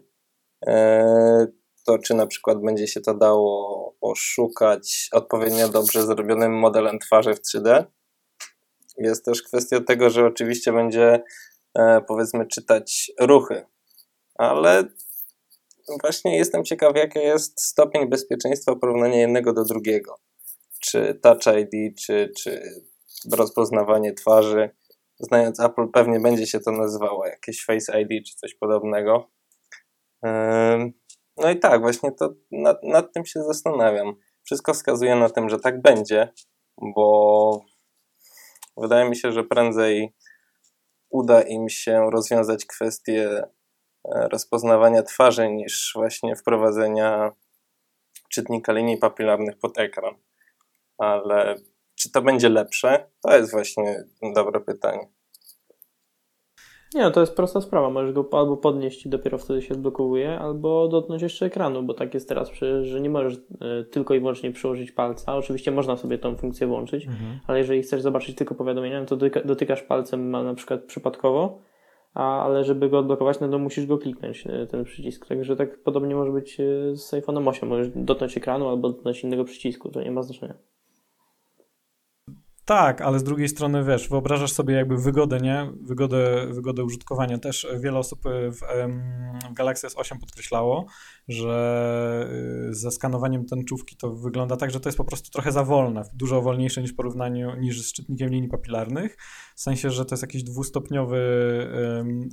[0.66, 7.34] E, to czy na przykład będzie się to dało oszukać odpowiednio dobrze zrobionym modelem twarzy
[7.34, 7.84] w 3D?
[8.98, 11.22] Jest też kwestia tego, że oczywiście będzie
[11.78, 13.66] e, powiedzmy czytać ruchy,
[14.34, 14.84] ale
[16.00, 20.18] właśnie jestem ciekaw, jaki jest stopień bezpieczeństwa porównania jednego do drugiego.
[20.80, 22.62] Czy Touch ID, czy, czy
[23.32, 24.70] rozpoznawanie twarzy.
[25.20, 29.30] Znając Apple, pewnie będzie się to nazywało jakieś Face ID, czy coś podobnego.
[31.36, 34.14] No i tak, właśnie to nad, nad tym się zastanawiam.
[34.44, 36.32] Wszystko wskazuje na tym, że tak będzie,
[36.94, 37.60] bo
[38.76, 40.14] wydaje mi się, że prędzej
[41.10, 43.42] uda im się rozwiązać kwestię
[44.04, 47.32] E, rozpoznawania twarzy niż właśnie wprowadzenia
[48.30, 50.14] czytnika linii papilarnych pod ekran.
[50.98, 51.54] Ale
[51.94, 53.10] czy to będzie lepsze?
[53.22, 54.04] To jest właśnie
[54.34, 55.08] dobre pytanie.
[56.94, 57.90] Nie, no to jest prosta sprawa.
[57.90, 62.14] Możesz go albo podnieść i dopiero wtedy się odblokowuje, albo dotknąć jeszcze ekranu, bo tak
[62.14, 62.50] jest teraz,
[62.82, 65.36] że nie możesz e, tylko i wyłącznie przyłożyć palca.
[65.36, 67.40] Oczywiście można sobie tą funkcję włączyć, mhm.
[67.46, 71.58] ale jeżeli chcesz zobaczyć tylko powiadomienia, no to dotykasz palcem na przykład przypadkowo
[72.14, 75.26] a, ale żeby go odblokować, no to musisz go kliknąć, e, ten przycisk.
[75.26, 77.68] Także tak podobnie może być e, z iPhone'em 8.
[77.68, 80.54] Możesz dotknąć ekranu albo dotknąć innego przycisku, to nie ma znaczenia.
[82.64, 85.72] Tak, ale z drugiej strony wiesz, wyobrażasz sobie jakby wygodę, nie?
[85.80, 87.38] Wygodę, wygodę użytkowania.
[87.38, 88.58] Też wiele osób w,
[89.50, 90.86] w Galaxy S8 podkreślało,
[91.28, 92.28] że
[92.70, 96.02] y, ze skanowaniem tęczówki to wygląda tak, że to jest po prostu trochę za wolne,
[96.14, 99.16] dużo wolniejsze niż w porównaniu niż z czytnikiem linii papilarnych.
[99.54, 101.18] W sensie, że to jest jakiś dwustopniowy,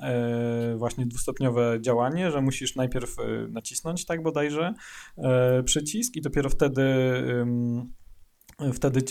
[0.01, 3.15] e, właśnie dwustopniowe działanie, że musisz najpierw
[3.49, 4.73] nacisnąć tak bodajże
[5.18, 6.84] e, przycisk i dopiero wtedy
[8.73, 9.02] wtedy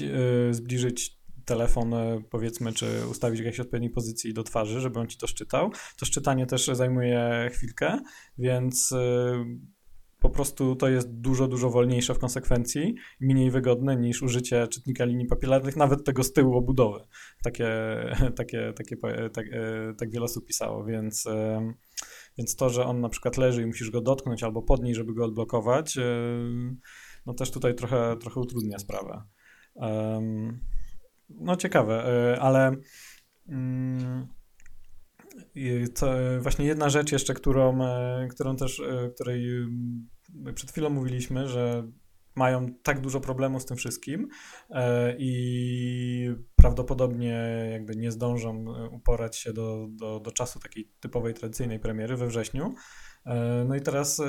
[0.50, 5.06] y, zbliżyć telefon, y, powiedzmy, czy ustawić w jakiejś odpowiedniej pozycji do twarzy, żeby on
[5.06, 5.70] ci to szczytał.
[5.98, 7.98] To szczytanie też zajmuje chwilkę,
[8.38, 8.96] więc y,
[10.20, 15.26] po prostu to jest dużo, dużo wolniejsze w konsekwencji, mniej wygodne niż użycie czytnika linii
[15.26, 17.00] papilarnych, nawet tego z tyłu obudowy.
[17.42, 17.68] Takie,
[18.38, 18.96] takie, takie,
[19.32, 19.46] tak,
[19.98, 21.24] tak wiele osób pisało, więc,
[22.38, 25.24] więc to, że on na przykład leży i musisz go dotknąć albo podnieść, żeby go
[25.24, 25.98] odblokować,
[27.26, 29.22] no też tutaj trochę, trochę utrudnia sprawę.
[31.28, 32.76] No ciekawe, e, ale
[33.48, 34.26] mm,
[36.40, 40.09] właśnie jedna rzecz jeszcze, którą, e, którą też, e, której mm,
[40.55, 41.90] przed chwilą mówiliśmy, że
[42.34, 44.28] mają tak dużo problemów z tym wszystkim
[45.18, 52.16] i prawdopodobnie jakby nie zdążą uporać się do, do, do czasu takiej typowej, tradycyjnej premiery
[52.16, 52.74] we wrześniu.
[53.68, 54.22] No i teraz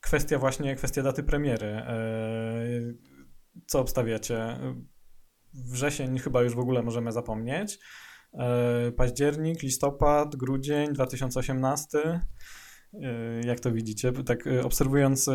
[0.00, 1.82] kwestia właśnie, kwestia daty premiery
[3.66, 4.58] co obstawiacie?
[5.54, 7.78] Wrzesień chyba już w ogóle możemy zapomnieć.
[8.34, 11.98] E, październik, listopad, grudzień 2018.
[11.98, 12.20] E,
[13.46, 14.12] jak to widzicie?
[14.12, 15.30] Tak e, obserwując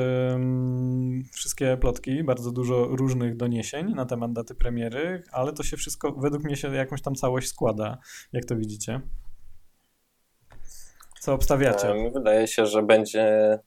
[1.33, 6.43] wszystkie plotki, bardzo dużo różnych doniesień na temat daty premiery, ale to się wszystko według
[6.43, 7.97] mnie się jakąś tam całość składa.
[8.33, 9.01] Jak to widzicie?
[11.19, 12.11] Co obstawiacie?
[12.13, 13.59] Wydaje się, że będzie,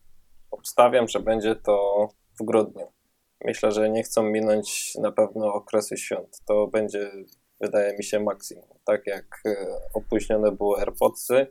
[0.50, 2.08] obstawiam, że będzie to
[2.40, 2.86] w grudniu.
[3.44, 6.40] Myślę, że nie chcą minąć na pewno okresy świąt.
[6.46, 7.10] To będzie,
[7.60, 8.68] wydaje mi się, maksimum.
[8.84, 9.56] Tak jak e,
[9.94, 11.46] opóźnione były AirPodsy,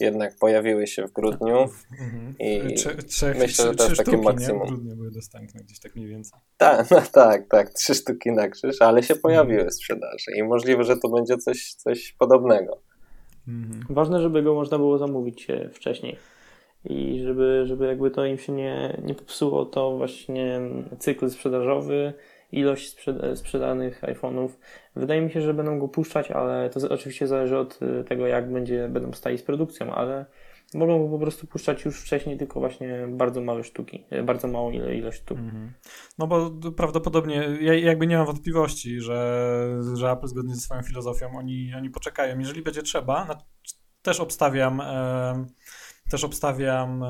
[0.00, 1.58] jednak pojawiły się w grudniu
[2.00, 2.34] mhm.
[2.38, 2.74] i
[3.08, 4.60] Trze, myślę, że to jest takie maksimum.
[4.60, 4.66] Nie?
[4.66, 6.40] W grudniu były dostępne gdzieś tak mniej więcej.
[6.56, 10.84] Tak, no tak, tak, trzy sztuki na krzyż, ale się pojawiły w sprzedaży i możliwe,
[10.84, 12.82] że to będzie coś, coś podobnego.
[13.48, 13.84] Mhm.
[13.90, 16.16] Ważne, żeby go można było zamówić wcześniej
[16.84, 20.60] i żeby, żeby jakby to im się nie, nie popsuło, to właśnie
[20.98, 22.12] cykl sprzedażowy,
[22.52, 22.96] ilość
[23.34, 24.48] sprzedanych iPhone'ów.
[24.96, 28.52] Wydaje mi się, że będą go puszczać, ale to oczywiście zależy od y, tego, jak
[28.52, 30.26] będzie, będą stali z produkcją, ale
[30.74, 35.18] mogą po prostu puszczać już wcześniej, tylko właśnie bardzo małe sztuki, e, bardzo małą ilość
[35.18, 35.38] sztuk.
[35.38, 35.72] Mhm.
[36.18, 41.38] No bo prawdopodobnie, ja jakby nie mam wątpliwości, że, że Apple zgodnie ze swoją filozofią,
[41.38, 42.38] oni, oni poczekają.
[42.38, 43.44] Jeżeli będzie trzeba,
[44.02, 44.82] też obstawiam...
[46.12, 47.08] też obstawiam e,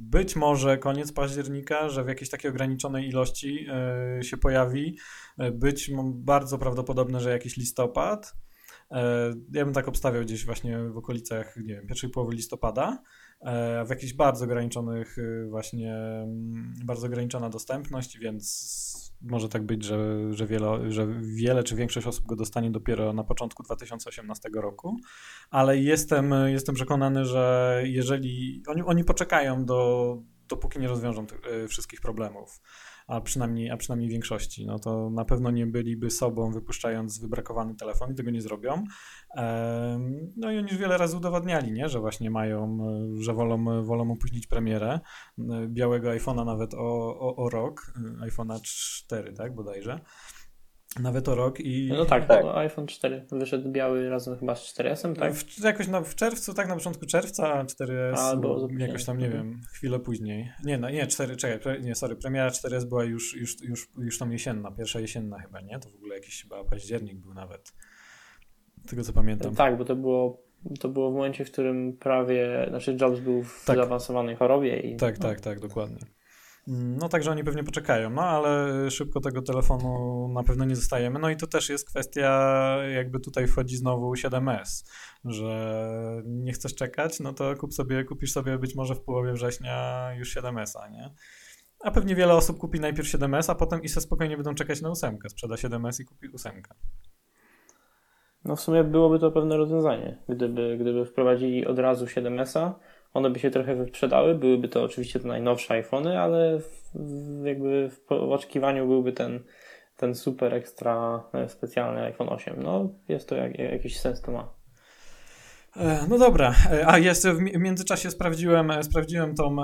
[0.00, 4.98] być może koniec października, że w jakiejś takiej ograniczonej ilości e, się pojawi.
[5.38, 8.34] E, być bardzo prawdopodobne, że jakiś listopad.
[9.52, 13.02] Ja bym tak obstawiał gdzieś właśnie w okolicach, nie wiem, pierwszej połowy listopada,
[13.86, 15.16] w jakichś bardzo ograniczonych
[15.48, 21.76] właśnie, mm, bardzo ograniczona dostępność, więc może tak być, że, że, wiele, że wiele czy
[21.76, 24.96] większość osób go dostanie dopiero na początku 2018 roku,
[25.50, 31.68] ale jestem, jestem przekonany, że jeżeli oni, oni poczekają do, dopóki nie rozwiążą tych, e,
[31.68, 32.60] wszystkich problemów,
[33.06, 38.12] a przynajmniej, a przynajmniej większości, no to na pewno nie byliby sobą wypuszczając wybrakowany telefon
[38.12, 38.84] i tego nie zrobią.
[40.36, 41.88] No i oni już wiele razy udowadniali, nie?
[41.88, 42.78] że właśnie mają,
[43.18, 45.00] że wolą, wolą opóźnić premierę
[45.68, 50.00] białego iPhone'a nawet o, o, o rok, iPhone'a 4, tak bodajże
[51.00, 51.88] nawet o rok i...
[51.88, 52.44] No tak, tak.
[52.44, 55.34] iPhone 4 wyszedł biały razem chyba z 4S, tak?
[55.34, 59.26] W, jakoś na, w czerwcu, tak na początku czerwca, a 4S Albo jakoś tam, nie
[59.26, 59.50] mhm.
[59.50, 60.52] wiem, chwilę później.
[60.64, 64.18] Nie, no, nie, 4, czekaj, pre, nie, sorry, premiera 4S była już, już, już, już
[64.18, 65.78] tam jesienna, pierwsza jesienna chyba, nie?
[65.78, 67.72] To w ogóle jakiś chyba październik był nawet.
[68.88, 69.54] Tego co pamiętam.
[69.54, 70.44] Tak, bo to było
[70.80, 73.76] to było w momencie, w którym prawie, znaczy Jobs był w tak.
[73.76, 74.96] zaawansowanej chorobie i...
[74.96, 75.28] Tak, no.
[75.28, 75.98] tak, tak, dokładnie.
[76.66, 81.18] No także oni pewnie poczekają, no ale szybko tego telefonu na pewno nie zostajemy.
[81.18, 82.30] No i to też jest kwestia,
[82.94, 84.84] jakby tutaj wchodzi znowu 7S,
[85.24, 90.08] że nie chcesz czekać, no to kup sobie, kupisz sobie być może w połowie września
[90.18, 91.10] już 7S-a, nie?
[91.80, 94.90] A pewnie wiele osób kupi najpierw 7S, a potem i se spokojnie będą czekać na
[94.90, 95.18] 8.
[95.28, 96.62] Sprzeda 7S i kupi 8.
[98.44, 102.74] No w sumie byłoby to pewne rozwiązanie, gdyby, gdyby wprowadzili od razu 7S-a,
[103.14, 106.92] one by się trochę wyprzedały, byłyby to oczywiście te najnowsze iPhony, ale w,
[107.44, 109.44] jakby w oczekiwaniu byłby ten,
[109.96, 112.62] ten super ekstra e, specjalny iPhone 8.
[112.62, 114.54] No jest to jak, jakiś sens to ma.
[115.76, 119.56] E, no dobra, e, a jeszcze w międzyczasie sprawdziłem, sprawdziłem tą,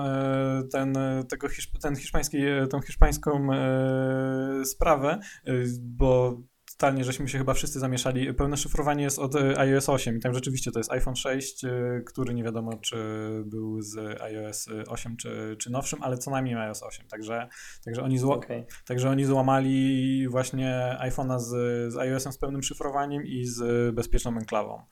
[0.72, 0.94] ten,
[1.28, 1.48] tego
[1.82, 2.38] ten hiszpański,
[2.70, 3.48] tą hiszpańską
[4.64, 5.18] sprawę,
[5.80, 6.36] bo
[6.80, 8.34] totalnie żeśmy się chyba wszyscy zamieszali.
[8.34, 11.70] Pełne szyfrowanie jest od e, iOS 8 i tam rzeczywiście to jest iPhone 6, e,
[12.06, 12.96] który nie wiadomo czy
[13.44, 17.06] był z iOS 8 czy, czy nowszym, ale co najmniej iOS 8.
[17.08, 17.48] Także,
[17.84, 18.66] także, oni, zła, okay.
[18.86, 21.48] także oni złamali właśnie iPhone'a z,
[21.92, 24.82] z iOS-em z pełnym szyfrowaniem i z bezpieczną enklawą.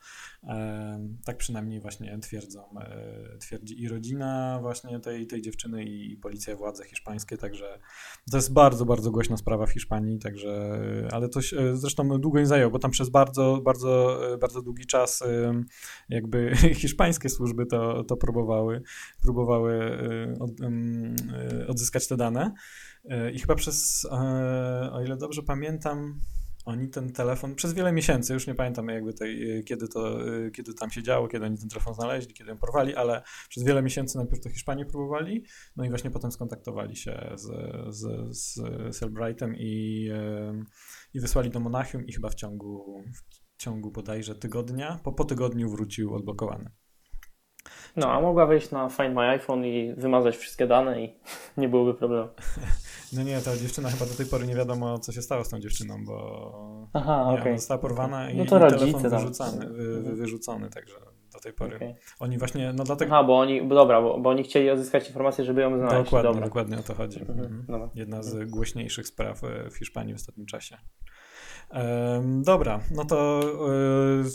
[1.25, 6.85] Tak przynajmniej właśnie twierdzą, e, twierdzi i rodzina właśnie tej, tej dziewczyny i policja, władze
[6.85, 7.79] hiszpańskie, także
[8.31, 10.79] to jest bardzo, bardzo głośna sprawa w Hiszpanii, także,
[11.11, 11.39] ale to
[11.73, 15.23] zresztą długo nie zajęło, bo tam przez bardzo, bardzo, bardzo długi czas
[16.09, 18.81] jakby hiszpańskie służby to, to próbowały,
[19.21, 20.51] próbowały e, od,
[21.67, 22.53] odzyskać te dane.
[23.09, 24.07] E, i chyba przez,
[24.91, 26.19] o ile dobrze pamiętam,
[26.69, 30.17] oni ten telefon przez wiele miesięcy, już nie pamiętam jakby tej, kiedy, to,
[30.53, 33.81] kiedy tam się działo, kiedy oni ten telefon znaleźli, kiedy ją porwali, ale przez wiele
[33.81, 37.47] miesięcy najpierw to Hiszpanii próbowali, no i właśnie potem skontaktowali się z,
[37.95, 38.59] z, z
[38.97, 40.09] Cellbrightem i,
[41.13, 43.03] i wysłali do Monachium i chyba w ciągu,
[43.57, 46.71] w ciągu bodajże tygodnia, po, po tygodniu wrócił odblokowany.
[47.95, 51.15] No, a mogła wejść na Find My iPhone i wymazać wszystkie dane i
[51.57, 52.29] nie byłoby problemu.
[53.13, 55.59] No nie, ta dziewczyna chyba do tej pory nie wiadomo, co się stało z tą
[55.59, 57.57] dziewczyną, bo Aha, nie, okay.
[57.57, 60.15] została porwana no i, to i telefon wyrzucony, wy, mhm.
[60.15, 60.95] wyrzucony, także
[61.33, 61.75] do tej pory.
[61.75, 61.95] Okay.
[62.19, 63.15] Oni właśnie, no dlatego...
[63.15, 66.03] Aha, bo oni, bo dobra, bo, bo oni chcieli odzyskać informację, żeby ją znaleźć.
[66.03, 66.45] Dokładnie, dobra.
[66.45, 67.21] dokładnie o to chodzi.
[67.21, 67.65] Mhm.
[67.69, 67.89] Mhm.
[67.95, 68.49] Jedna z mhm.
[68.49, 70.77] głośniejszych spraw e, w Hiszpanii w ostatnim czasie.
[71.71, 73.41] Um, dobra, no to
[74.23, 74.29] yy,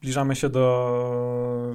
[0.00, 1.74] zbliżamy się do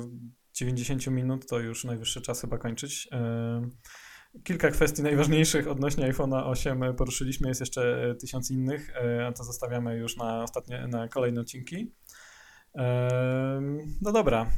[0.53, 3.09] 90 minut, to już najwyższy czas chyba kończyć.
[3.11, 8.93] Yy, kilka kwestii najważniejszych odnośnie iPhone'a 8 poruszyliśmy, jest jeszcze e, tysiąc innych,
[9.27, 11.93] a to zostawiamy już na ostatnie, na kolejne odcinki.
[14.02, 14.52] No dobra,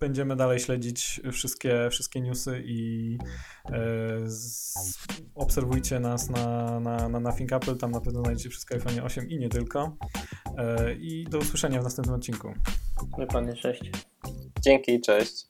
[0.00, 3.18] będziemy dalej śledzić wszystkie, wszystkie newsy i
[5.34, 9.38] obserwujcie nas na, na, na Nothing Apple, tam na pewno znajdziecie wszystko iPhone 8 i
[9.38, 9.96] nie tylko.
[11.00, 12.52] I do usłyszenia w następnym odcinku.
[13.18, 13.90] Dokładnie, cześć.
[14.60, 15.46] Dzięki, cześć.